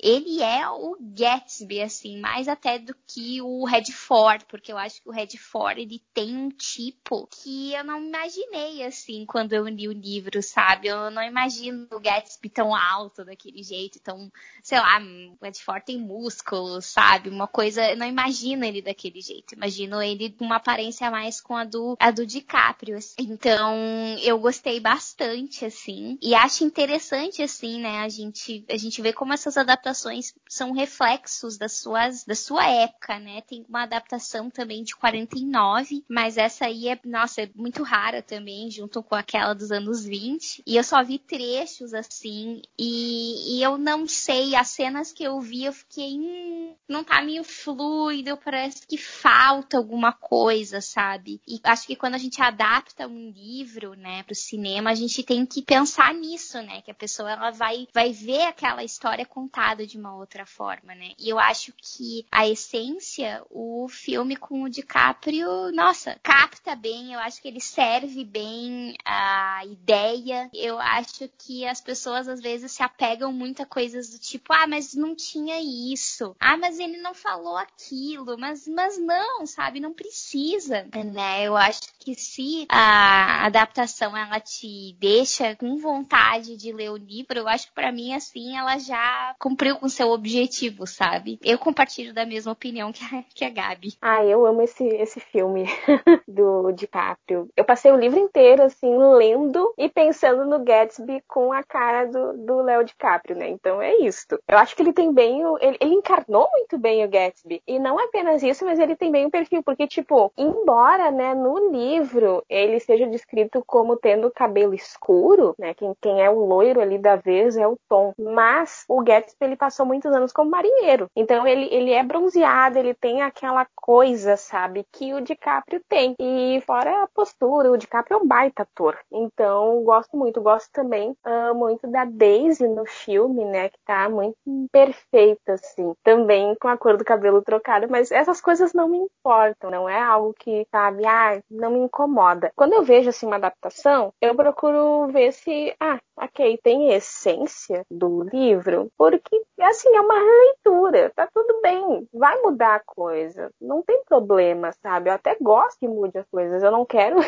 ele 0.00 0.40
é 0.42 0.68
o 0.68 0.96
Gatsby, 1.00 1.82
assim, 1.82 2.20
mais 2.20 2.46
até 2.46 2.78
do 2.78 2.94
que 3.06 3.42
o 3.42 3.64
Redford, 3.64 4.44
porque 4.48 4.72
eu 4.72 4.78
acho 4.78 5.02
que 5.02 5.08
o 5.08 5.12
Redford, 5.12 5.80
ele 5.80 6.00
tem 6.14 6.36
um 6.36 6.50
tipo 6.50 7.26
que 7.26 7.74
eu 7.74 7.82
não 7.82 8.00
imaginei, 8.00 8.84
assim, 8.84 9.26
quando 9.26 9.54
eu 9.54 9.66
li 9.66 9.88
o 9.88 9.92
livro, 9.92 10.40
sabe? 10.40 10.88
Eu 10.88 11.10
não 11.10 11.22
imagino 11.22 11.88
o 11.90 11.98
Gatsby 11.98 12.48
tão 12.48 12.74
alto 12.74 13.24
daquele 13.24 13.62
jeito, 13.62 13.98
tão, 14.00 14.30
sei 14.62 14.78
lá, 14.78 15.00
o 15.00 15.44
Redford 15.44 15.84
tem 15.84 15.98
músculos, 15.98 16.86
sabe? 16.86 17.28
Uma 17.28 17.48
coisa, 17.48 17.90
eu 17.90 17.96
não 17.96 18.06
imagino 18.06 18.64
ele 18.64 18.80
daquele 18.80 19.20
jeito, 19.20 19.54
imagino 19.54 20.00
ele 20.00 20.30
com 20.30 20.44
uma 20.44 20.56
aparência 20.56 21.10
mais 21.10 21.40
com 21.40 21.56
a 21.56 21.64
do, 21.64 21.96
a 21.98 22.12
do 22.12 22.24
DiCaprio, 22.24 22.96
assim. 22.96 23.16
Então, 23.18 23.76
eu 24.22 24.38
gostei 24.38 24.78
bastante, 24.78 25.64
assim, 25.64 26.16
e 26.22 26.36
acho 26.36 26.62
interessante, 26.62 27.42
assim, 27.42 27.80
né, 27.80 28.00
a 28.00 28.08
gente, 28.08 28.64
a 28.70 28.76
gente 28.76 29.02
vê 29.02 29.12
como 29.12 29.32
essas 29.32 29.56
adaptações 29.56 29.87
adaptações 29.88 30.34
são 30.48 30.72
reflexos 30.72 31.56
das 31.56 31.80
suas, 31.80 32.24
da 32.24 32.34
sua 32.34 32.66
época, 32.66 33.18
né? 33.18 33.40
Tem 33.42 33.64
uma 33.68 33.82
adaptação 33.82 34.50
também 34.50 34.82
de 34.82 34.94
49, 34.96 36.04
mas 36.08 36.36
essa 36.36 36.66
aí 36.66 36.88
é, 36.88 36.98
nossa, 37.04 37.42
é 37.42 37.50
muito 37.54 37.82
rara 37.82 38.22
também, 38.22 38.70
junto 38.70 39.02
com 39.02 39.14
aquela 39.14 39.54
dos 39.54 39.70
anos 39.70 40.04
20. 40.04 40.62
E 40.66 40.76
eu 40.76 40.84
só 40.84 41.02
vi 41.02 41.18
trechos 41.18 41.94
assim, 41.94 42.62
e, 42.78 43.56
e 43.56 43.62
eu 43.62 43.78
não 43.78 44.06
sei, 44.06 44.54
as 44.54 44.68
cenas 44.68 45.12
que 45.12 45.24
eu 45.24 45.40
vi, 45.40 45.64
eu 45.64 45.72
fiquei, 45.72 46.14
hum, 46.14 46.74
não 46.88 47.04
tá 47.04 47.22
meio 47.22 47.44
fluido, 47.44 48.36
parece 48.36 48.86
que 48.86 48.96
falta 48.96 49.76
alguma 49.76 50.12
coisa, 50.12 50.80
sabe? 50.80 51.40
E 51.46 51.60
acho 51.64 51.86
que 51.86 51.96
quando 51.96 52.14
a 52.14 52.18
gente 52.18 52.40
adapta 52.40 53.06
um 53.06 53.30
livro, 53.30 53.94
né, 53.94 54.22
pro 54.22 54.34
cinema, 54.34 54.90
a 54.90 54.94
gente 54.94 55.22
tem 55.22 55.44
que 55.46 55.62
pensar 55.62 56.12
nisso, 56.14 56.60
né? 56.62 56.82
Que 56.82 56.90
a 56.90 56.94
pessoa 56.94 57.30
ela 57.30 57.50
vai, 57.50 57.86
vai 57.92 58.12
ver 58.12 58.42
aquela 58.42 58.84
história 58.84 59.24
contada 59.24 59.77
de 59.86 59.98
uma 59.98 60.14
outra 60.16 60.46
forma, 60.46 60.94
né? 60.94 61.12
E 61.18 61.28
eu 61.28 61.38
acho 61.38 61.72
que 61.76 62.26
a 62.30 62.48
essência, 62.48 63.42
o 63.50 63.86
filme 63.88 64.36
com 64.36 64.62
o 64.62 64.68
DiCaprio, 64.68 65.72
nossa, 65.72 66.18
capta 66.22 66.74
bem, 66.74 67.12
eu 67.12 67.20
acho 67.20 67.40
que 67.40 67.48
ele 67.48 67.60
serve 67.60 68.24
bem 68.24 68.96
a 69.04 69.62
ideia. 69.64 70.50
Eu 70.52 70.78
acho 70.78 71.28
que 71.38 71.66
as 71.66 71.80
pessoas 71.80 72.28
às 72.28 72.40
vezes 72.40 72.72
se 72.72 72.82
apegam 72.82 73.32
muito 73.32 73.62
a 73.62 73.66
coisas 73.66 74.10
do 74.10 74.18
tipo, 74.18 74.52
ah, 74.52 74.66
mas 74.66 74.94
não 74.94 75.14
tinha 75.14 75.58
isso. 75.60 76.34
Ah, 76.38 76.56
mas 76.56 76.78
ele 76.78 76.98
não 76.98 77.14
falou 77.14 77.56
aquilo, 77.56 78.36
mas 78.38 78.66
mas 78.66 78.98
não, 78.98 79.46
sabe? 79.46 79.80
Não 79.80 79.92
precisa, 79.92 80.86
né? 80.92 81.46
Eu 81.46 81.56
acho 81.56 81.82
que 81.98 82.14
se 82.14 82.66
a 82.68 83.46
adaptação 83.46 84.16
ela 84.16 84.40
te 84.40 84.96
deixa 84.98 85.56
com 85.56 85.76
vontade 85.76 86.56
de 86.56 86.72
ler 86.72 86.90
o 86.90 86.96
livro, 86.96 87.38
eu 87.38 87.48
acho 87.48 87.68
que 87.68 87.74
para 87.74 87.92
mim 87.92 88.14
assim 88.14 88.56
ela 88.56 88.78
já 88.78 89.34
cumpriu 89.38 89.67
com 89.76 89.88
seu 89.88 90.08
objetivo, 90.10 90.86
sabe? 90.86 91.38
Eu 91.42 91.58
compartilho 91.58 92.14
da 92.14 92.24
mesma 92.24 92.52
opinião 92.52 92.92
que 92.92 93.04
a, 93.04 93.22
que 93.34 93.44
a 93.44 93.50
Gabi. 93.50 93.94
Ah, 94.00 94.24
eu 94.24 94.44
amo 94.46 94.62
esse, 94.62 94.84
esse 94.84 95.20
filme 95.20 95.64
do 96.26 96.72
DiCaprio. 96.72 97.48
Eu 97.56 97.64
passei 97.64 97.90
o 97.90 97.96
livro 97.96 98.18
inteiro 98.18 98.62
assim 98.62 98.96
lendo 98.96 99.72
e 99.76 99.88
pensando 99.88 100.44
no 100.44 100.58
Gatsby 100.58 101.22
com 101.26 101.52
a 101.52 101.62
cara 101.62 102.06
do 102.06 102.62
Léo 102.62 102.84
DiCaprio, 102.84 103.36
né? 103.36 103.48
Então 103.48 103.80
é 103.80 103.96
isso. 103.96 104.26
Eu 104.46 104.58
acho 104.58 104.74
que 104.74 104.82
ele 104.82 104.92
tem 104.92 105.12
bem 105.12 105.44
o, 105.44 105.58
ele, 105.60 105.76
ele 105.80 105.94
encarnou 105.94 106.48
muito 106.52 106.78
bem 106.78 107.04
o 107.04 107.08
Gatsby. 107.08 107.62
E 107.66 107.78
não 107.78 107.98
apenas 107.98 108.42
isso, 108.42 108.64
mas 108.64 108.78
ele 108.78 108.96
tem 108.96 109.10
bem 109.10 109.26
o 109.26 109.30
perfil, 109.30 109.62
porque 109.62 109.86
tipo, 109.86 110.32
embora, 110.36 111.10
né, 111.10 111.34
no 111.34 111.70
livro 111.70 112.44
ele 112.48 112.80
seja 112.80 113.06
descrito 113.06 113.62
como 113.66 113.96
tendo 113.96 114.30
cabelo 114.30 114.74
escuro, 114.74 115.54
né? 115.58 115.74
Quem, 115.74 115.92
quem 116.00 116.22
é 116.22 116.30
o 116.30 116.44
loiro 116.44 116.80
ali 116.80 116.98
da 116.98 117.16
vez 117.16 117.56
é 117.56 117.66
o 117.66 117.78
Tom. 117.88 118.12
Mas 118.18 118.84
o 118.88 119.02
Gatsby 119.02 119.46
ele 119.46 119.56
passou 119.58 119.84
muitos 119.84 120.12
anos 120.12 120.32
como 120.32 120.50
marinheiro. 120.50 121.08
Então 121.16 121.46
ele, 121.46 121.68
ele 121.72 121.92
é 121.92 122.02
bronzeado, 122.02 122.78
ele 122.78 122.94
tem 122.94 123.22
aquela 123.22 123.66
coisa, 123.74 124.36
sabe, 124.36 124.86
que 124.92 125.12
o 125.12 125.20
DiCaprio 125.20 125.82
tem. 125.88 126.14
E 126.18 126.62
fora 126.66 127.02
a 127.02 127.08
postura, 127.08 127.70
o 127.70 127.76
DiCaprio 127.76 128.18
é 128.18 128.22
um 128.22 128.26
baita 128.26 128.62
ator. 128.62 128.98
Então 129.12 129.82
gosto 129.82 130.16
muito, 130.16 130.40
gosto 130.40 130.70
também 130.72 131.10
uh, 131.26 131.54
muito 131.54 131.86
da 131.88 132.04
Daisy 132.04 132.66
no 132.68 132.86
filme, 132.86 133.44
né, 133.44 133.68
que 133.68 133.78
tá 133.84 134.08
muito 134.08 134.36
perfeita, 134.72 135.54
assim. 135.54 135.92
Também 136.02 136.54
com 136.60 136.68
a 136.68 136.76
cor 136.76 136.96
do 136.96 137.04
cabelo 137.04 137.42
trocada, 137.42 137.86
mas 137.88 138.10
essas 138.12 138.40
coisas 138.40 138.72
não 138.72 138.88
me 138.88 138.98
importam, 138.98 139.70
não 139.70 139.88
é 139.88 140.00
algo 140.00 140.34
que, 140.38 140.66
sabe, 140.70 141.06
ah, 141.06 141.40
não 141.50 141.70
me 141.70 141.78
incomoda. 141.80 142.52
Quando 142.54 142.74
eu 142.74 142.82
vejo, 142.82 143.10
assim, 143.10 143.26
uma 143.26 143.36
adaptação, 143.36 144.12
eu 144.20 144.34
procuro 144.34 145.08
ver 145.08 145.32
se, 145.32 145.74
ah, 145.80 145.98
ok, 146.16 146.58
tem 146.62 146.92
essência 146.92 147.84
do 147.90 148.22
livro, 148.22 148.88
porque, 148.96 149.37
assim, 149.60 149.94
é 149.94 150.00
uma 150.00 150.14
releitura, 150.14 151.12
tá 151.14 151.28
tudo 151.32 151.60
bem, 151.62 152.08
vai 152.12 152.40
mudar 152.40 152.76
a 152.76 152.82
coisa, 152.84 153.50
não 153.60 153.82
tem 153.82 154.02
problema, 154.04 154.72
sabe? 154.82 155.10
Eu 155.10 155.14
até 155.14 155.36
gosto 155.40 155.78
que 155.78 155.88
mude 155.88 156.18
as 156.18 156.26
coisas, 156.28 156.62
eu 156.62 156.70
não 156.70 156.84
quero 156.84 157.18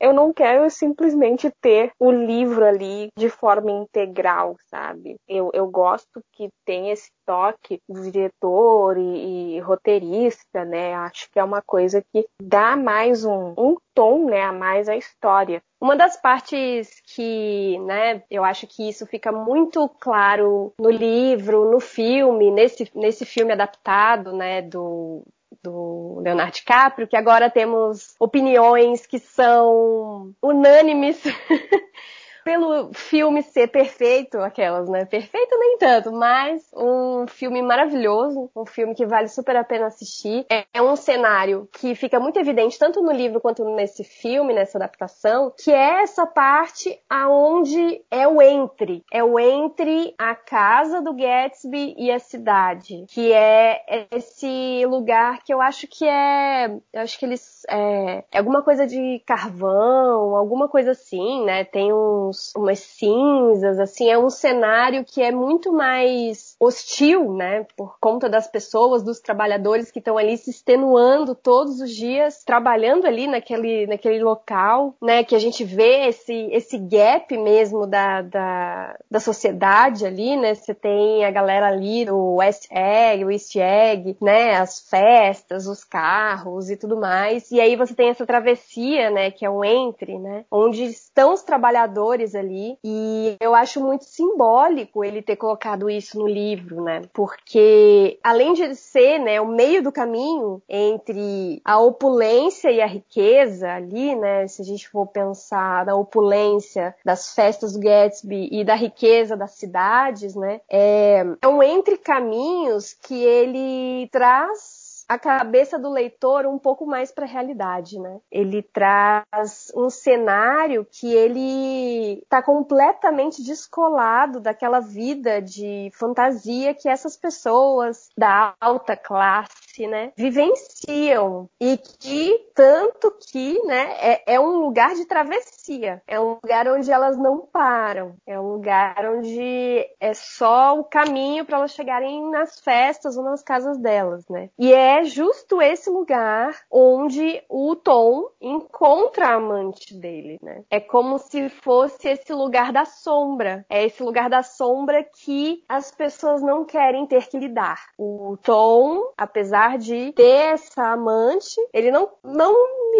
eu 0.00 0.12
não 0.12 0.32
quero 0.32 0.68
simplesmente 0.70 1.50
ter 1.60 1.92
o 1.98 2.10
livro 2.10 2.64
ali 2.64 3.08
de 3.16 3.28
forma 3.28 3.70
integral, 3.70 4.56
sabe? 4.70 5.16
Eu, 5.26 5.50
eu 5.52 5.66
gosto 5.68 6.20
que 6.32 6.48
tem 6.64 6.90
esse 6.90 7.10
toque 7.26 7.80
do 7.88 8.10
diretor 8.10 8.96
e, 8.96 9.56
e 9.56 9.60
roteirista, 9.60 10.64
né? 10.64 10.94
Acho 10.94 11.30
que 11.30 11.38
é 11.38 11.44
uma 11.44 11.62
coisa 11.62 12.02
que 12.12 12.26
dá 12.40 12.76
mais 12.76 13.24
um, 13.24 13.54
um 13.58 13.76
tom, 13.94 14.26
né, 14.26 14.42
a 14.42 14.52
mais 14.52 14.88
à 14.88 14.96
história. 14.96 15.60
Uma 15.80 15.96
das 15.96 16.16
partes 16.20 17.00
que, 17.04 17.78
né, 17.80 18.22
eu 18.30 18.44
acho 18.44 18.66
que 18.66 18.88
isso 18.88 19.06
fica 19.06 19.32
muito 19.32 19.88
claro 20.00 20.72
no 20.78 20.90
livro, 20.90 21.70
no 21.70 21.80
filme, 21.80 22.50
nesse, 22.50 22.88
nesse 22.94 23.24
filme 23.24 23.52
adaptado, 23.52 24.32
né, 24.32 24.62
do, 24.62 25.24
do 25.62 26.20
Leonardo 26.22 26.54
DiCaprio, 26.54 27.08
que 27.08 27.16
agora 27.16 27.50
temos 27.50 28.14
opiniões 28.18 29.06
que 29.06 29.18
são 29.18 30.34
unânimes 30.42 31.22
pelo 32.48 32.94
filme 32.94 33.42
ser 33.42 33.68
perfeito, 33.68 34.38
aquelas, 34.38 34.88
né? 34.88 35.04
Perfeito 35.04 35.54
nem 35.58 35.76
tanto, 35.76 36.10
mas 36.10 36.66
um 36.74 37.26
filme 37.26 37.60
maravilhoso, 37.60 38.50
um 38.56 38.64
filme 38.64 38.94
que 38.94 39.04
vale 39.04 39.28
super 39.28 39.54
a 39.54 39.62
pena 39.62 39.88
assistir. 39.88 40.46
É, 40.50 40.64
é 40.72 40.80
um 40.80 40.96
cenário 40.96 41.68
que 41.70 41.94
fica 41.94 42.18
muito 42.18 42.38
evidente 42.38 42.78
tanto 42.78 43.02
no 43.02 43.12
livro 43.12 43.38
quanto 43.38 43.66
nesse 43.74 44.02
filme, 44.02 44.54
nessa 44.54 44.78
adaptação, 44.78 45.52
que 45.62 45.70
é 45.70 46.00
essa 46.00 46.26
parte 46.26 46.98
aonde 47.06 48.00
é 48.10 48.26
o 48.26 48.40
entre, 48.40 49.04
é 49.12 49.22
o 49.22 49.38
entre 49.38 50.14
a 50.16 50.34
casa 50.34 51.02
do 51.02 51.12
Gatsby 51.12 51.96
e 51.98 52.10
a 52.10 52.18
cidade, 52.18 53.04
que 53.10 53.30
é 53.30 54.06
esse 54.10 54.86
lugar 54.86 55.42
que 55.44 55.52
eu 55.52 55.60
acho 55.60 55.86
que 55.86 56.08
é, 56.08 56.70
eu 56.94 57.02
acho 57.02 57.18
que 57.18 57.26
eles 57.26 57.66
é, 57.68 58.24
é 58.32 58.38
alguma 58.38 58.62
coisa 58.62 58.86
de 58.86 59.22
carvão, 59.26 60.34
alguma 60.34 60.66
coisa 60.66 60.92
assim, 60.92 61.44
né? 61.44 61.62
Tem 61.62 61.92
uns 61.92 62.37
tons, 62.38 62.52
umas 62.56 62.78
cinzas, 62.78 63.78
assim, 63.78 64.08
é 64.08 64.18
um 64.18 64.30
cenário 64.30 65.04
que 65.04 65.22
é 65.22 65.32
muito 65.32 65.72
mais 65.72 66.54
hostil, 66.60 67.34
né, 67.34 67.66
por 67.76 67.98
conta 68.00 68.28
das 68.28 68.46
pessoas, 68.46 69.02
dos 69.02 69.20
trabalhadores 69.20 69.90
que 69.90 69.98
estão 69.98 70.16
ali 70.16 70.36
se 70.36 70.50
extenuando 70.50 71.34
todos 71.34 71.80
os 71.80 71.90
dias, 71.90 72.42
trabalhando 72.44 73.06
ali 73.06 73.26
naquele, 73.26 73.86
naquele 73.86 74.22
local, 74.22 74.94
né, 75.02 75.24
que 75.24 75.34
a 75.34 75.38
gente 75.38 75.64
vê 75.64 76.08
esse, 76.08 76.48
esse 76.52 76.78
gap 76.78 77.36
mesmo 77.36 77.86
da, 77.86 78.22
da, 78.22 78.96
da 79.10 79.20
sociedade 79.20 80.06
ali, 80.06 80.36
né, 80.36 80.54
você 80.54 80.74
tem 80.74 81.24
a 81.24 81.30
galera 81.30 81.68
ali 81.68 82.04
do 82.04 82.36
West 82.36 82.66
Egg, 82.70 83.24
o 83.24 83.30
East 83.30 83.56
Egg, 83.56 84.16
né, 84.20 84.56
as 84.56 84.80
festas, 84.88 85.66
os 85.66 85.84
carros 85.84 86.70
e 86.70 86.76
tudo 86.76 86.96
mais, 86.96 87.50
e 87.50 87.60
aí 87.60 87.76
você 87.76 87.94
tem 87.94 88.10
essa 88.10 88.26
travessia, 88.26 89.10
né, 89.10 89.30
que 89.30 89.44
é 89.44 89.50
um 89.50 89.64
entre, 89.64 90.18
né, 90.18 90.44
onde 90.50 90.84
estão 90.84 91.32
os 91.34 91.42
trabalhadores 91.42 92.17
ali. 92.34 92.78
E 92.84 93.36
eu 93.40 93.54
acho 93.54 93.80
muito 93.80 94.04
simbólico 94.04 95.04
ele 95.04 95.22
ter 95.22 95.36
colocado 95.36 95.90
isso 95.90 96.18
no 96.18 96.26
livro, 96.26 96.82
né? 96.82 97.02
Porque 97.12 98.18
além 98.22 98.52
de 98.52 98.74
ser, 98.74 99.18
né, 99.18 99.40
o 99.40 99.46
meio 99.46 99.82
do 99.82 99.92
caminho 99.92 100.62
entre 100.68 101.60
a 101.64 101.78
opulência 101.78 102.70
e 102.70 102.80
a 102.80 102.86
riqueza 102.86 103.72
ali, 103.72 104.14
né? 104.14 104.46
Se 104.46 104.62
a 104.62 104.64
gente 104.64 104.88
for 104.88 105.06
pensar 105.06 105.86
na 105.86 105.94
opulência 105.94 106.94
das 107.04 107.34
festas 107.34 107.72
do 107.72 107.80
Gatsby 107.80 108.48
e 108.52 108.64
da 108.64 108.74
riqueza 108.74 109.36
das 109.36 109.52
cidades, 109.52 110.34
né? 110.34 110.60
É, 110.68 111.24
é 111.40 111.48
um 111.48 111.62
entre 111.62 111.96
caminhos 111.96 112.94
que 112.94 113.14
ele 113.14 114.08
traz 114.10 114.87
a 115.08 115.18
cabeça 115.18 115.78
do 115.78 115.90
leitor 115.90 116.46
um 116.46 116.58
pouco 116.58 116.86
mais 116.86 117.10
para 117.10 117.24
a 117.24 117.28
realidade, 117.28 117.98
né? 117.98 118.20
Ele 118.30 118.62
traz 118.62 119.72
um 119.74 119.88
cenário 119.88 120.86
que 120.90 121.12
ele 121.12 122.20
está 122.22 122.42
completamente 122.42 123.42
descolado 123.42 124.38
daquela 124.38 124.80
vida 124.80 125.40
de 125.40 125.90
fantasia 125.94 126.74
que 126.74 126.88
essas 126.88 127.16
pessoas 127.16 128.10
da 128.16 128.54
alta 128.60 128.96
classe, 128.96 129.52
né, 129.86 130.12
vivenciam 130.16 131.48
e 131.60 131.76
que 131.76 132.50
tanto 132.54 133.12
que, 133.30 133.60
né, 133.64 133.94
é, 134.00 134.34
é 134.34 134.40
um 134.40 134.58
lugar 134.58 134.94
de 134.94 135.04
travessia, 135.06 136.02
é 136.06 136.18
um 136.18 136.38
lugar 136.42 136.66
onde 136.68 136.90
elas 136.90 137.16
não 137.16 137.46
param, 137.46 138.14
é 138.26 138.38
um 138.38 138.52
lugar 138.52 138.96
onde 139.06 139.86
é 140.00 140.12
só 140.14 140.78
o 140.78 140.84
caminho 140.84 141.44
para 141.44 141.58
elas 141.58 141.72
chegarem 141.72 142.30
nas 142.30 142.60
festas 142.60 143.16
ou 143.16 143.24
nas 143.24 143.42
casas 143.42 143.78
delas, 143.78 144.28
né? 144.28 144.50
E 144.58 144.72
é 144.72 145.04
justo 145.04 145.60
esse 145.62 145.90
lugar 145.90 146.54
onde 146.70 147.42
o 147.48 147.76
Tom 147.76 148.30
encontra 148.40 149.28
a 149.28 149.34
amante 149.34 149.94
dele, 149.94 150.38
né? 150.42 150.62
É 150.70 150.80
como 150.80 151.18
se 151.18 151.48
fosse 151.48 152.08
esse 152.08 152.32
lugar 152.32 152.72
da 152.72 152.84
sombra. 152.84 153.64
É 153.68 153.84
esse 153.84 154.02
lugar 154.02 154.28
da 154.28 154.42
sombra 154.42 155.04
que 155.04 155.64
as 155.68 155.90
pessoas 155.90 156.42
não 156.42 156.64
querem 156.64 157.06
ter 157.06 157.28
que 157.28 157.38
lidar. 157.38 157.78
O 157.98 158.36
Tom, 158.42 159.12
apesar 159.16 159.67
de 159.76 160.12
ter 160.12 160.54
essa 160.54 160.92
amante, 160.92 161.56
ele 161.72 161.90
não, 161.90 162.08
não 162.24 162.54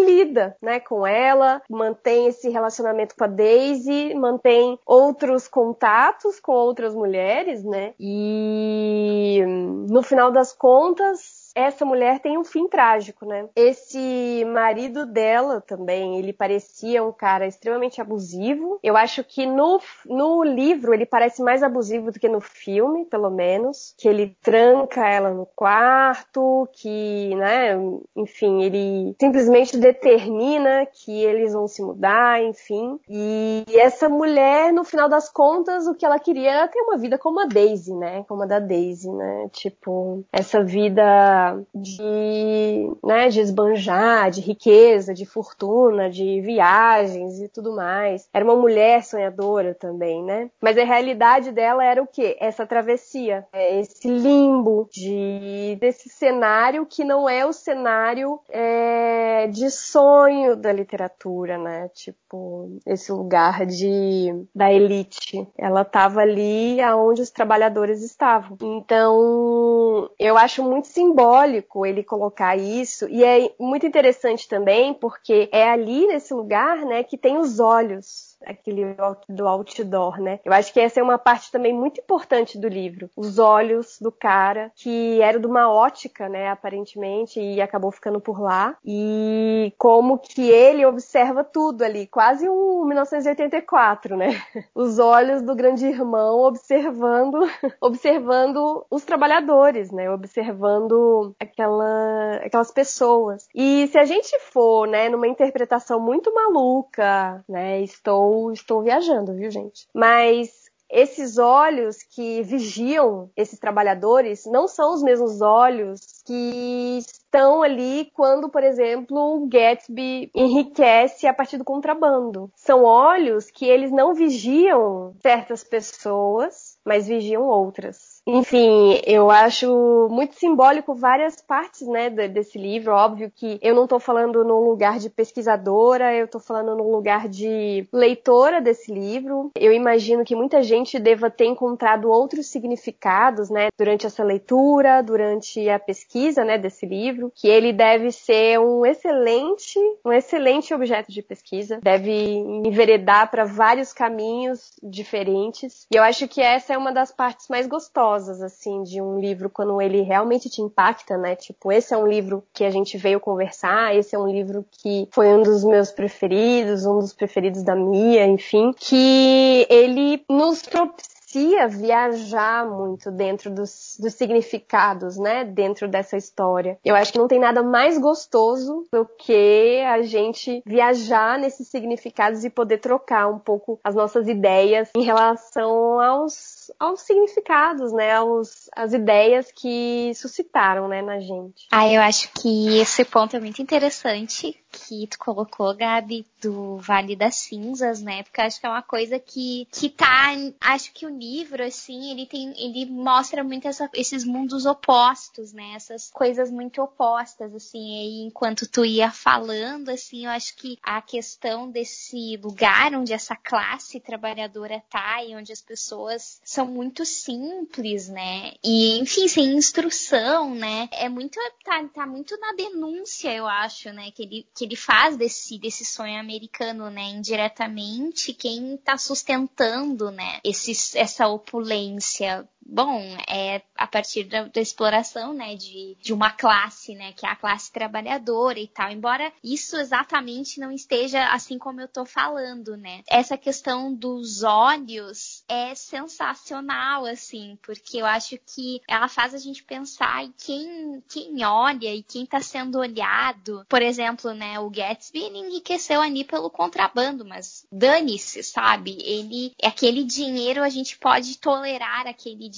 lida, 0.04 0.56
né, 0.62 0.80
com 0.80 1.06
ela, 1.06 1.62
mantém 1.68 2.26
esse 2.26 2.48
relacionamento 2.48 3.14
com 3.16 3.24
a 3.24 3.26
Daisy, 3.26 4.14
mantém 4.14 4.78
outros 4.86 5.48
contatos 5.48 6.38
com 6.40 6.52
outras 6.52 6.94
mulheres, 6.94 7.64
né? 7.64 7.94
E 7.98 9.42
no 9.88 10.02
final 10.02 10.30
das 10.30 10.52
contas, 10.52 11.37
essa 11.58 11.84
mulher 11.84 12.20
tem 12.20 12.38
um 12.38 12.44
fim 12.44 12.68
trágico, 12.68 13.26
né? 13.26 13.48
Esse 13.54 14.44
marido 14.46 15.06
dela 15.06 15.60
também, 15.60 16.18
ele 16.18 16.32
parecia 16.32 17.02
um 17.04 17.12
cara 17.12 17.46
extremamente 17.46 18.00
abusivo. 18.00 18.78
Eu 18.82 18.96
acho 18.96 19.24
que 19.24 19.46
no, 19.46 19.80
no 20.06 20.42
livro 20.42 20.94
ele 20.94 21.06
parece 21.06 21.42
mais 21.42 21.62
abusivo 21.62 22.12
do 22.12 22.18
que 22.20 22.28
no 22.28 22.40
filme, 22.40 23.04
pelo 23.06 23.30
menos. 23.30 23.94
Que 23.98 24.08
ele 24.08 24.36
tranca 24.42 25.06
ela 25.06 25.30
no 25.30 25.46
quarto, 25.46 26.68
que, 26.72 27.34
né, 27.34 27.76
enfim, 28.16 28.62
ele 28.62 29.14
simplesmente 29.20 29.76
determina 29.76 30.86
que 30.86 31.22
eles 31.24 31.52
vão 31.52 31.66
se 31.66 31.82
mudar, 31.82 32.42
enfim. 32.42 32.98
E 33.08 33.64
essa 33.74 34.08
mulher, 34.08 34.72
no 34.72 34.84
final 34.84 35.08
das 35.08 35.28
contas, 35.30 35.86
o 35.86 35.94
que 35.94 36.04
ela 36.04 36.18
queria 36.18 36.50
era 36.50 36.68
ter 36.68 36.80
uma 36.80 36.96
vida 36.96 37.18
como 37.18 37.40
a 37.40 37.46
Daisy, 37.46 37.94
né? 37.94 38.24
Como 38.28 38.42
a 38.42 38.46
da 38.46 38.58
Daisy, 38.58 39.10
né? 39.10 39.48
Tipo, 39.52 40.24
essa 40.32 40.62
vida 40.62 41.47
de, 41.74 42.90
né, 43.04 43.28
de 43.28 43.40
esbanjar, 43.40 44.30
de 44.30 44.40
riqueza, 44.40 45.14
de 45.14 45.24
fortuna, 45.24 46.10
de 46.10 46.40
viagens 46.40 47.40
e 47.40 47.48
tudo 47.48 47.74
mais. 47.74 48.28
Era 48.32 48.44
uma 48.44 48.56
mulher 48.56 49.04
sonhadora 49.04 49.74
também, 49.74 50.22
né? 50.22 50.50
Mas 50.60 50.76
a 50.78 50.84
realidade 50.84 51.52
dela 51.52 51.84
era 51.84 52.02
o 52.02 52.06
quê? 52.06 52.36
Essa 52.40 52.66
travessia, 52.66 53.46
é, 53.52 53.80
esse 53.80 54.08
limbo 54.08 54.88
de 54.92 55.76
desse 55.80 56.08
cenário 56.08 56.86
que 56.86 57.04
não 57.04 57.28
é 57.28 57.44
o 57.46 57.52
cenário 57.52 58.40
é, 58.48 59.46
de 59.48 59.70
sonho 59.70 60.56
da 60.56 60.72
literatura, 60.72 61.58
né? 61.58 61.88
Tipo, 61.94 62.78
esse 62.86 63.12
lugar 63.12 63.66
de 63.66 64.46
da 64.54 64.72
elite. 64.72 65.46
Ela 65.56 65.82
estava 65.82 66.20
ali 66.20 66.80
aonde 66.80 67.22
os 67.22 67.30
trabalhadores 67.30 68.02
estavam. 68.02 68.56
Então, 68.60 70.10
eu 70.18 70.36
acho 70.36 70.62
muito 70.62 70.88
simbólico 70.88 71.37
ele 71.86 72.02
colocar 72.02 72.56
isso 72.56 73.08
e 73.08 73.24
é 73.24 73.52
muito 73.58 73.86
interessante 73.86 74.48
também 74.48 74.94
porque 74.94 75.48
é 75.52 75.68
ali 75.70 76.06
nesse 76.06 76.34
lugar, 76.34 76.84
né, 76.84 77.02
que 77.02 77.16
tem 77.16 77.38
os 77.38 77.60
olhos 77.60 78.27
aquele 78.44 78.96
do 79.28 79.46
outdoor, 79.46 80.20
né? 80.20 80.40
Eu 80.44 80.52
acho 80.52 80.72
que 80.72 80.80
essa 80.80 81.00
é 81.00 81.02
uma 81.02 81.18
parte 81.18 81.50
também 81.50 81.72
muito 81.72 82.00
importante 82.00 82.58
do 82.58 82.68
livro. 82.68 83.10
Os 83.16 83.38
olhos 83.38 83.98
do 84.00 84.12
cara, 84.12 84.70
que 84.74 85.20
era 85.20 85.38
de 85.38 85.46
uma 85.46 85.70
ótica, 85.72 86.28
né, 86.28 86.48
aparentemente, 86.48 87.40
e 87.40 87.60
acabou 87.60 87.90
ficando 87.90 88.20
por 88.20 88.40
lá. 88.40 88.76
E 88.84 89.72
como 89.78 90.18
que 90.18 90.50
ele 90.50 90.84
observa 90.86 91.44
tudo 91.44 91.82
ali, 91.82 92.06
quase 92.06 92.48
um 92.48 92.84
1984, 92.84 94.16
né? 94.16 94.28
Os 94.74 94.98
olhos 94.98 95.42
do 95.42 95.54
grande 95.54 95.86
irmão 95.86 96.40
observando, 96.40 97.40
observando 97.80 98.84
os 98.90 99.04
trabalhadores, 99.04 99.90
né? 99.90 100.10
Observando 100.10 101.34
aquela, 101.40 102.36
aquelas 102.44 102.70
pessoas. 102.70 103.48
E 103.54 103.86
se 103.88 103.98
a 103.98 104.04
gente 104.04 104.38
for, 104.52 104.86
né, 104.86 105.08
numa 105.08 105.26
interpretação 105.26 106.00
muito 106.00 106.32
maluca, 106.32 107.44
né, 107.48 107.80
estou 107.80 108.27
estou, 108.28 108.52
estou 108.52 108.82
viajando, 108.82 109.34
viu, 109.34 109.50
gente? 109.50 109.86
Mas 109.94 110.68
esses 110.90 111.36
olhos 111.36 112.02
que 112.02 112.42
vigiam 112.42 113.30
esses 113.36 113.58
trabalhadores 113.58 114.44
não 114.46 114.66
são 114.66 114.94
os 114.94 115.02
mesmos 115.02 115.42
olhos 115.42 116.00
que 116.24 116.98
estão 116.98 117.62
ali 117.62 118.10
quando, 118.14 118.48
por 118.48 118.64
exemplo, 118.64 119.46
Gatsby 119.48 120.30
enriquece 120.34 121.26
a 121.26 121.34
partir 121.34 121.58
do 121.58 121.64
contrabando. 121.64 122.50
São 122.56 122.84
olhos 122.84 123.50
que 123.50 123.66
eles 123.66 123.90
não 123.90 124.14
vigiam 124.14 125.14
certas 125.20 125.62
pessoas, 125.62 126.78
mas 126.84 127.06
vigiam 127.06 127.42
outras. 127.42 128.17
Enfim, 128.30 129.00
eu 129.06 129.30
acho 129.30 130.06
muito 130.10 130.34
simbólico 130.34 130.94
várias 130.94 131.40
partes, 131.40 131.88
né, 131.88 132.10
desse 132.10 132.58
livro. 132.58 132.92
Óbvio 132.92 133.32
que 133.34 133.58
eu 133.62 133.74
não 133.74 133.84
estou 133.84 133.98
falando 133.98 134.44
num 134.44 134.68
lugar 134.68 134.98
de 134.98 135.08
pesquisadora, 135.08 136.14
eu 136.14 136.26
estou 136.26 136.38
falando 136.38 136.76
num 136.76 136.90
lugar 136.90 137.26
de 137.26 137.88
leitora 137.90 138.60
desse 138.60 138.92
livro. 138.92 139.50
Eu 139.56 139.72
imagino 139.72 140.26
que 140.26 140.36
muita 140.36 140.62
gente 140.62 140.98
deva 140.98 141.30
ter 141.30 141.46
encontrado 141.46 142.10
outros 142.10 142.48
significados, 142.48 143.48
né, 143.48 143.68
durante 143.78 144.04
essa 144.04 144.22
leitura, 144.22 145.02
durante 145.02 145.66
a 145.70 145.78
pesquisa, 145.78 146.44
né, 146.44 146.58
desse 146.58 146.84
livro, 146.84 147.32
que 147.34 147.48
ele 147.48 147.72
deve 147.72 148.12
ser 148.12 148.60
um 148.60 148.84
excelente, 148.84 149.78
um 150.04 150.12
excelente 150.12 150.74
objeto 150.74 151.10
de 151.10 151.22
pesquisa, 151.22 151.80
deve 151.82 152.12
enveredar 152.12 153.30
para 153.30 153.46
vários 153.46 153.94
caminhos 153.94 154.72
diferentes. 154.82 155.86
E 155.90 155.96
eu 155.96 156.02
acho 156.02 156.28
que 156.28 156.42
essa 156.42 156.74
é 156.74 156.76
uma 156.76 156.92
das 156.92 157.10
partes 157.10 157.48
mais 157.48 157.66
gostosas 157.66 158.17
assim, 158.26 158.82
de 158.82 159.02
um 159.02 159.20
livro 159.20 159.50
quando 159.50 159.80
ele 159.82 160.00
realmente 160.00 160.48
te 160.48 160.62
impacta, 160.62 161.18
né? 161.18 161.36
Tipo, 161.36 161.70
esse 161.70 161.92
é 161.92 161.96
um 161.96 162.06
livro 162.06 162.42
que 162.54 162.64
a 162.64 162.70
gente 162.70 162.96
veio 162.96 163.20
conversar, 163.20 163.94
esse 163.94 164.16
é 164.16 164.18
um 164.18 164.26
livro 164.26 164.64
que 164.82 165.06
foi 165.12 165.28
um 165.28 165.42
dos 165.42 165.62
meus 165.62 165.90
preferidos, 165.90 166.86
um 166.86 166.98
dos 166.98 167.12
preferidos 167.12 167.62
da 167.62 167.76
Mia, 167.76 168.26
enfim, 168.26 168.72
que 168.74 169.66
ele 169.68 170.24
nos 170.28 170.62
propicia 170.62 171.18
propicia 171.28 171.68
viajar 171.68 172.66
muito 172.66 173.10
dentro 173.10 173.50
dos, 173.50 173.96
dos, 174.00 174.14
significados, 174.14 175.18
né? 175.18 175.44
Dentro 175.44 175.86
dessa 175.86 176.16
história. 176.16 176.78
Eu 176.84 176.96
acho 176.96 177.12
que 177.12 177.18
não 177.18 177.28
tem 177.28 177.38
nada 177.38 177.62
mais 177.62 177.98
gostoso 177.98 178.86
do 178.90 179.04
que 179.04 179.82
a 179.86 180.00
gente 180.02 180.62
viajar 180.64 181.38
nesses 181.38 181.68
significados 181.68 182.44
e 182.44 182.50
poder 182.50 182.78
trocar 182.78 183.28
um 183.28 183.38
pouco 183.38 183.78
as 183.84 183.94
nossas 183.94 184.26
ideias 184.26 184.90
em 184.96 185.02
relação 185.02 186.00
aos 186.00 186.57
aos 186.78 187.00
significados, 187.02 187.92
né, 187.92 188.12
aos, 188.12 188.68
as 188.74 188.92
ideias 188.92 189.50
que 189.52 190.12
suscitaram, 190.14 190.88
né, 190.88 191.02
na 191.02 191.20
gente. 191.20 191.66
Ah, 191.70 191.86
eu 191.86 192.00
acho 192.00 192.30
que 192.34 192.78
esse 192.78 193.04
ponto 193.04 193.36
é 193.36 193.40
muito 193.40 193.60
interessante 193.62 194.58
que 194.70 195.06
tu 195.06 195.18
colocou, 195.18 195.74
Gabi, 195.74 196.26
do 196.40 196.76
Vale 196.78 197.16
das 197.16 197.36
Cinzas, 197.36 198.02
né? 198.02 198.22
Porque 198.22 198.40
acho 198.40 198.60
que 198.60 198.66
é 198.66 198.68
uma 198.68 198.82
coisa 198.82 199.18
que, 199.18 199.66
que 199.72 199.88
tá. 199.88 200.32
Acho 200.60 200.92
que 200.92 201.06
o 201.06 201.08
livro, 201.08 201.64
assim, 201.64 202.10
ele 202.10 202.26
tem. 202.26 202.52
ele 202.56 202.86
mostra 202.86 203.42
muito 203.42 203.66
essa, 203.66 203.88
esses 203.94 204.24
mundos 204.24 204.66
opostos, 204.66 205.52
né? 205.52 205.72
Essas 205.74 206.10
coisas 206.10 206.50
muito 206.50 206.82
opostas, 206.82 207.54
assim. 207.54 207.78
E 207.78 208.26
enquanto 208.26 208.68
tu 208.68 208.84
ia 208.84 209.10
falando, 209.10 209.88
assim, 209.88 210.26
eu 210.26 210.30
acho 210.30 210.54
que 210.56 210.78
a 210.82 211.00
questão 211.00 211.70
desse 211.70 212.36
lugar 212.36 212.94
onde 212.94 213.12
essa 213.12 213.36
classe 213.36 214.00
trabalhadora 214.00 214.82
tá 214.90 215.22
e 215.24 215.34
onde 215.34 215.52
as 215.52 215.60
pessoas 215.60 216.40
são 216.58 216.66
muito 216.66 217.04
simples, 217.04 218.08
né? 218.08 218.52
E, 218.64 218.98
enfim, 218.98 219.28
sem 219.28 219.56
instrução, 219.56 220.56
né? 220.56 220.88
É 220.90 221.08
muito. 221.08 221.38
tá, 221.64 221.84
tá 221.94 222.04
muito 222.04 222.36
na 222.40 222.52
denúncia, 222.52 223.32
eu 223.32 223.46
acho, 223.46 223.92
né? 223.92 224.10
Que 224.10 224.24
ele, 224.24 224.46
que 224.56 224.64
ele 224.64 224.74
faz 224.74 225.16
desse, 225.16 225.56
desse 225.60 225.84
sonho 225.84 226.18
americano, 226.18 226.90
né, 226.90 227.10
indiretamente, 227.10 228.32
quem 228.32 228.74
está 228.74 228.98
sustentando, 228.98 230.10
né, 230.10 230.40
esse, 230.42 230.98
essa 230.98 231.28
opulência 231.28 232.48
bom, 232.68 233.00
é 233.26 233.62
a 233.74 233.86
partir 233.86 234.24
da, 234.24 234.44
da, 234.44 234.60
exploração, 234.60 235.32
né, 235.32 235.54
de, 235.54 235.96
de 236.00 236.12
uma 236.12 236.30
classe, 236.30 236.94
né, 236.94 237.12
que 237.12 237.24
é 237.24 237.30
a 237.30 237.36
classe 237.36 237.72
trabalhadora 237.72 238.58
e 238.58 238.68
tal. 238.68 238.90
Embora 238.90 239.32
isso 239.42 239.76
exatamente 239.76 240.60
não 240.60 240.70
esteja 240.70 241.32
assim 241.32 241.58
como 241.58 241.80
eu 241.80 241.88
tô 241.88 242.04
falando, 242.04 242.76
né. 242.76 243.02
Essa 243.08 243.38
questão 243.38 243.94
dos 243.94 244.42
olhos 244.42 245.44
é 245.48 245.74
sensacional, 245.74 247.06
assim, 247.06 247.58
porque 247.62 247.98
eu 247.98 248.06
acho 248.06 248.38
que 248.38 248.82
ela 248.86 249.08
faz 249.08 249.32
a 249.32 249.38
gente 249.38 249.64
pensar 249.64 250.24
em 250.24 250.34
quem, 250.36 251.02
quem 251.08 251.44
olha 251.44 251.94
e 251.94 252.02
quem 252.02 252.26
tá 252.26 252.40
sendo 252.40 252.78
olhado. 252.78 253.64
Por 253.68 253.80
exemplo, 253.80 254.34
né, 254.34 254.58
o 254.58 254.68
Gatsby, 254.68 255.20
enriqueceu 255.20 256.00
ali 256.00 256.24
pelo 256.24 256.50
contrabando, 256.50 257.24
mas 257.24 257.66
dane-se, 257.70 258.42
sabe? 258.42 258.98
Ele, 259.00 259.52
aquele 259.62 260.04
dinheiro, 260.04 260.62
a 260.62 260.68
gente 260.68 260.98
pode 260.98 261.38
tolerar 261.38 262.06
aquele 262.06 262.48
dinheiro, 262.48 262.57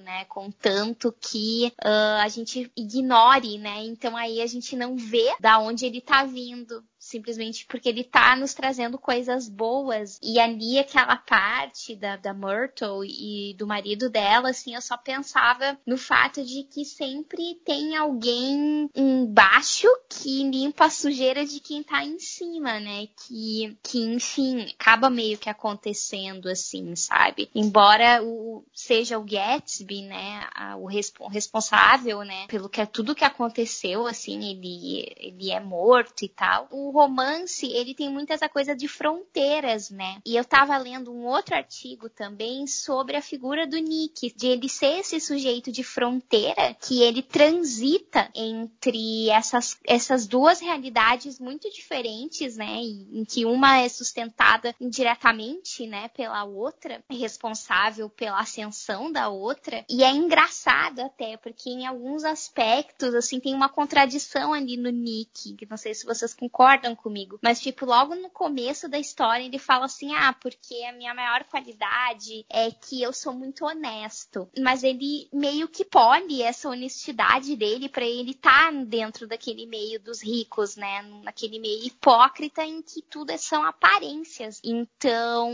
né? 0.00 0.24
Contanto 0.26 1.14
que 1.18 1.72
uh, 1.82 2.20
a 2.22 2.28
gente 2.28 2.70
ignore, 2.76 3.58
né? 3.58 3.84
Então 3.84 4.16
aí 4.16 4.40
a 4.40 4.46
gente 4.46 4.76
não 4.76 4.96
vê 4.96 5.34
da 5.40 5.58
onde 5.58 5.86
ele 5.86 6.00
tá 6.00 6.24
vindo 6.24 6.84
simplesmente 7.12 7.66
porque 7.66 7.88
ele 7.88 8.02
tá 8.02 8.34
nos 8.34 8.54
trazendo 8.54 8.98
coisas 8.98 9.48
boas. 9.48 10.18
E 10.22 10.40
ali, 10.40 10.78
aquela 10.78 11.16
parte 11.16 11.94
da, 11.94 12.16
da 12.16 12.32
Myrtle 12.32 13.04
e 13.04 13.54
do 13.58 13.66
marido 13.66 14.08
dela, 14.08 14.50
assim, 14.50 14.74
eu 14.74 14.80
só 14.80 14.96
pensava 14.96 15.78
no 15.86 15.98
fato 15.98 16.44
de 16.44 16.64
que 16.64 16.84
sempre 16.84 17.60
tem 17.64 17.96
alguém 17.96 18.88
embaixo 18.94 19.88
que 20.08 20.42
limpa 20.42 20.86
a 20.86 20.90
sujeira 20.90 21.44
de 21.44 21.60
quem 21.60 21.82
tá 21.82 22.02
em 22.04 22.18
cima, 22.18 22.80
né? 22.80 23.08
Que, 23.26 23.76
que 23.82 24.00
enfim, 24.00 24.66
acaba 24.78 25.10
meio 25.10 25.36
que 25.36 25.50
acontecendo, 25.50 26.48
assim, 26.48 26.96
sabe? 26.96 27.50
Embora 27.54 28.22
o, 28.22 28.64
seja 28.72 29.18
o 29.18 29.24
Gatsby, 29.24 30.02
né, 30.02 30.46
a, 30.54 30.76
o, 30.76 30.86
resp 30.86 31.20
responsável, 31.30 32.22
né, 32.22 32.46
pelo 32.48 32.68
que 32.68 32.84
tudo 32.86 33.14
que 33.14 33.24
aconteceu, 33.24 34.06
assim, 34.06 34.50
ele, 34.50 35.12
ele 35.16 35.50
é 35.50 35.60
morto 35.60 36.24
e 36.24 36.28
tal. 36.28 36.68
O 36.70 37.01
romance, 37.02 37.66
ele 37.66 37.94
tem 37.94 38.08
muito 38.08 38.32
essa 38.32 38.48
coisa 38.48 38.74
de 38.76 38.86
fronteiras, 38.86 39.90
né? 39.90 40.20
E 40.24 40.36
eu 40.36 40.44
tava 40.44 40.76
lendo 40.78 41.12
um 41.12 41.26
outro 41.26 41.54
artigo 41.54 42.08
também 42.08 42.66
sobre 42.66 43.16
a 43.16 43.22
figura 43.22 43.66
do 43.66 43.76
Nick, 43.76 44.32
de 44.36 44.46
ele 44.46 44.68
ser 44.68 45.00
esse 45.00 45.20
sujeito 45.20 45.72
de 45.72 45.82
fronteira 45.82 46.74
que 46.80 47.02
ele 47.02 47.22
transita 47.22 48.30
entre 48.34 49.28
essas, 49.30 49.78
essas 49.84 50.26
duas 50.26 50.60
realidades 50.60 51.40
muito 51.40 51.70
diferentes, 51.70 52.56
né? 52.56 52.80
Em 52.80 53.24
que 53.24 53.44
uma 53.44 53.78
é 53.78 53.88
sustentada 53.88 54.74
indiretamente, 54.80 55.86
né, 55.86 56.08
pela 56.08 56.44
outra, 56.44 57.02
é 57.08 57.14
responsável 57.14 58.08
pela 58.08 58.40
ascensão 58.40 59.10
da 59.10 59.28
outra. 59.28 59.84
E 59.88 60.04
é 60.04 60.10
engraçado 60.10 61.00
até, 61.00 61.36
porque 61.36 61.68
em 61.68 61.86
alguns 61.86 62.24
aspectos, 62.24 63.14
assim, 63.14 63.40
tem 63.40 63.54
uma 63.54 63.68
contradição 63.68 64.52
ali 64.52 64.76
no 64.76 64.90
Nick, 64.90 65.54
que 65.54 65.66
não 65.68 65.76
sei 65.76 65.94
se 65.94 66.06
vocês 66.06 66.32
concordam 66.34 66.91
comigo. 66.94 67.38
Mas, 67.42 67.60
tipo, 67.60 67.84
logo 67.84 68.14
no 68.14 68.30
começo 68.30 68.88
da 68.88 68.98
história, 68.98 69.44
ele 69.44 69.58
fala 69.58 69.86
assim: 69.86 70.14
ah, 70.14 70.32
porque 70.32 70.74
a 70.84 70.92
minha 70.92 71.14
maior 71.14 71.44
qualidade 71.44 72.44
é 72.48 72.70
que 72.70 73.02
eu 73.02 73.12
sou 73.12 73.32
muito 73.32 73.64
honesto. 73.64 74.48
Mas 74.58 74.82
ele 74.82 75.28
meio 75.32 75.68
que 75.68 75.84
pole 75.84 76.42
essa 76.42 76.68
honestidade 76.68 77.56
dele 77.56 77.88
para 77.88 78.04
ele 78.04 78.32
estar 78.32 78.72
tá 78.72 78.84
dentro 78.84 79.26
daquele 79.26 79.66
meio 79.66 80.00
dos 80.00 80.22
ricos, 80.22 80.76
né? 80.76 81.02
Naquele 81.22 81.58
meio 81.58 81.86
hipócrita 81.86 82.64
em 82.64 82.82
que 82.82 83.02
tudo 83.02 83.36
são 83.38 83.64
aparências. 83.64 84.60
Então, 84.64 85.50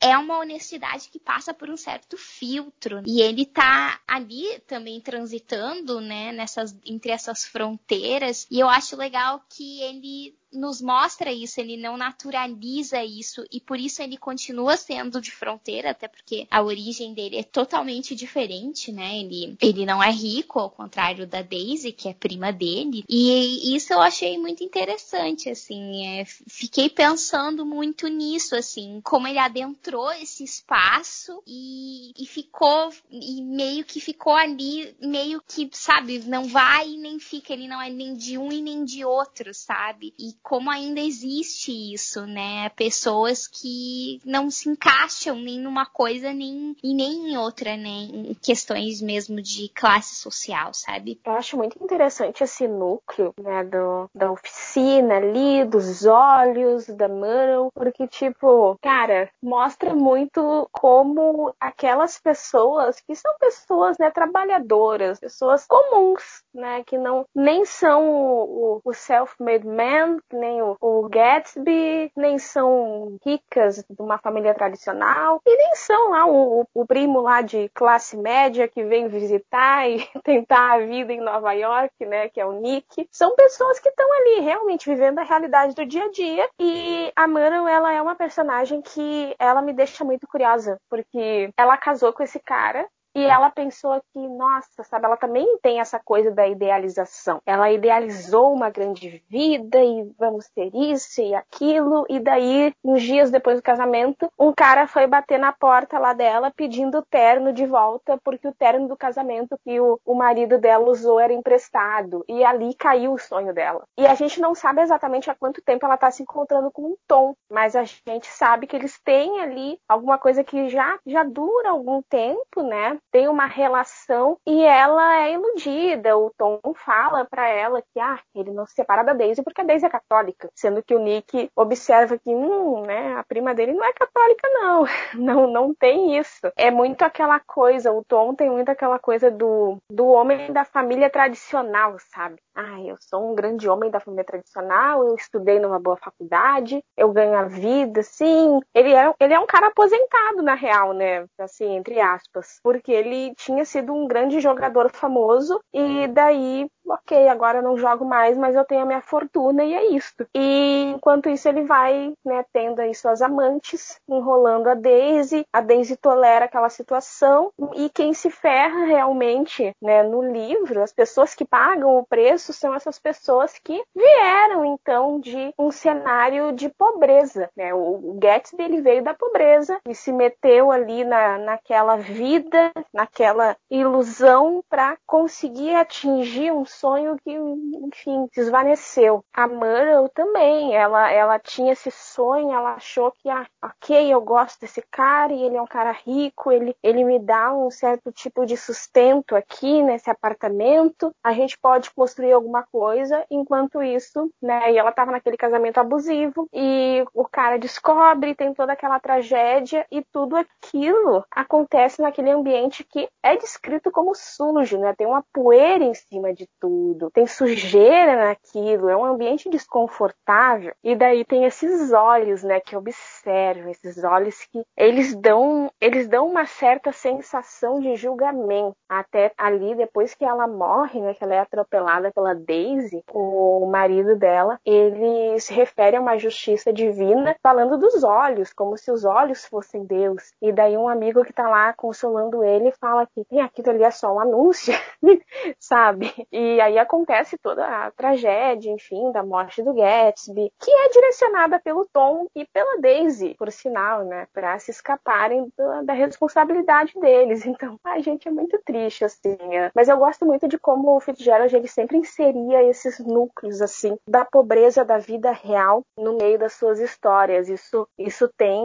é 0.00 0.16
uma 0.16 0.38
honestidade 0.38 1.08
que 1.08 1.18
passa 1.18 1.54
por 1.54 1.70
um 1.70 1.76
certo 1.76 2.16
filtro. 2.16 3.02
E 3.06 3.20
ele 3.20 3.46
tá 3.46 4.00
ali 4.06 4.60
também 4.66 5.00
transitando, 5.00 6.00
né, 6.00 6.32
nessas, 6.32 6.76
entre 6.84 7.12
essas 7.12 7.44
fronteiras. 7.44 8.46
E 8.50 8.60
eu 8.60 8.68
acho 8.68 8.96
legal 8.96 9.44
que 9.48 9.80
ele 9.82 10.36
nos 10.56 10.80
mostra 10.80 11.32
isso, 11.32 11.60
ele 11.60 11.76
não 11.76 11.96
naturaliza 11.96 13.02
isso 13.04 13.44
e 13.50 13.60
por 13.60 13.78
isso 13.78 14.02
ele 14.02 14.16
continua 14.16 14.76
sendo 14.76 15.20
de 15.20 15.30
fronteira, 15.30 15.90
até 15.90 16.08
porque 16.08 16.46
a 16.50 16.62
origem 16.62 17.14
dele 17.14 17.36
é 17.36 17.42
totalmente 17.42 18.14
diferente, 18.14 18.92
né? 18.92 19.18
Ele, 19.18 19.56
ele 19.60 19.86
não 19.86 20.02
é 20.02 20.10
rico, 20.10 20.58
ao 20.58 20.70
contrário 20.70 21.26
da 21.26 21.42
Daisy, 21.42 21.92
que 21.92 22.08
é 22.08 22.14
prima 22.14 22.52
dele. 22.52 23.04
E 23.08 23.74
isso 23.74 23.92
eu 23.92 24.00
achei 24.00 24.38
muito 24.38 24.64
interessante, 24.64 25.48
assim. 25.48 26.06
É, 26.06 26.24
fiquei 26.24 26.88
pensando 26.88 27.64
muito 27.64 28.08
nisso, 28.08 28.54
assim, 28.54 29.00
como 29.02 29.26
ele 29.26 29.38
adentrou 29.38 30.10
esse 30.12 30.44
espaço 30.44 31.42
e, 31.46 32.12
e 32.16 32.26
ficou, 32.26 32.90
e 33.10 33.42
meio 33.42 33.84
que 33.84 34.00
ficou 34.00 34.34
ali, 34.34 34.94
meio 35.00 35.42
que, 35.46 35.68
sabe, 35.72 36.18
não 36.20 36.44
vai 36.44 36.96
nem 36.96 37.18
fica, 37.18 37.52
ele 37.52 37.68
não 37.68 37.80
é 37.80 37.90
nem 37.90 38.14
de 38.14 38.38
um 38.38 38.50
e 38.52 38.60
nem 38.60 38.84
de 38.84 39.04
outro, 39.04 39.52
sabe? 39.54 40.14
E 40.18 40.32
como 40.42 40.70
ainda 40.70 41.00
existe 41.00 41.72
isso, 41.92 42.26
né? 42.26 42.68
Pessoas 42.70 43.46
que 43.46 44.20
não 44.24 44.50
se 44.50 44.68
encaixam 44.68 45.36
nem 45.36 45.58
numa 45.58 45.86
coisa 45.86 46.32
nem, 46.32 46.76
e 46.82 46.94
nem 46.94 47.32
em 47.32 47.36
outra, 47.36 47.76
né? 47.76 47.88
Em 47.88 48.34
questões 48.34 49.00
mesmo 49.00 49.40
de 49.40 49.68
classe 49.68 50.16
social, 50.16 50.72
sabe? 50.72 51.20
Eu 51.24 51.32
acho 51.32 51.56
muito 51.56 51.82
interessante 51.82 52.44
esse 52.44 52.66
núcleo, 52.68 53.34
né? 53.40 53.64
Do, 53.64 54.08
da 54.14 54.30
oficina 54.30 55.16
ali, 55.16 55.64
dos 55.64 56.04
olhos, 56.04 56.86
da 56.86 57.08
mão, 57.08 57.70
porque, 57.74 58.06
tipo, 58.06 58.76
cara, 58.82 59.28
mostra 59.42 59.94
muito 59.94 60.68
como 60.72 61.54
aquelas 61.60 62.18
pessoas 62.18 63.00
que 63.00 63.14
são 63.14 63.34
pessoas, 63.38 63.96
né, 63.98 64.10
trabalhadoras, 64.10 65.20
pessoas 65.20 65.66
comuns, 65.66 66.42
né, 66.56 66.82
que 66.84 66.98
não 66.98 67.26
nem 67.34 67.64
são 67.64 68.08
o, 68.08 68.80
o 68.84 68.92
self-made 68.92 69.66
man, 69.66 70.18
nem 70.32 70.62
o, 70.62 70.76
o 70.80 71.08
Gatsby, 71.08 72.10
nem 72.16 72.38
são 72.38 73.16
ricas 73.24 73.84
de 73.88 74.02
uma 74.02 74.18
família 74.18 74.54
tradicional, 74.54 75.40
e 75.46 75.56
nem 75.56 75.74
são 75.76 76.10
lá 76.10 76.26
o, 76.26 76.66
o 76.74 76.86
primo 76.86 77.20
lá 77.20 77.42
de 77.42 77.68
classe 77.74 78.16
média 78.16 78.66
que 78.66 78.82
vem 78.84 79.08
visitar 79.08 79.88
e 79.88 79.98
tentar 80.24 80.72
a 80.72 80.78
vida 80.78 81.12
em 81.12 81.20
Nova 81.20 81.52
York, 81.52 82.04
né, 82.04 82.28
que 82.28 82.40
é 82.40 82.46
o 82.46 82.60
Nick. 82.60 83.06
São 83.10 83.34
pessoas 83.36 83.78
que 83.78 83.88
estão 83.88 84.06
ali 84.12 84.40
realmente 84.40 84.88
vivendo 84.88 85.18
a 85.18 85.24
realidade 85.24 85.74
do 85.74 85.86
dia 85.86 86.04
a 86.04 86.10
dia 86.10 86.48
e 86.58 87.12
a 87.14 87.26
Mano, 87.26 87.68
ela 87.68 87.92
é 87.92 88.00
uma 88.00 88.14
personagem 88.14 88.80
que 88.80 89.34
ela 89.38 89.60
me 89.60 89.72
deixa 89.72 90.04
muito 90.04 90.26
curiosa, 90.26 90.78
porque 90.88 91.50
ela 91.56 91.76
casou 91.76 92.12
com 92.12 92.22
esse 92.22 92.40
cara 92.40 92.88
e 93.16 93.24
ela 93.24 93.48
pensou 93.48 93.98
que, 94.12 94.28
nossa, 94.28 94.82
sabe, 94.84 95.06
ela 95.06 95.16
também 95.16 95.56
tem 95.62 95.80
essa 95.80 95.98
coisa 95.98 96.30
da 96.30 96.46
idealização. 96.46 97.40
Ela 97.46 97.72
idealizou 97.72 98.52
uma 98.52 98.68
grande 98.68 99.24
vida 99.26 99.82
e 99.82 100.12
vamos 100.18 100.50
ter 100.50 100.70
isso 100.74 101.22
e 101.22 101.34
aquilo. 101.34 102.04
E 102.10 102.20
daí, 102.20 102.74
uns 102.84 103.00
dias 103.00 103.30
depois 103.30 103.56
do 103.56 103.62
casamento, 103.62 104.30
um 104.38 104.52
cara 104.52 104.86
foi 104.86 105.06
bater 105.06 105.38
na 105.38 105.50
porta 105.50 105.98
lá 105.98 106.12
dela 106.12 106.52
pedindo 106.54 106.98
o 106.98 107.02
terno 107.02 107.54
de 107.54 107.64
volta, 107.64 108.20
porque 108.22 108.46
o 108.46 108.54
terno 108.54 108.86
do 108.86 108.94
casamento 108.94 109.58
que 109.64 109.80
o, 109.80 109.98
o 110.04 110.14
marido 110.14 110.58
dela 110.58 110.84
usou 110.86 111.18
era 111.18 111.32
emprestado. 111.32 112.22
E 112.28 112.44
ali 112.44 112.74
caiu 112.74 113.14
o 113.14 113.18
sonho 113.18 113.54
dela. 113.54 113.84
E 113.96 114.06
a 114.06 114.14
gente 114.14 114.42
não 114.42 114.54
sabe 114.54 114.82
exatamente 114.82 115.30
há 115.30 115.34
quanto 115.34 115.62
tempo 115.62 115.86
ela 115.86 115.96
tá 115.96 116.10
se 116.10 116.22
encontrando 116.22 116.70
com 116.70 116.82
o 116.82 116.98
Tom, 117.08 117.34
mas 117.50 117.74
a 117.74 117.84
gente 117.84 118.26
sabe 118.26 118.66
que 118.66 118.76
eles 118.76 119.00
têm 119.02 119.40
ali 119.40 119.78
alguma 119.88 120.18
coisa 120.18 120.44
que 120.44 120.68
já, 120.68 120.98
já 121.06 121.24
dura 121.24 121.70
algum 121.70 122.02
tempo, 122.02 122.62
né? 122.62 122.98
Tem 123.16 123.28
uma 123.28 123.46
relação 123.46 124.36
e 124.46 124.62
ela 124.62 125.22
é 125.22 125.32
iludida. 125.32 126.18
O 126.18 126.30
Tom 126.36 126.60
fala 126.84 127.24
para 127.24 127.48
ela 127.48 127.80
que 127.80 127.98
ah, 127.98 128.20
ele 128.34 128.50
não 128.50 128.66
se 128.66 128.74
separa 128.74 129.02
da 129.02 129.14
Daisy 129.14 129.42
porque 129.42 129.62
a 129.62 129.64
Daisy 129.64 129.86
é 129.86 129.88
católica, 129.88 130.50
sendo 130.54 130.82
que 130.82 130.94
o 130.94 130.98
Nick 130.98 131.48
observa 131.56 132.18
que 132.18 132.28
hum, 132.28 132.82
né, 132.82 133.14
a 133.16 133.24
prima 133.24 133.54
dele 133.54 133.72
não 133.72 133.82
é 133.82 133.92
católica 133.94 134.46
não, 134.50 134.84
não 135.14 135.46
não 135.46 135.74
tem 135.74 136.18
isso. 136.18 136.52
É 136.56 136.70
muito 136.70 137.00
aquela 137.04 137.40
coisa, 137.40 137.90
o 137.90 138.04
Tom 138.04 138.34
tem 138.34 138.50
muito 138.50 138.68
aquela 138.68 138.98
coisa 138.98 139.30
do, 139.30 139.78
do 139.90 140.08
homem 140.08 140.52
da 140.52 140.66
família 140.66 141.08
tradicional, 141.08 141.96
sabe? 142.12 142.36
Ah, 142.54 142.80
eu 142.80 142.96
sou 142.98 143.30
um 143.30 143.34
grande 143.34 143.68
homem 143.68 143.90
da 143.90 144.00
família 144.00 144.24
tradicional, 144.24 145.06
eu 145.06 145.14
estudei 145.14 145.60
numa 145.60 145.78
boa 145.78 145.96
faculdade, 145.96 146.82
eu 146.96 147.12
ganho 147.12 147.34
a 147.34 147.44
vida, 147.44 148.02
sim. 148.02 148.60
Ele 148.74 148.94
é, 148.94 149.12
ele 149.20 149.34
é 149.34 149.38
um 149.38 149.46
cara 149.46 149.66
aposentado, 149.66 150.42
na 150.42 150.54
real, 150.54 150.94
né? 150.94 151.26
Assim, 151.38 151.76
entre 151.76 152.00
aspas. 152.00 152.58
Porque 152.62 152.90
ele 152.90 153.05
tinha 153.36 153.64
sido 153.64 153.92
um 153.92 154.06
grande 154.06 154.40
jogador 154.40 154.90
famoso 154.90 155.60
e 155.72 156.06
daí 156.08 156.66
ok, 156.86 157.28
agora 157.28 157.58
eu 157.58 157.62
não 157.62 157.76
jogo 157.76 158.04
mais, 158.04 158.36
mas 158.36 158.54
eu 158.54 158.64
tenho 158.64 158.82
a 158.82 158.86
minha 158.86 159.00
fortuna 159.00 159.64
e 159.64 159.74
é 159.74 159.86
isto. 159.92 160.26
E 160.34 160.92
enquanto 160.94 161.28
isso 161.28 161.48
ele 161.48 161.62
vai, 161.62 162.12
né, 162.24 162.44
tendo 162.52 162.80
aí 162.80 162.94
suas 162.94 163.20
amantes, 163.22 164.00
enrolando 164.08 164.68
a 164.68 164.74
Daisy, 164.74 165.46
a 165.52 165.60
Daisy 165.60 165.96
tolera 165.96 166.44
aquela 166.44 166.68
situação 166.68 167.52
e 167.74 167.88
quem 167.90 168.14
se 168.14 168.30
ferra 168.30 168.84
realmente, 168.84 169.72
né, 169.82 170.02
no 170.02 170.22
livro, 170.22 170.82
as 170.82 170.92
pessoas 170.92 171.34
que 171.34 171.44
pagam 171.44 171.98
o 171.98 172.06
preço 172.06 172.52
são 172.52 172.74
essas 172.74 172.98
pessoas 172.98 173.58
que 173.62 173.82
vieram 173.94 174.64
então 174.64 175.20
de 175.20 175.52
um 175.58 175.70
cenário 175.70 176.52
de 176.52 176.68
pobreza, 176.68 177.50
né? 177.56 177.74
O 177.74 178.16
Gatsby 178.18 178.62
ele 178.62 178.80
veio 178.80 179.02
da 179.02 179.14
pobreza 179.14 179.78
e 179.88 179.94
se 179.94 180.12
meteu 180.12 180.70
ali 180.70 181.04
na, 181.04 181.38
naquela 181.38 181.96
vida, 181.96 182.70
naquela 182.92 183.56
ilusão 183.70 184.62
para 184.68 184.96
conseguir 185.06 185.74
atingir 185.74 186.52
um 186.52 186.64
sonho 186.76 187.16
que, 187.24 187.32
enfim, 187.32 188.28
se 188.32 188.40
esvaneceu. 188.40 189.24
A 189.32 189.46
Myrtle 189.46 190.08
também, 190.14 190.74
ela, 190.74 191.10
ela 191.10 191.38
tinha 191.38 191.72
esse 191.72 191.90
sonho, 191.90 192.52
ela 192.52 192.74
achou 192.74 193.10
que, 193.12 193.28
ah, 193.28 193.46
ok, 193.62 194.12
eu 194.12 194.20
gosto 194.20 194.60
desse 194.60 194.82
cara 194.90 195.32
e 195.32 195.42
ele 195.42 195.56
é 195.56 195.62
um 195.62 195.66
cara 195.66 195.92
rico, 195.92 196.52
ele, 196.52 196.76
ele 196.82 197.04
me 197.04 197.18
dá 197.18 197.52
um 197.52 197.70
certo 197.70 198.12
tipo 198.12 198.44
de 198.44 198.56
sustento 198.56 199.34
aqui 199.34 199.82
nesse 199.82 200.10
apartamento, 200.10 201.12
a 201.22 201.32
gente 201.32 201.58
pode 201.58 201.90
construir 201.90 202.32
alguma 202.32 202.62
coisa, 202.70 203.24
enquanto 203.30 203.82
isso, 203.82 204.30
né, 204.40 204.72
e 204.72 204.78
ela 204.78 204.92
tava 204.92 205.12
naquele 205.12 205.36
casamento 205.36 205.78
abusivo 205.78 206.48
e 206.52 207.04
o 207.14 207.24
cara 207.24 207.58
descobre, 207.58 208.34
tem 208.34 208.52
toda 208.52 208.72
aquela 208.72 209.00
tragédia 209.00 209.86
e 209.90 210.02
tudo 210.12 210.36
aquilo 210.36 211.24
acontece 211.30 212.02
naquele 212.02 212.30
ambiente 212.30 212.84
que 212.84 213.08
é 213.22 213.36
descrito 213.36 213.90
como 213.90 214.14
sujo, 214.14 214.78
né, 214.78 214.94
tem 214.94 215.06
uma 215.06 215.24
poeira 215.32 215.84
em 215.84 215.94
cima 215.94 216.32
de 216.32 216.48
tudo 216.60 216.65
tudo, 216.66 217.10
tem 217.12 217.26
sujeira 217.26 218.26
naquilo, 218.26 218.88
é 218.88 218.96
um 218.96 219.04
ambiente 219.04 219.48
desconfortável. 219.48 220.72
E 220.82 220.96
daí 220.96 221.24
tem 221.24 221.44
esses 221.44 221.92
olhos, 221.92 222.42
né, 222.42 222.58
que 222.60 222.76
observam, 222.76 223.70
esses 223.70 224.02
olhos 224.02 224.44
que 224.50 224.64
eles 224.76 225.14
dão, 225.14 225.70
eles 225.80 226.08
dão 226.08 226.26
uma 226.26 226.44
certa 226.44 226.90
sensação 226.90 227.78
de 227.80 227.94
julgamento. 227.94 228.76
Até 228.88 229.32
ali 229.38 229.76
depois 229.76 230.14
que 230.14 230.24
ela 230.24 230.48
morre, 230.48 231.00
né, 231.00 231.14
que 231.14 231.22
ela 231.22 231.34
é 231.34 231.38
atropelada 231.38 232.10
pela 232.12 232.34
Daisy, 232.34 233.04
o 233.12 233.68
marido 233.70 234.16
dela, 234.16 234.58
ele 234.64 235.38
se 235.38 235.54
refere 235.54 235.96
a 235.96 236.00
uma 236.00 236.18
justiça 236.18 236.72
divina, 236.72 237.36
falando 237.40 237.78
dos 237.78 238.02
olhos, 238.02 238.52
como 238.52 238.76
se 238.76 238.90
os 238.90 239.04
olhos 239.04 239.44
fossem 239.46 239.84
Deus. 239.84 240.32
E 240.42 240.52
daí 240.52 240.76
um 240.76 240.88
amigo 240.88 241.24
que 241.24 241.32
tá 241.32 241.48
lá 241.48 241.72
consolando 241.74 242.42
ele 242.42 242.72
fala 242.72 243.06
que 243.06 243.24
tem 243.24 243.40
aquilo 243.40 243.70
ali 243.70 243.84
é 243.84 243.90
só 243.90 244.12
um 244.12 244.20
anúncio, 244.20 244.74
sabe? 245.60 246.12
E 246.32 246.55
e 246.56 246.60
aí 246.60 246.78
acontece 246.78 247.36
toda 247.36 247.66
a 247.66 247.90
tragédia, 247.90 248.70
enfim, 248.70 249.12
da 249.12 249.22
morte 249.22 249.62
do 249.62 249.74
Gatsby, 249.74 250.50
que 250.58 250.70
é 250.70 250.88
direcionada 250.88 251.58
pelo 251.58 251.86
Tom 251.92 252.26
e 252.34 252.46
pela 252.46 252.80
Daisy, 252.80 253.34
por 253.38 253.52
sinal, 253.52 254.04
né, 254.04 254.26
para 254.32 254.58
se 254.58 254.70
escaparem 254.70 255.52
da, 255.54 255.82
da, 255.82 255.92
responsabilidade 255.92 256.94
deles. 256.98 257.44
Então, 257.56 257.78
a 257.84 258.00
gente 258.00 258.28
é 258.28 258.30
muito 258.30 258.60
triste 258.66 259.04
assim. 259.04 259.36
Né? 259.48 259.70
Mas 259.74 259.88
eu 259.88 259.96
gosto 259.96 260.26
muito 260.26 260.46
de 260.46 260.58
como 260.58 260.94
o 260.94 261.00
Fitzgerald 261.00 261.54
ele 261.54 261.68
sempre 261.68 261.96
inseria 261.96 262.62
esses 262.64 262.98
núcleos 262.98 263.62
assim 263.62 263.96
da 264.06 264.26
pobreza 264.26 264.84
da 264.84 264.98
vida 264.98 265.30
real 265.30 265.82
no 265.98 266.18
meio 266.18 266.38
das 266.38 266.52
suas 266.52 266.78
histórias. 266.80 267.48
Isso 267.48 267.88
isso 267.98 268.28
tem 268.36 268.60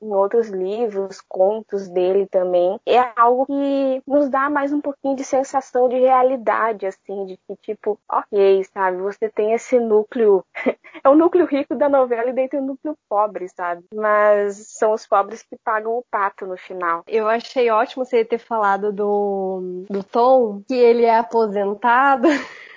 em 0.00 0.14
outros 0.14 0.48
livros, 0.48 1.20
contos 1.28 1.88
dele 1.88 2.26
também. 2.26 2.78
É 2.86 3.00
algo 3.16 3.46
que 3.46 4.02
nos 4.06 4.28
dá 4.28 4.48
mais 4.48 4.72
um 4.72 4.80
pouquinho 4.80 5.16
de 5.16 5.24
sensação 5.24 5.88
de 5.88 5.98
realidade, 5.98 6.86
assim, 6.86 7.25
de 7.26 7.36
que, 7.36 7.56
tipo, 7.56 7.98
ok, 8.08 8.64
sabe, 8.72 8.98
você 8.98 9.28
tem 9.28 9.52
esse 9.52 9.78
núcleo, 9.78 10.44
é 11.04 11.08
o 11.08 11.14
núcleo 11.14 11.46
rico 11.46 11.74
da 11.74 11.88
novela 11.88 12.30
e 12.30 12.32
daí 12.32 12.48
tem 12.48 12.60
o 12.60 12.66
núcleo 12.66 12.96
pobre, 13.08 13.48
sabe? 13.48 13.84
Mas 13.94 14.56
são 14.78 14.92
os 14.92 15.06
pobres 15.06 15.42
que 15.42 15.56
pagam 15.64 15.92
o 15.92 16.04
pato 16.10 16.46
no 16.46 16.56
final. 16.56 17.04
Eu 17.06 17.28
achei 17.28 17.70
ótimo 17.70 18.04
você 18.04 18.24
ter 18.24 18.38
falado 18.38 18.92
do, 18.92 19.84
do 19.90 20.02
Tom, 20.02 20.62
que 20.66 20.74
ele 20.74 21.04
é 21.04 21.18
aposentado. 21.18 22.28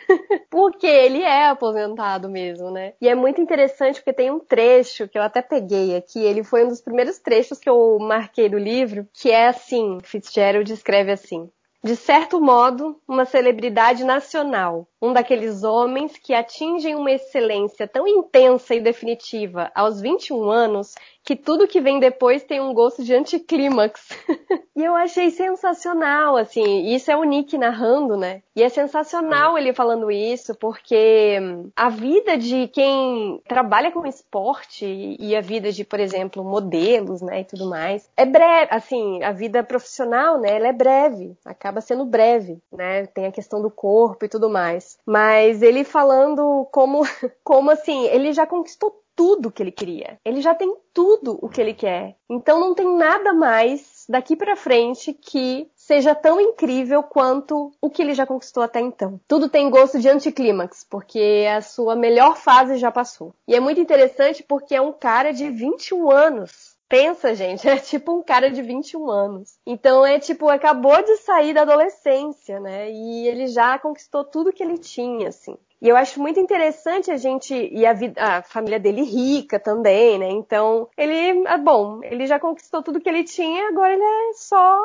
porque 0.49 0.87
ele 0.87 1.21
é 1.21 1.47
aposentado 1.47 2.29
mesmo, 2.29 2.71
né? 2.71 2.93
E 2.99 3.07
é 3.07 3.15
muito 3.15 3.41
interessante 3.41 3.99
porque 3.99 4.13
tem 4.13 4.31
um 4.31 4.39
trecho 4.39 5.07
que 5.07 5.17
eu 5.17 5.21
até 5.21 5.41
peguei 5.41 5.95
aqui, 5.95 6.19
ele 6.19 6.43
foi 6.43 6.65
um 6.65 6.69
dos 6.69 6.81
primeiros 6.81 7.19
trechos 7.19 7.59
que 7.59 7.69
eu 7.69 7.97
marquei 7.99 8.49
do 8.49 8.57
livro, 8.57 9.07
que 9.13 9.31
é 9.31 9.47
assim, 9.47 9.99
Fitzgerald 10.03 10.65
descreve 10.65 11.11
assim: 11.11 11.49
de 11.81 11.95
certo 11.95 12.41
modo, 12.41 13.01
uma 13.07 13.23
celebridade 13.23 14.03
nacional, 14.03 14.85
um 15.01 15.13
daqueles 15.13 15.63
homens 15.63 16.17
que 16.17 16.33
atingem 16.33 16.93
uma 16.93 17.11
excelência 17.11 17.87
tão 17.87 18.05
intensa 18.05 18.75
e 18.75 18.81
definitiva 18.81 19.71
aos 19.73 20.01
21 20.01 20.49
anos 20.49 20.93
que 21.23 21.35
tudo 21.35 21.67
que 21.67 21.81
vem 21.81 21.99
depois 21.99 22.43
tem 22.43 22.59
um 22.59 22.73
gosto 22.73 23.03
de 23.03 23.13
anticlímax. 23.13 24.09
e 24.75 24.83
eu 24.83 24.95
achei 24.95 25.29
sensacional, 25.29 26.35
assim, 26.35 26.87
isso 26.93 27.11
é 27.11 27.15
o 27.15 27.23
Nick 27.23 27.57
narrando, 27.57 28.17
né? 28.17 28.41
E 28.55 28.63
é 28.63 28.69
sensacional 28.69 29.57
ele 29.57 29.73
falando 29.73 30.11
isso, 30.11 30.55
porque 30.55 31.39
a 31.75 31.89
vida 31.89 32.37
de 32.37 32.67
quem 32.69 33.41
trabalha 33.47 33.91
com 33.91 34.05
esporte 34.05 35.17
e 35.19 35.35
a 35.35 35.41
vida 35.41 35.71
de, 35.71 35.83
por 35.83 35.99
exemplo, 35.99 36.43
modelos, 36.43 37.21
né, 37.21 37.41
e 37.41 37.45
tudo 37.45 37.69
mais, 37.69 38.09
é 38.17 38.25
breve, 38.25 38.67
assim, 38.71 39.23
a 39.23 39.31
vida 39.31 39.63
profissional, 39.63 40.39
né, 40.39 40.55
ela 40.55 40.67
é 40.67 40.73
breve, 40.73 41.37
acaba 41.45 41.81
sendo 41.81 42.05
breve, 42.05 42.59
né? 42.71 43.05
Tem 43.07 43.25
a 43.25 43.31
questão 43.31 43.61
do 43.61 43.69
corpo 43.69 44.25
e 44.25 44.29
tudo 44.29 44.49
mais. 44.49 44.97
Mas 45.05 45.61
ele 45.61 45.83
falando 45.83 46.67
como, 46.71 47.01
como 47.43 47.71
assim, 47.71 48.05
ele 48.07 48.33
já 48.33 48.45
conquistou 48.45 48.99
tudo 49.19 49.51
que 49.51 49.61
ele 49.61 49.71
queria. 49.73 50.17
Ele 50.23 50.41
já 50.41 50.55
tem 50.55 50.73
tudo 50.93 51.37
o 51.41 51.49
que 51.49 51.59
ele 51.59 51.73
quer. 51.73 52.15
Então 52.29 52.57
não 52.57 52.73
tem 52.73 52.95
nada 52.95 53.33
mais 53.33 54.05
daqui 54.07 54.33
para 54.33 54.55
frente 54.55 55.11
que 55.11 55.69
seja 55.75 56.15
tão 56.15 56.39
incrível 56.39 57.03
quanto 57.03 57.69
o 57.81 57.89
que 57.89 58.01
ele 58.01 58.13
já 58.13 58.25
conquistou 58.25 58.63
até 58.63 58.79
então. 58.79 59.19
Tudo 59.27 59.49
tem 59.49 59.69
gosto 59.69 59.99
de 59.99 60.07
anticlímax, 60.07 60.85
porque 60.89 61.45
a 61.53 61.59
sua 61.59 61.97
melhor 61.97 62.37
fase 62.37 62.77
já 62.77 62.89
passou. 62.91 63.35
E 63.45 63.53
é 63.53 63.59
muito 63.59 63.81
interessante 63.81 64.41
porque 64.41 64.73
é 64.73 64.79
um 64.79 64.93
cara 64.93 65.33
de 65.33 65.49
21 65.49 66.09
anos. 66.09 66.77
Pensa, 66.87 67.35
gente, 67.35 67.67
é 67.69 67.75
tipo 67.75 68.17
um 68.17 68.23
cara 68.23 68.49
de 68.49 68.61
21 68.61 69.09
anos. 69.09 69.59
Então 69.65 70.05
é 70.05 70.17
tipo, 70.17 70.47
acabou 70.47 71.03
de 71.03 71.17
sair 71.17 71.53
da 71.53 71.63
adolescência, 71.63 72.57
né? 72.61 72.89
E 72.89 73.27
ele 73.27 73.47
já 73.47 73.77
conquistou 73.79 74.23
tudo 74.23 74.53
que 74.53 74.63
ele 74.63 74.77
tinha, 74.77 75.27
assim. 75.27 75.57
E 75.81 75.87
eu 75.87 75.95
acho 75.95 76.21
muito 76.21 76.39
interessante 76.39 77.09
a 77.09 77.17
gente 77.17 77.53
e 77.53 77.85
a, 77.85 77.93
vida, 77.93 78.21
a 78.21 78.41
família 78.41 78.79
dele 78.79 79.01
rica 79.03 79.59
também, 79.59 80.19
né? 80.19 80.29
Então, 80.29 80.87
ele, 80.97 81.43
ah, 81.47 81.57
bom, 81.57 82.01
ele 82.03 82.27
já 82.27 82.39
conquistou 82.39 82.83
tudo 82.83 82.99
que 82.99 83.07
ele 83.07 83.23
tinha, 83.23 83.69
agora 83.69 83.93
ele 83.93 84.03
é 84.03 84.33
só 84.33 84.77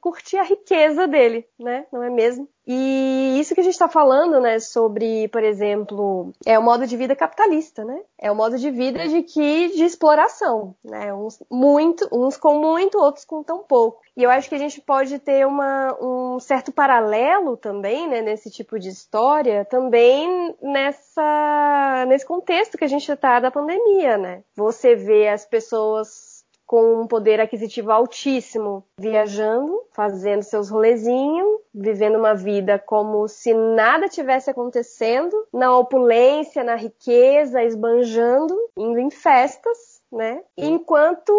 curtir 0.00 0.36
a 0.36 0.44
riqueza 0.44 1.06
dele, 1.08 1.46
né? 1.58 1.86
Não 1.92 2.02
é 2.02 2.10
mesmo? 2.10 2.48
E 2.68 3.38
isso 3.38 3.54
que 3.54 3.60
a 3.60 3.64
gente 3.64 3.74
está 3.74 3.88
falando, 3.88 4.40
né, 4.40 4.58
sobre, 4.58 5.28
por 5.28 5.44
exemplo, 5.44 6.32
é 6.44 6.58
o 6.58 6.62
modo 6.62 6.84
de 6.84 6.96
vida 6.96 7.14
capitalista, 7.14 7.84
né? 7.84 8.00
É 8.18 8.30
o 8.30 8.34
modo 8.34 8.58
de 8.58 8.70
vida 8.72 9.06
de 9.06 9.22
que 9.22 9.68
de 9.68 9.84
exploração, 9.84 10.74
né? 10.84 11.14
Uns 11.14 11.40
muito, 11.48 12.08
uns 12.12 12.36
com 12.36 12.58
muito, 12.58 12.98
outros 12.98 13.24
com 13.24 13.44
tão 13.44 13.58
pouco. 13.58 14.00
E 14.16 14.22
eu 14.24 14.30
acho 14.30 14.48
que 14.48 14.56
a 14.56 14.58
gente 14.58 14.80
pode 14.80 15.20
ter 15.20 15.46
uma, 15.46 15.96
um 16.00 16.40
certo 16.40 16.72
paralelo 16.72 17.56
também, 17.56 18.08
né, 18.08 18.20
nesse 18.20 18.50
tipo 18.50 18.80
de 18.80 18.88
história, 18.88 19.64
também 19.64 20.35
nessa 20.62 22.04
nesse 22.08 22.26
contexto 22.26 22.78
que 22.78 22.84
a 22.84 22.88
gente 22.88 23.10
está 23.10 23.40
da 23.40 23.50
pandemia, 23.50 24.16
né? 24.16 24.42
Você 24.54 24.94
vê 24.94 25.28
as 25.28 25.44
pessoas 25.44 26.36
com 26.66 27.00
um 27.00 27.06
poder 27.06 27.40
aquisitivo 27.40 27.92
altíssimo, 27.92 28.84
viajando, 28.98 29.80
fazendo 29.92 30.42
seus 30.42 30.68
rolezinhos, 30.68 31.60
vivendo 31.72 32.18
uma 32.18 32.34
vida 32.34 32.76
como 32.78 33.28
se 33.28 33.54
nada 33.54 34.08
tivesse 34.08 34.50
acontecendo, 34.50 35.46
na 35.52 35.78
opulência, 35.78 36.64
na 36.64 36.74
riqueza, 36.74 37.62
esbanjando, 37.62 38.54
indo 38.76 38.98
em 38.98 39.10
festas, 39.10 40.02
né? 40.10 40.42
Enquanto 40.56 41.32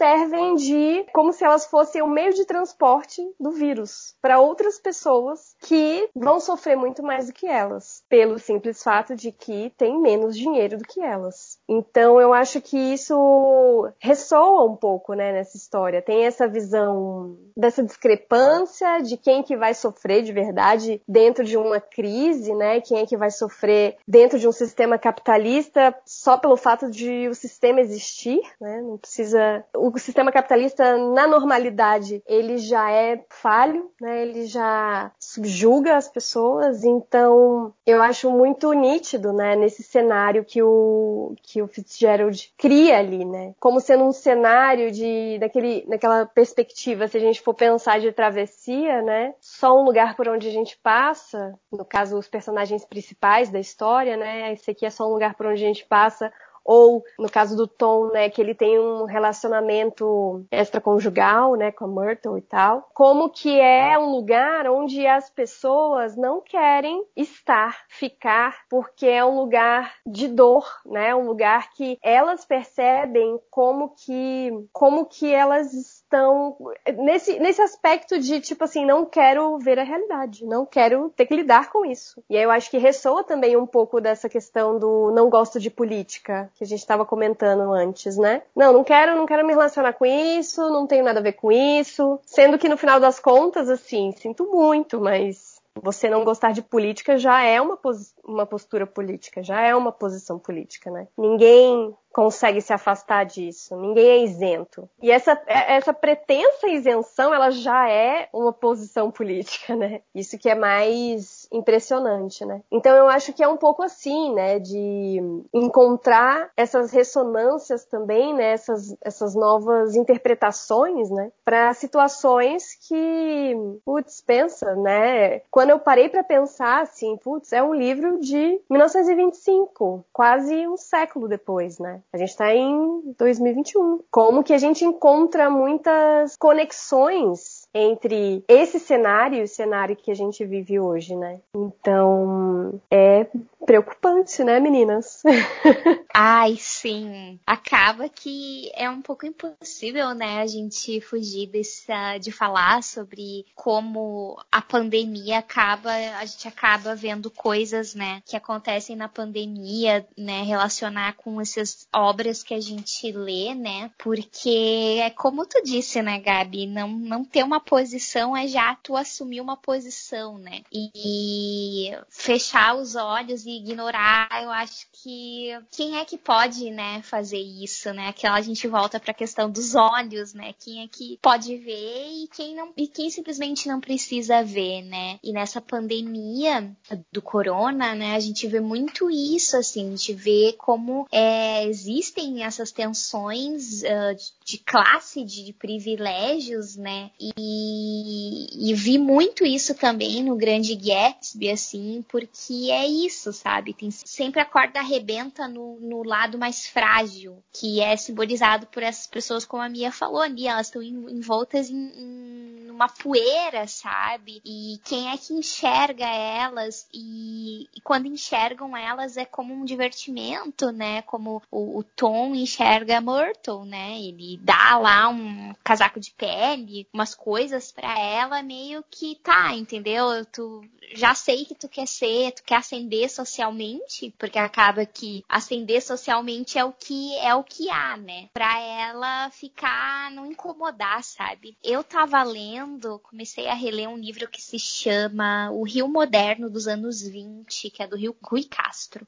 servem 0.00 0.54
de 0.54 1.04
como 1.12 1.30
se 1.30 1.44
elas 1.44 1.66
fossem 1.66 2.00
o 2.00 2.08
meio 2.08 2.32
de 2.32 2.46
transporte 2.46 3.20
do 3.38 3.50
vírus 3.50 4.14
para 4.22 4.40
outras 4.40 4.78
pessoas 4.78 5.54
que 5.60 6.08
vão 6.16 6.40
sofrer 6.40 6.74
muito 6.74 7.02
mais 7.02 7.26
do 7.26 7.34
que 7.34 7.46
elas, 7.46 8.02
pelo 8.08 8.38
simples 8.38 8.82
fato 8.82 9.14
de 9.14 9.30
que 9.30 9.68
têm 9.76 10.00
menos 10.00 10.34
dinheiro 10.34 10.78
do 10.78 10.84
que 10.84 11.02
elas. 11.02 11.58
Então 11.68 12.18
eu 12.18 12.32
acho 12.32 12.62
que 12.62 12.78
isso 12.78 13.92
ressoa 13.98 14.64
um 14.64 14.74
pouco, 14.74 15.12
né, 15.12 15.32
nessa 15.32 15.58
história. 15.58 16.00
Tem 16.00 16.24
essa 16.24 16.48
visão 16.48 17.36
dessa 17.54 17.82
discrepância 17.82 19.02
de 19.02 19.18
quem 19.18 19.42
que 19.42 19.54
vai 19.54 19.74
sofrer 19.74 20.22
de 20.22 20.32
verdade 20.32 21.02
dentro 21.06 21.44
de 21.44 21.58
uma 21.58 21.78
crise, 21.78 22.54
né? 22.54 22.80
Quem 22.80 23.00
é 23.00 23.06
que 23.06 23.18
vai 23.18 23.30
sofrer 23.30 23.98
dentro 24.08 24.38
de 24.38 24.48
um 24.48 24.52
sistema 24.52 24.96
capitalista 24.96 25.94
só 26.06 26.38
pelo 26.38 26.56
fato 26.56 26.90
de 26.90 27.28
o 27.28 27.34
sistema 27.34 27.80
existir, 27.80 28.40
né? 28.58 28.80
Não 28.80 28.96
precisa 28.96 29.62
o 29.76 29.89
sistema 29.98 30.32
capitalista, 30.32 30.96
na 30.96 31.26
normalidade, 31.26 32.22
ele 32.26 32.58
já 32.58 32.90
é 32.90 33.24
falho, 33.30 33.90
né? 34.00 34.22
Ele 34.22 34.46
já 34.46 35.10
subjuga 35.18 35.96
as 35.96 36.08
pessoas. 36.08 36.84
Então, 36.84 37.72
eu 37.86 38.02
acho 38.02 38.30
muito 38.30 38.72
nítido, 38.72 39.32
né? 39.32 39.56
Nesse 39.56 39.82
cenário 39.82 40.44
que 40.44 40.62
o, 40.62 41.34
que 41.42 41.62
o 41.62 41.68
Fitzgerald 41.68 42.52
cria 42.56 42.98
ali, 42.98 43.24
né? 43.24 43.54
Como 43.58 43.80
sendo 43.80 44.04
um 44.04 44.12
cenário 44.12 44.90
de, 44.90 45.38
daquele, 45.38 45.84
daquela 45.86 46.26
perspectiva, 46.26 47.08
se 47.08 47.16
a 47.16 47.20
gente 47.20 47.40
for 47.40 47.54
pensar 47.54 48.00
de 48.00 48.12
travessia, 48.12 49.02
né? 49.02 49.34
Só 49.40 49.78
um 49.78 49.84
lugar 49.84 50.14
por 50.16 50.28
onde 50.28 50.48
a 50.48 50.52
gente 50.52 50.78
passa, 50.82 51.54
no 51.72 51.84
caso, 51.84 52.18
os 52.18 52.28
personagens 52.28 52.84
principais 52.84 53.50
da 53.50 53.58
história, 53.58 54.16
né? 54.16 54.52
Esse 54.52 54.70
aqui 54.70 54.86
é 54.86 54.90
só 54.90 55.06
um 55.06 55.12
lugar 55.12 55.34
por 55.34 55.46
onde 55.46 55.62
a 55.64 55.66
gente 55.66 55.84
passa 55.84 56.32
ou 56.64 57.02
no 57.18 57.30
caso 57.30 57.56
do 57.56 57.66
Tom, 57.66 58.08
né, 58.08 58.28
que 58.28 58.40
ele 58.40 58.54
tem 58.54 58.78
um 58.78 59.04
relacionamento 59.04 60.44
extraconjugal, 60.50 61.54
né, 61.54 61.72
com 61.72 61.84
a 61.84 61.88
Myrtle 61.88 62.38
e 62.38 62.42
tal, 62.42 62.88
como 62.94 63.30
que 63.30 63.60
é 63.60 63.98
um 63.98 64.10
lugar 64.10 64.68
onde 64.68 65.06
as 65.06 65.30
pessoas 65.30 66.16
não 66.16 66.40
querem 66.40 67.04
estar, 67.16 67.84
ficar, 67.88 68.60
porque 68.68 69.06
é 69.06 69.24
um 69.24 69.36
lugar 69.36 69.94
de 70.06 70.28
dor, 70.28 70.66
né, 70.86 71.14
um 71.14 71.26
lugar 71.26 71.70
que 71.72 71.98
elas 72.02 72.44
percebem 72.44 73.38
como 73.50 73.94
que 73.94 74.50
como 74.72 75.06
que 75.06 75.32
elas 75.32 75.99
estão 76.10 76.56
nesse 76.98 77.38
nesse 77.38 77.62
aspecto 77.62 78.18
de 78.18 78.40
tipo 78.40 78.64
assim, 78.64 78.84
não 78.84 79.06
quero 79.06 79.56
ver 79.58 79.78
a 79.78 79.84
realidade, 79.84 80.44
não 80.44 80.66
quero 80.66 81.10
ter 81.16 81.26
que 81.26 81.36
lidar 81.36 81.70
com 81.70 81.86
isso. 81.86 82.22
E 82.28 82.36
aí 82.36 82.42
eu 82.42 82.50
acho 82.50 82.70
que 82.70 82.78
ressoa 82.78 83.22
também 83.22 83.56
um 83.56 83.66
pouco 83.66 84.00
dessa 84.00 84.28
questão 84.28 84.78
do 84.78 85.12
não 85.12 85.30
gosto 85.30 85.60
de 85.60 85.70
política, 85.70 86.50
que 86.56 86.64
a 86.64 86.66
gente 86.66 86.80
estava 86.80 87.06
comentando 87.06 87.72
antes, 87.72 88.16
né? 88.16 88.42
Não, 88.54 88.72
não 88.72 88.82
quero, 88.82 89.16
não 89.16 89.26
quero 89.26 89.46
me 89.46 89.52
relacionar 89.52 89.92
com 89.92 90.04
isso, 90.04 90.68
não 90.68 90.86
tenho 90.86 91.04
nada 91.04 91.20
a 91.20 91.22
ver 91.22 91.34
com 91.34 91.52
isso. 91.52 92.18
Sendo 92.26 92.58
que 92.58 92.68
no 92.68 92.76
final 92.76 92.98
das 92.98 93.20
contas, 93.20 93.68
assim, 93.68 94.12
sinto 94.12 94.44
muito, 94.46 95.00
mas 95.00 95.49
você 95.74 96.08
não 96.08 96.24
gostar 96.24 96.52
de 96.52 96.62
política 96.62 97.16
já 97.16 97.42
é 97.42 97.60
uma, 97.60 97.78
uma 98.24 98.46
postura 98.46 98.86
política, 98.86 99.42
já 99.42 99.60
é 99.60 99.74
uma 99.74 99.92
posição 99.92 100.38
política, 100.38 100.90
né? 100.90 101.08
Ninguém 101.16 101.94
consegue 102.12 102.60
se 102.60 102.72
afastar 102.72 103.24
disso, 103.24 103.76
ninguém 103.76 104.06
é 104.06 104.24
isento. 104.24 104.88
E 105.00 105.10
essa, 105.10 105.40
essa 105.46 105.92
pretensa 105.92 106.68
isenção, 106.68 107.32
ela 107.32 107.50
já 107.50 107.88
é 107.88 108.28
uma 108.32 108.52
posição 108.52 109.10
política, 109.10 109.76
né? 109.76 110.00
Isso 110.14 110.38
que 110.38 110.48
é 110.48 110.54
mais 110.54 111.39
impressionante, 111.52 112.44
né? 112.44 112.62
Então 112.70 112.96
eu 112.96 113.08
acho 113.08 113.32
que 113.32 113.42
é 113.42 113.48
um 113.48 113.56
pouco 113.56 113.82
assim, 113.82 114.32
né? 114.34 114.58
De 114.58 115.20
encontrar 115.52 116.50
essas 116.56 116.92
ressonâncias 116.92 117.84
também, 117.84 118.34
né? 118.34 118.52
Essas, 118.52 118.96
essas 119.02 119.34
novas 119.34 119.94
interpretações, 119.96 121.10
né? 121.10 121.32
Para 121.44 121.72
situações 121.74 122.74
que, 122.86 123.54
putz, 123.84 124.20
pensa, 124.20 124.74
né? 124.76 125.40
Quando 125.50 125.70
eu 125.70 125.78
parei 125.78 126.08
para 126.08 126.22
pensar, 126.22 126.82
assim, 126.82 127.16
putz, 127.16 127.52
é 127.52 127.62
um 127.62 127.74
livro 127.74 128.20
de 128.20 128.60
1925, 128.70 130.04
quase 130.12 130.66
um 130.68 130.76
século 130.76 131.28
depois, 131.28 131.78
né? 131.78 132.00
A 132.12 132.18
gente 132.18 132.30
está 132.30 132.54
em 132.54 133.14
2021. 133.18 134.00
Como 134.10 134.42
que 134.42 134.52
a 134.52 134.58
gente 134.58 134.84
encontra 134.84 135.50
muitas 135.50 136.36
conexões 136.36 137.59
entre 137.74 138.44
esse 138.48 138.78
cenário 138.78 139.38
e 139.38 139.42
o 139.42 139.48
cenário 139.48 139.96
que 139.96 140.10
a 140.10 140.14
gente 140.14 140.44
vive 140.44 140.78
hoje, 140.80 141.14
né? 141.14 141.40
Então, 141.54 142.80
é 142.90 143.26
Preocupante, 143.66 144.42
né, 144.42 144.58
meninas? 144.58 145.22
Ai, 146.12 146.56
sim. 146.58 147.38
Acaba 147.46 148.08
que 148.08 148.70
é 148.74 148.88
um 148.88 149.02
pouco 149.02 149.26
impossível, 149.26 150.14
né, 150.14 150.40
a 150.40 150.46
gente 150.46 151.00
fugir 151.00 151.46
dessa, 151.46 152.18
de 152.18 152.32
falar 152.32 152.82
sobre 152.82 153.44
como 153.54 154.36
a 154.50 154.62
pandemia 154.62 155.38
acaba, 155.38 155.90
a 155.90 156.24
gente 156.24 156.48
acaba 156.48 156.96
vendo 156.96 157.30
coisas, 157.30 157.94
né, 157.94 158.22
que 158.26 158.36
acontecem 158.36 158.96
na 158.96 159.08
pandemia, 159.08 160.06
né, 160.18 160.42
relacionar 160.42 161.14
com 161.16 161.40
essas 161.40 161.86
obras 161.94 162.42
que 162.42 162.54
a 162.54 162.60
gente 162.60 163.12
lê, 163.12 163.54
né, 163.54 163.90
porque 163.98 164.98
é 165.00 165.10
como 165.10 165.46
tu 165.46 165.62
disse, 165.62 166.02
né, 166.02 166.18
Gabi, 166.18 166.66
não, 166.66 166.88
não 166.88 167.24
ter 167.24 167.44
uma 167.44 167.59
posição 167.60 168.36
é 168.36 168.46
já 168.46 168.74
tu 168.76 168.96
assumir 168.96 169.40
uma 169.40 169.56
posição, 169.56 170.38
né, 170.38 170.62
e 170.72 171.90
fechar 172.08 172.76
os 172.76 172.94
olhos 172.94 173.44
e 173.46 173.50
ignorar, 173.58 174.28
eu 174.42 174.50
acho 174.50 174.86
que 174.92 175.50
quem 175.70 175.98
é 175.98 176.04
que 176.04 176.18
pode, 176.18 176.70
né, 176.70 177.02
fazer 177.02 177.38
isso, 177.38 177.92
né? 177.92 178.08
Aquela 178.08 178.36
a 178.36 178.40
gente 178.40 178.66
volta 178.68 178.98
para 179.00 179.10
a 179.10 179.14
questão 179.14 179.50
dos 179.50 179.74
olhos, 179.74 180.34
né? 180.34 180.54
Quem 180.58 180.82
é 180.82 180.88
que 180.88 181.18
pode 181.22 181.56
ver 181.56 182.08
e 182.08 182.28
quem 182.28 182.54
não 182.54 182.72
e 182.76 182.86
quem 182.86 183.10
simplesmente 183.10 183.68
não 183.68 183.80
precisa 183.80 184.42
ver, 184.42 184.82
né? 184.82 185.18
E 185.22 185.32
nessa 185.32 185.60
pandemia 185.60 186.70
do 187.12 187.22
corona, 187.22 187.94
né, 187.94 188.14
a 188.14 188.20
gente 188.20 188.46
vê 188.46 188.60
muito 188.60 189.10
isso, 189.10 189.56
assim, 189.56 189.86
a 189.86 189.90
gente 189.90 190.12
vê 190.12 190.54
como 190.58 191.06
é, 191.10 191.64
existem 191.66 192.42
essas 192.44 192.70
tensões 192.70 193.82
uh, 193.82 194.16
de 194.50 194.58
classe, 194.58 195.24
de 195.24 195.52
privilégios, 195.52 196.76
né? 196.76 197.10
E, 197.20 198.70
e 198.70 198.74
vi 198.74 198.98
muito 198.98 199.46
isso 199.46 199.74
também 199.76 200.24
no 200.24 200.34
Grande 200.34 200.74
Gatsby, 200.74 201.50
assim, 201.50 202.04
porque 202.08 202.68
é 202.70 202.84
isso, 202.84 203.32
sabe? 203.32 203.72
Tem 203.72 203.90
sempre 203.92 204.40
a 204.40 204.44
corda 204.44 204.80
arrebenta 204.80 205.46
no, 205.46 205.78
no 205.78 206.02
lado 206.02 206.36
mais 206.36 206.66
frágil, 206.66 207.40
que 207.52 207.80
é 207.80 207.96
simbolizado 207.96 208.66
por 208.66 208.82
essas 208.82 209.06
pessoas, 209.06 209.44
como 209.44 209.62
a 209.62 209.68
Mia 209.68 209.92
falou 209.92 210.20
ali, 210.20 210.48
elas 210.48 210.66
estão 210.66 210.82
envoltas 210.82 211.70
em, 211.70 211.76
em 211.76 212.70
uma 212.80 212.88
poeira, 212.88 213.66
sabe? 213.66 214.40
E 214.42 214.80
quem 214.84 215.10
é 215.10 215.16
que 215.18 215.34
enxerga 215.34 216.06
elas? 216.06 216.88
E, 216.94 217.68
e, 217.76 217.80
quando 217.82 218.06
enxergam 218.06 218.74
elas 218.74 219.18
é 219.18 219.26
como 219.26 219.52
um 219.52 219.66
divertimento, 219.66 220.72
né? 220.72 221.02
Como 221.02 221.42
o, 221.50 221.78
o 221.78 221.82
Tom 221.84 222.34
enxerga 222.34 223.00
Myrtle, 223.00 223.66
né? 223.66 224.00
Ele 224.00 224.39
dá 224.42 224.78
lá 224.78 225.08
um 225.08 225.54
casaco 225.62 226.00
de 226.00 226.10
pele, 226.12 226.88
umas 226.92 227.14
coisas 227.14 227.70
para 227.70 227.98
ela, 227.98 228.42
meio 228.42 228.82
que 228.90 229.16
tá, 229.16 229.54
entendeu? 229.54 230.24
Tu 230.26 230.62
já 230.94 231.14
sei 231.14 231.44
que 231.44 231.54
tu 231.54 231.68
quer 231.68 231.86
ser, 231.86 232.32
tu 232.32 232.42
quer 232.42 232.56
ascender 232.56 233.08
socialmente, 233.10 234.14
porque 234.18 234.38
acaba 234.38 234.84
que 234.86 235.24
ascender 235.28 235.82
socialmente 235.82 236.58
é 236.58 236.64
o 236.64 236.72
que 236.72 237.16
é 237.18 237.34
o 237.34 237.44
que 237.44 237.70
há, 237.70 237.96
né? 237.96 238.28
Para 238.32 238.58
ela 238.60 239.30
ficar 239.30 240.10
não 240.10 240.26
incomodar, 240.26 241.02
sabe? 241.04 241.56
Eu 241.62 241.84
tava 241.84 242.22
lendo, 242.22 242.98
comecei 243.00 243.46
a 243.46 243.54
reler 243.54 243.88
um 243.88 243.98
livro 243.98 244.28
que 244.28 244.40
se 244.40 244.58
chama 244.58 245.50
O 245.52 245.62
Rio 245.62 245.88
Moderno 245.88 246.50
dos 246.50 246.66
anos 246.66 247.02
20, 247.02 247.70
que 247.70 247.82
é 247.82 247.86
do 247.86 247.96
Rio 247.96 248.16
Rui 248.22 248.44
Castro. 248.44 249.06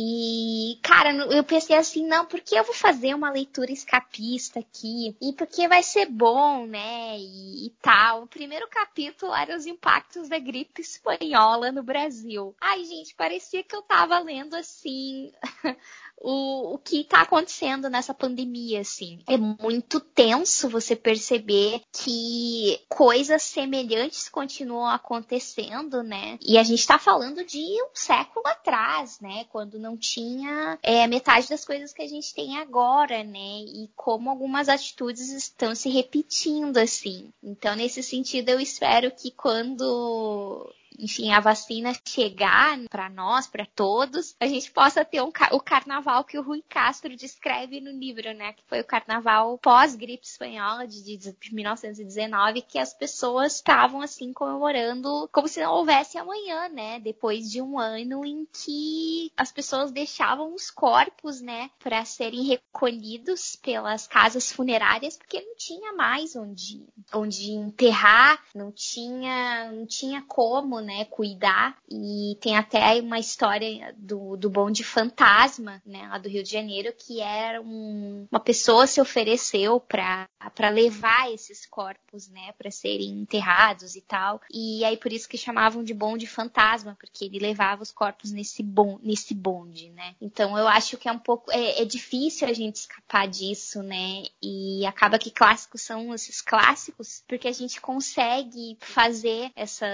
E, 0.00 0.78
cara, 0.80 1.10
eu 1.12 1.42
pensei 1.42 1.74
assim, 1.74 2.06
não, 2.06 2.24
porque 2.24 2.56
eu 2.56 2.62
vou 2.62 2.72
fazer 2.72 3.14
uma 3.14 3.32
leitura 3.32 3.72
escapista 3.72 4.60
aqui? 4.60 5.16
E 5.20 5.32
porque 5.32 5.66
vai 5.66 5.82
ser 5.82 6.06
bom, 6.06 6.68
né? 6.68 7.18
E, 7.18 7.66
e 7.66 7.70
tal. 7.82 8.22
O 8.22 8.26
primeiro 8.28 8.68
capítulo 8.68 9.34
era 9.34 9.56
os 9.56 9.66
impactos 9.66 10.28
da 10.28 10.38
gripe 10.38 10.80
espanhola 10.80 11.72
no 11.72 11.82
Brasil. 11.82 12.54
Ai, 12.60 12.84
gente, 12.84 13.12
parecia 13.16 13.64
que 13.64 13.74
eu 13.74 13.82
tava 13.82 14.20
lendo 14.20 14.54
assim. 14.54 15.32
o, 16.20 16.74
o 16.74 16.78
que 16.78 17.00
está 17.00 17.22
acontecendo 17.22 17.88
nessa 17.88 18.12
pandemia, 18.14 18.80
assim. 18.80 19.20
É 19.26 19.36
muito 19.36 20.00
tenso 20.00 20.68
você 20.68 20.96
perceber 20.96 21.82
que 21.92 22.80
coisas 22.88 23.42
semelhantes 23.42 24.28
continuam 24.28 24.86
acontecendo, 24.86 26.02
né? 26.02 26.38
E 26.42 26.58
a 26.58 26.62
gente 26.62 26.80
está 26.80 26.98
falando 26.98 27.44
de 27.44 27.58
um 27.58 27.90
século 27.94 28.46
atrás, 28.46 29.20
né? 29.20 29.44
Quando 29.50 29.78
não 29.78 29.96
tinha 29.96 30.78
é, 30.82 31.06
metade 31.06 31.48
das 31.48 31.64
coisas 31.64 31.92
que 31.92 32.02
a 32.02 32.08
gente 32.08 32.34
tem 32.34 32.58
agora, 32.58 33.22
né? 33.24 33.60
E 33.60 33.90
como 33.94 34.30
algumas 34.30 34.68
atitudes 34.68 35.30
estão 35.30 35.74
se 35.74 35.88
repetindo, 35.88 36.78
assim. 36.78 37.32
Então, 37.42 37.74
nesse 37.74 38.02
sentido, 38.02 38.50
eu 38.50 38.60
espero 38.60 39.10
que 39.10 39.30
quando 39.30 40.68
enfim, 40.98 41.32
a 41.32 41.40
vacina 41.40 41.92
chegar 42.04 42.78
para 42.90 43.08
nós, 43.08 43.46
para 43.46 43.66
todos, 43.66 44.34
a 44.40 44.46
gente 44.46 44.70
possa 44.70 45.04
ter 45.04 45.22
um, 45.22 45.30
o 45.52 45.60
carnaval 45.60 46.24
que 46.24 46.38
o 46.38 46.42
Rui 46.42 46.62
Castro 46.68 47.14
descreve 47.16 47.80
no 47.80 47.90
livro, 47.90 48.32
né? 48.34 48.52
Que 48.52 48.64
foi 48.66 48.80
o 48.80 48.84
carnaval 48.84 49.58
pós-gripe 49.58 50.26
espanhola 50.26 50.86
de, 50.86 51.16
de 51.16 51.34
1919, 51.52 52.62
que 52.62 52.78
as 52.78 52.92
pessoas 52.92 53.56
estavam 53.56 54.00
assim 54.00 54.32
comemorando 54.32 55.28
como 55.32 55.48
se 55.48 55.60
não 55.60 55.72
houvesse 55.72 56.18
amanhã, 56.18 56.68
né? 56.68 56.98
Depois 57.00 57.50
de 57.50 57.62
um 57.62 57.78
ano 57.78 58.24
em 58.24 58.46
que 58.52 59.30
as 59.36 59.52
pessoas 59.52 59.92
deixavam 59.92 60.54
os 60.54 60.70
corpos, 60.70 61.40
né, 61.40 61.70
para 61.78 62.04
serem 62.04 62.44
recolhidos 62.44 63.56
pelas 63.56 64.06
casas 64.06 64.50
funerárias, 64.50 65.16
porque 65.16 65.40
não 65.40 65.54
tinha 65.56 65.92
mais 65.92 66.34
onde, 66.34 66.84
onde 67.14 67.52
enterrar, 67.52 68.42
não 68.54 68.72
tinha, 68.72 69.70
não 69.72 69.86
tinha 69.86 70.22
como, 70.22 70.80
né, 70.80 70.87
cuidar. 71.04 71.76
E 71.90 72.36
tem 72.40 72.56
até 72.56 73.00
uma 73.00 73.18
história 73.18 73.94
do, 73.96 74.36
do 74.36 74.50
bonde 74.50 74.84
fantasma, 74.84 75.82
né, 75.84 76.06
lá 76.08 76.18
do 76.18 76.28
Rio 76.28 76.42
de 76.42 76.50
Janeiro, 76.50 76.92
que 76.96 77.20
era 77.20 77.60
um, 77.60 78.26
uma 78.30 78.40
pessoa 78.40 78.86
se 78.86 79.00
ofereceu 79.00 79.80
para 79.80 80.28
levar 80.72 81.32
esses 81.32 81.66
corpos, 81.66 82.28
né, 82.28 82.52
para 82.58 82.70
serem 82.70 83.10
enterrados 83.10 83.96
e 83.96 84.00
tal. 84.00 84.40
E 84.52 84.84
aí 84.84 84.96
por 84.96 85.12
isso 85.12 85.28
que 85.28 85.38
chamavam 85.38 85.82
de 85.82 85.94
bonde 85.94 86.26
fantasma, 86.26 86.96
porque 87.00 87.24
ele 87.24 87.38
levava 87.38 87.82
os 87.82 87.90
corpos 87.90 88.30
nesse, 88.30 88.62
bon, 88.62 88.98
nesse 89.02 89.34
bonde, 89.34 89.90
né. 89.90 90.14
Então 90.20 90.56
eu 90.58 90.68
acho 90.68 90.96
que 90.96 91.08
é 91.08 91.12
um 91.12 91.18
pouco, 91.18 91.50
é, 91.50 91.82
é 91.82 91.84
difícil 91.84 92.48
a 92.48 92.52
gente 92.52 92.76
escapar 92.76 93.26
disso, 93.28 93.82
né, 93.82 94.24
e 94.42 94.84
acaba 94.86 95.18
que 95.18 95.30
clássicos 95.30 95.82
são 95.82 96.14
esses 96.14 96.40
clássicos, 96.40 97.22
porque 97.26 97.48
a 97.48 97.52
gente 97.52 97.80
consegue 97.80 98.76
fazer 98.80 99.50
essa, 99.54 99.86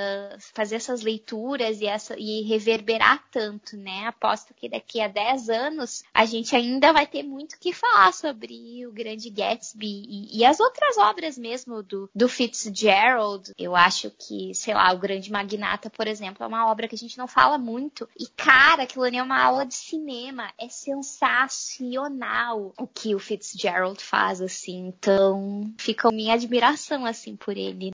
fazer 0.52 0.80
essas 0.84 1.02
leituras 1.02 1.80
e, 1.80 1.86
essa, 1.86 2.14
e 2.18 2.42
reverberar 2.42 3.24
tanto, 3.30 3.76
né? 3.76 4.06
Aposto 4.06 4.54
que 4.54 4.68
daqui 4.68 5.00
a 5.00 5.08
10 5.08 5.48
anos 5.48 6.04
a 6.12 6.24
gente 6.24 6.54
ainda 6.54 6.92
vai 6.92 7.06
ter 7.06 7.22
muito 7.22 7.58
que 7.58 7.72
falar 7.72 8.12
sobre 8.12 8.86
o 8.86 8.92
Grande 8.92 9.30
Gatsby 9.30 10.04
e, 10.06 10.38
e 10.38 10.44
as 10.44 10.60
outras 10.60 10.98
obras 10.98 11.38
mesmo 11.38 11.82
do, 11.82 12.08
do 12.14 12.28
Fitzgerald. 12.28 13.52
Eu 13.58 13.74
acho 13.74 14.10
que, 14.10 14.54
sei 14.54 14.74
lá, 14.74 14.92
o 14.92 14.98
Grande 14.98 15.32
Magnata, 15.32 15.90
por 15.90 16.06
exemplo, 16.06 16.44
é 16.44 16.46
uma 16.46 16.70
obra 16.70 16.86
que 16.86 16.94
a 16.94 16.98
gente 16.98 17.18
não 17.18 17.26
fala 17.26 17.58
muito. 17.58 18.08
E, 18.18 18.26
cara, 18.26 18.82
aquilo 18.82 19.04
ali 19.04 19.16
é 19.16 19.22
uma 19.22 19.42
aula 19.42 19.64
de 19.64 19.74
cinema. 19.74 20.52
É 20.58 20.68
sensacional 20.68 22.74
o 22.78 22.86
que 22.86 23.14
o 23.14 23.18
Fitzgerald 23.18 24.02
faz, 24.02 24.40
assim. 24.40 24.86
Então, 24.86 25.72
fica 25.78 26.10
minha 26.10 26.34
admiração, 26.34 27.06
assim, 27.06 27.36
por 27.36 27.56
ele. 27.56 27.92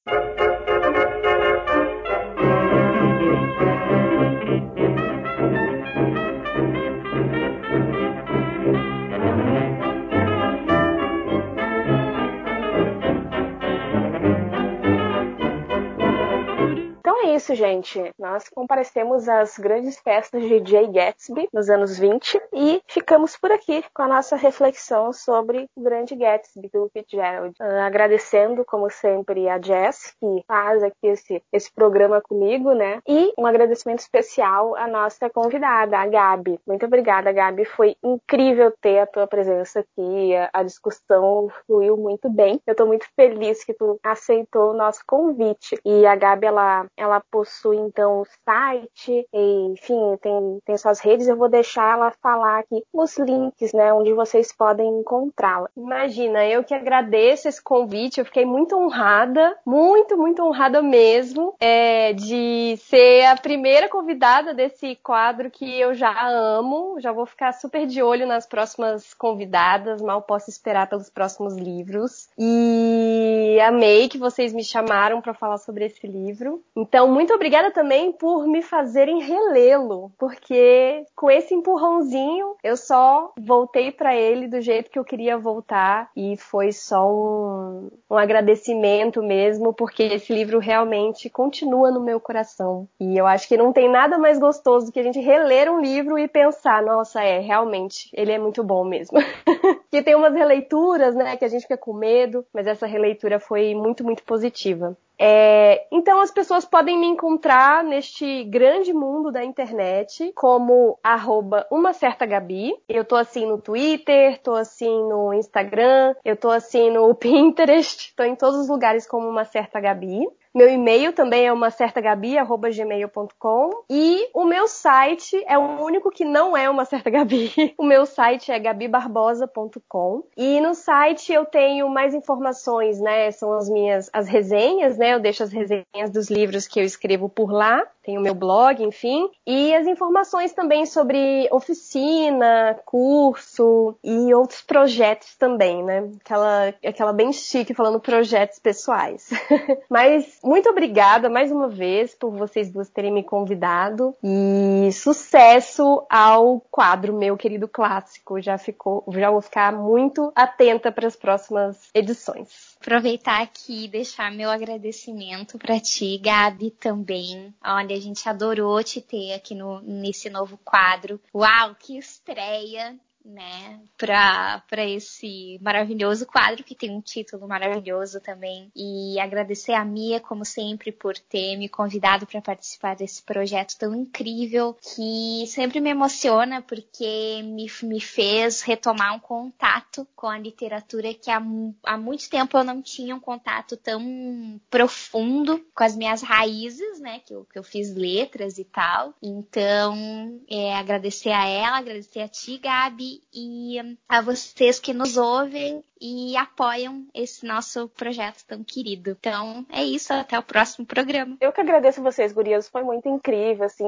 Isso, 17.51 17.55
gente. 17.55 18.13
Nós 18.19 18.49
comparecemos 18.49 19.29
às 19.29 19.59
grandes 19.59 19.99
festas 19.99 20.43
de 20.43 20.63
Jay 20.65 20.87
Gatsby 20.87 21.49
nos 21.53 21.69
anos 21.69 21.99
20 21.99 22.41
e 22.53 22.81
ficamos 22.87 23.37
por 23.37 23.51
aqui 23.51 23.85
com 23.95 24.03
a 24.03 24.09
nossa 24.09 24.37
reflexão 24.37 25.13
sobre 25.13 25.67
o 25.75 25.83
grande 25.83 26.15
Gatsby 26.15 26.71
do 26.73 26.89
Fitzgerald. 26.93 27.55
Uh, 27.61 27.81
agradecendo, 27.83 28.65
como 28.65 28.91
sempre, 28.91 29.49
a 29.49 29.61
Jess, 29.61 30.15
que 30.21 30.45
faz 30.47 30.83
aqui 30.83 31.07
esse, 31.07 31.43
esse 31.53 31.73
programa 31.73 32.21
comigo, 32.21 32.73
né? 32.73 33.01
E 33.07 33.33
um 33.37 33.47
agradecimento 33.47 34.01
especial 34.01 34.77
à 34.77 34.87
nossa 34.87 35.29
convidada, 35.31 35.99
a 35.99 36.07
Gabi. 36.07 36.59
Muito 36.67 36.87
obrigada, 36.87 37.33
Gabi. 37.33 37.65
Foi 37.65 37.97
incrível 38.03 38.73
ter 38.81 39.01
a 39.01 39.07
tua 39.07 39.27
presença 39.27 39.81
aqui. 39.81 40.37
A, 40.37 40.51
a 40.53 40.63
discussão 40.63 41.49
fluiu 41.67 41.97
muito 41.97 42.29
bem. 42.31 42.61
Eu 42.67 42.75
tô 42.75 42.87
muito 42.87 43.07
feliz 43.17 43.65
que 43.65 43.75
tu 43.75 43.99
aceitou 44.03 44.71
o 44.71 44.77
nosso 44.77 45.01
convite. 45.07 45.79
E 45.85 46.07
a 46.07 46.15
Gabi, 46.15 46.47
ela, 46.47 46.87
ela 46.97 47.21
possui 47.41 47.79
então 47.79 48.21
o 48.21 48.27
site, 48.45 49.27
e, 49.33 49.67
enfim, 49.73 50.19
tem, 50.21 50.59
tem 50.63 50.77
suas 50.77 51.01
redes, 51.01 51.27
eu 51.27 51.37
vou 51.37 51.49
deixar 51.49 51.95
ela 51.95 52.13
falar 52.23 52.59
aqui 52.59 52.85
os 52.93 53.17
links, 53.19 53.73
né, 53.73 53.93
onde 53.95 54.13
vocês 54.13 54.53
podem 54.53 54.87
encontrá-la. 55.01 55.71
Imagina, 55.75 56.47
eu 56.47 56.63
que 56.63 56.75
agradeço 56.75 57.49
esse 57.49 57.63
convite, 57.63 58.19
eu 58.19 58.27
fiquei 58.27 58.45
muito 58.45 58.77
honrada, 58.77 59.57
muito, 59.65 60.19
muito 60.19 60.43
honrada 60.43 60.83
mesmo, 60.83 61.55
é, 61.59 62.13
de 62.13 62.77
ser 62.77 63.25
a 63.25 63.37
primeira 63.37 63.89
convidada 63.89 64.53
desse 64.53 64.97
quadro 64.97 65.51
que 65.51 65.81
eu 65.81 65.95
já 65.95 66.29
amo, 66.29 67.01
já 67.01 67.11
vou 67.11 67.25
ficar 67.25 67.53
super 67.53 67.87
de 67.87 68.03
olho 68.03 68.27
nas 68.27 68.47
próximas 68.47 69.15
convidadas, 69.15 70.03
mal 70.03 70.21
posso 70.21 70.51
esperar 70.51 70.89
pelos 70.89 71.09
próximos 71.09 71.57
livros. 71.57 72.29
E 72.39 73.59
amei 73.67 74.11
que 74.11 74.19
vocês 74.19 74.53
me 74.53 74.63
chamaram 74.63 75.23
para 75.23 75.33
falar 75.33 75.57
sobre 75.57 75.87
esse 75.87 76.07
livro. 76.07 76.63
Então, 76.77 77.09
muito 77.09 77.30
obrigada 77.35 77.71
também 77.71 78.13
por 78.13 78.47
me 78.47 78.63
fazerem 78.63 79.21
relê-lo, 79.21 80.11
porque 80.19 81.05
com 81.15 81.31
esse 81.31 81.55
empurrãozinho 81.55 82.57
eu 82.63 82.77
só 82.77 83.33
voltei 83.39 83.91
para 83.93 84.15
ele 84.15 84.49
do 84.49 84.61
jeito 84.61 84.91
que 84.91 84.99
eu 84.99 85.05
queria 85.05 85.39
voltar 85.39 86.11
e 86.17 86.37
foi 86.37 86.73
só 86.73 87.07
um, 87.11 87.91
um 88.11 88.17
agradecimento 88.17 89.23
mesmo, 89.23 89.73
porque 89.73 90.03
esse 90.03 90.33
livro 90.33 90.59
realmente 90.59 91.29
continua 91.29 91.91
no 91.91 92.01
meu 92.01 92.21
coração. 92.21 92.89
E 92.99 93.17
eu 93.17 93.27
acho 93.27 93.49
que 93.49 93.57
não 93.57 93.73
tem 93.73 93.89
nada 93.89 94.19
mais 94.19 94.39
gostoso 94.39 94.87
do 94.87 94.93
que 94.93 95.01
a 95.01 95.05
gente 95.05 95.21
reler 95.21 95.71
um 95.71 95.81
livro 95.81 96.19
e 96.19 96.29
pensar, 96.29 96.83
nossa, 96.83 97.23
é, 97.23 97.39
realmente, 97.39 98.11
ele 98.13 98.33
é 98.33 98.39
muito 98.39 98.63
bom 98.63 98.85
mesmo. 98.85 99.19
que 99.91 100.03
tem 100.03 100.15
umas 100.15 100.35
releituras, 100.35 101.15
né, 101.15 101.37
que 101.37 101.45
a 101.45 101.49
gente 101.49 101.63
fica 101.63 101.77
com 101.77 101.93
medo, 101.93 102.45
mas 102.53 102.67
essa 102.67 102.87
releitura 102.87 103.39
foi 103.39 103.75
muito, 103.75 104.05
muito 104.05 104.23
positiva. 104.25 104.97
É, 105.23 105.87
então 105.93 106.19
as 106.23 106.31
pessoas 106.31 106.65
podem 106.65 106.99
me 106.99 107.07
encontrar 107.07 107.85
neste 107.85 108.43
grande 108.45 108.91
mundo 108.91 109.31
da 109.31 109.45
internet 109.45 110.33
como 110.35 110.99
arroba 111.03 111.67
uma 111.71 111.93
certa 111.93 112.25
Gabi. 112.25 112.75
Eu 112.89 113.05
tô 113.05 113.17
assim 113.17 113.45
no 113.45 113.59
Twitter, 113.59 114.41
tô 114.41 114.55
assim 114.55 114.89
no 114.89 115.35
Instagram, 115.35 116.15
eu 116.25 116.37
tô 116.37 116.49
assim 116.49 116.91
no 116.91 117.13
Pinterest, 117.15 118.15
tô 118.17 118.23
em 118.23 118.35
todos 118.35 118.61
os 118.61 118.69
lugares 118.71 119.07
como 119.07 119.29
uma 119.29 119.45
certa 119.45 119.79
Gabi. 119.79 120.27
Meu 120.55 120.69
e-mail 120.69 121.13
também 121.13 121.47
é 121.47 121.53
uma 121.53 121.71
certa 121.71 122.01
gabi@gmail.com 122.01 123.85
e 123.89 124.29
o 124.35 124.45
meu 124.45 124.67
site 124.67 125.43
é 125.47 125.57
o 125.57 125.83
único 125.83 126.11
que 126.11 126.25
não 126.25 126.57
é 126.57 126.69
uma 126.69 126.85
certa 126.85 127.09
Gabi. 127.09 127.51
O 127.79 127.85
meu 127.85 128.05
site 128.05 128.51
é 128.51 128.59
gabibarbosa.com 128.59 130.25
e 130.37 130.61
no 130.61 130.75
site 130.75 131.33
eu 131.33 131.45
tenho 131.45 131.89
mais 131.89 132.15
informações, 132.15 133.01
né? 133.01 133.31
São 133.31 133.53
as 133.53 133.69
minhas 133.69 134.11
as 134.13 134.29
resenhas, 134.29 134.99
né? 134.99 135.15
Eu 135.15 135.21
deixo 135.21 135.43
as 135.43 135.53
resenhas 135.53 136.11
dos 136.13 136.29
livros 136.31 136.67
que 136.67 136.81
eu 136.81 136.85
escrevo 136.85 137.29
por 137.29 137.51
lá 137.53 137.87
tem 138.03 138.19
o 138.19 138.21
meu 138.21 138.35
blog, 138.35 138.83
enfim, 138.83 139.31
e 139.47 139.75
as 139.75 139.87
informações 139.87 140.53
também 140.53 140.87
sobre 140.87 141.49
oficina, 141.53 142.77
curso 142.85 143.95
e 144.03 144.33
outros 144.35 144.63
projetos 144.63 145.37
também, 145.37 145.83
né? 145.85 146.11
Aquela, 146.25 146.75
aquela 146.85 147.13
bem 147.13 147.33
chique 147.33 147.75
falando 147.75 148.01
projetos 148.01 148.59
pessoais. 148.59 149.31
Mas 149.89 150.40
muito 150.43 150.69
obrigada 150.69 151.29
mais 151.29 151.51
uma 151.51 151.69
vez 151.69 152.15
por 152.15 152.31
vocês 152.31 152.71
duas 152.71 152.89
terem 152.89 153.13
me 153.13 153.23
convidado 153.23 154.15
e 154.23 154.91
sucesso 154.93 156.05
ao 156.09 156.61
quadro 156.71 157.13
meu 157.13 157.37
querido 157.37 157.69
clássico. 157.69 158.41
Já 158.41 158.59
ficou, 158.59 159.05
já 159.09 159.31
vou 159.31 159.41
ficar 159.41 159.73
muito 159.73 160.33
atenta 160.35 160.91
para 160.91 161.07
as 161.07 161.17
próximas 161.17 161.91
edições 161.95 162.71
aproveitar 162.81 163.43
aqui 163.43 163.85
e 163.85 163.89
deixar 163.89 164.33
meu 164.33 164.51
agradecimento 164.51 165.59
para 165.59 165.79
ti, 165.79 166.19
Gabi, 166.19 166.71
também. 166.71 167.55
Olha, 167.63 167.95
a 167.95 168.01
gente 168.01 168.27
adorou 168.29 168.83
te 168.83 169.01
ter 169.01 169.35
aqui 169.35 169.55
no, 169.55 169.81
nesse 169.83 170.31
novo 170.31 170.59
quadro. 170.65 171.21
Uau, 171.35 171.75
que 171.79 171.99
estreia! 171.99 172.99
Né, 173.25 173.81
para 173.97 174.87
esse 174.87 175.59
maravilhoso 175.63 176.27
quadro 176.27 176.65
que 176.65 176.75
tem 176.75 176.91
um 176.91 177.01
título 177.01 177.47
maravilhoso 177.47 178.21
também. 178.21 178.71
E 178.75 179.19
agradecer 179.21 179.73
a 179.73 179.85
Mia, 179.85 180.21
como 180.21 180.45
sempre, 180.45 180.93
por 180.93 181.19
ter 181.19 181.57
me 181.57 181.69
convidado 181.69 182.27
para 182.27 182.41
participar 182.41 182.97
desse 182.97 183.23
projeto 183.23 183.77
tão 183.79 183.95
incrível 183.95 184.75
que 184.75 185.45
sempre 185.47 185.81
me 185.81 185.91
emociona 185.91 186.63
porque 186.63 187.43
me, 187.45 187.67
me 187.83 188.01
fez 188.01 188.63
retomar 188.63 189.15
um 189.15 189.21
contato 189.21 190.07
com 190.17 190.27
a 190.27 190.39
literatura 190.39 191.13
que 191.15 191.31
há, 191.31 191.43
há 191.85 191.97
muito 191.97 192.29
tempo 192.29 192.57
eu 192.57 192.65
não 192.65 192.83
tinha 192.83 193.15
um 193.15 193.21
contato 193.21 193.77
tão 193.77 194.61
profundo 194.71 195.65
com 195.75 195.85
as 195.85 195.97
minhas 195.97 196.23
raízes, 196.23 197.01
né, 197.01 197.21
que 197.21 197.35
eu, 197.35 197.45
que 197.45 197.59
eu 197.59 197.63
fiz 197.63 197.95
letras 197.95 198.59
e 198.59 198.65
tal. 198.65 199.15
Então, 199.23 200.41
é, 200.49 200.75
agradecer 200.75 201.31
a 201.31 201.47
ela, 201.47 201.79
agradecer 201.79 202.21
a 202.21 202.29
ti, 202.29 202.59
Gabi, 202.59 203.10
e 203.33 203.99
a 204.09 204.21
vocês 204.21 204.79
que 204.79 204.93
nos 204.93 205.17
ouvem 205.17 205.83
e 206.01 206.37
apoiam 206.37 207.07
esse 207.15 207.47
nosso 207.47 207.89
projeto 207.89 208.45
tão 208.47 208.65
querido. 208.65 209.17
Então 209.19 209.67
é 209.71 209.83
isso, 209.83 210.13
até 210.13 210.39
o 210.39 210.43
próximo 210.43 210.87
programa. 210.87 211.37
Eu 211.41 211.53
que 211.53 211.61
agradeço 211.61 212.03
vocês, 212.03 212.33
gurias, 212.33 212.69
foi 212.69 212.83
muito 212.83 213.09
incrível, 213.09 213.65
assim, 213.65 213.85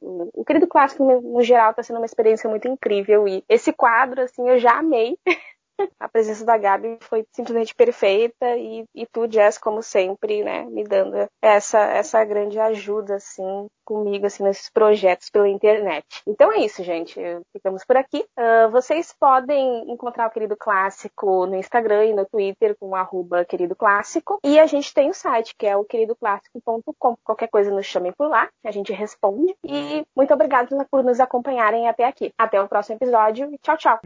o 0.00 0.44
querido 0.44 0.66
clássico 0.66 1.04
no 1.04 1.42
geral 1.42 1.70
está 1.70 1.82
sendo 1.82 1.96
uma 1.96 2.06
experiência 2.06 2.48
muito 2.48 2.68
incrível 2.68 3.26
e 3.26 3.44
esse 3.48 3.72
quadro, 3.72 4.22
assim, 4.22 4.48
eu 4.48 4.58
já 4.58 4.78
amei. 4.78 5.18
A 5.98 6.08
presença 6.08 6.44
da 6.44 6.56
Gabi 6.56 6.98
foi 7.02 7.24
simplesmente 7.32 7.74
perfeita 7.74 8.56
e, 8.56 8.84
e 8.94 9.06
tu, 9.06 9.30
Jess, 9.30 9.58
como 9.58 9.82
sempre, 9.82 10.42
né, 10.42 10.64
me 10.64 10.84
dando 10.84 11.28
essa, 11.42 11.80
essa 11.80 12.24
grande 12.24 12.58
ajuda, 12.58 13.16
assim, 13.16 13.68
comigo, 13.84 14.26
assim, 14.26 14.42
nesses 14.42 14.68
projetos 14.68 15.30
pela 15.30 15.48
internet. 15.48 16.04
Então 16.26 16.52
é 16.52 16.58
isso, 16.58 16.82
gente. 16.82 17.18
Ficamos 17.52 17.84
por 17.84 17.96
aqui. 17.96 18.24
Uh, 18.38 18.70
vocês 18.70 19.14
podem 19.18 19.90
encontrar 19.90 20.28
o 20.28 20.30
Querido 20.30 20.56
Clássico 20.56 21.46
no 21.46 21.56
Instagram 21.56 22.06
e 22.06 22.14
no 22.14 22.26
Twitter 22.26 22.76
com 22.78 22.94
arroba 22.94 23.44
Querido 23.44 23.74
Clássico. 23.74 24.38
E 24.44 24.58
a 24.58 24.66
gente 24.66 24.92
tem 24.92 25.08
o 25.08 25.14
site, 25.14 25.54
que 25.56 25.66
é 25.66 25.76
o 25.76 25.84
queridoclássico.com. 25.84 27.16
Qualquer 27.24 27.48
coisa 27.48 27.70
nos 27.70 27.86
chamem 27.86 28.12
por 28.12 28.28
lá, 28.28 28.48
a 28.64 28.70
gente 28.70 28.92
responde. 28.92 29.54
E 29.64 30.04
muito 30.14 30.34
obrigada 30.34 30.86
por 30.90 31.02
nos 31.02 31.20
acompanharem 31.20 31.88
até 31.88 32.04
aqui. 32.04 32.32
Até 32.36 32.60
o 32.60 32.68
próximo 32.68 32.96
episódio. 32.96 33.50
Tchau, 33.62 33.76
tchau. 33.76 34.00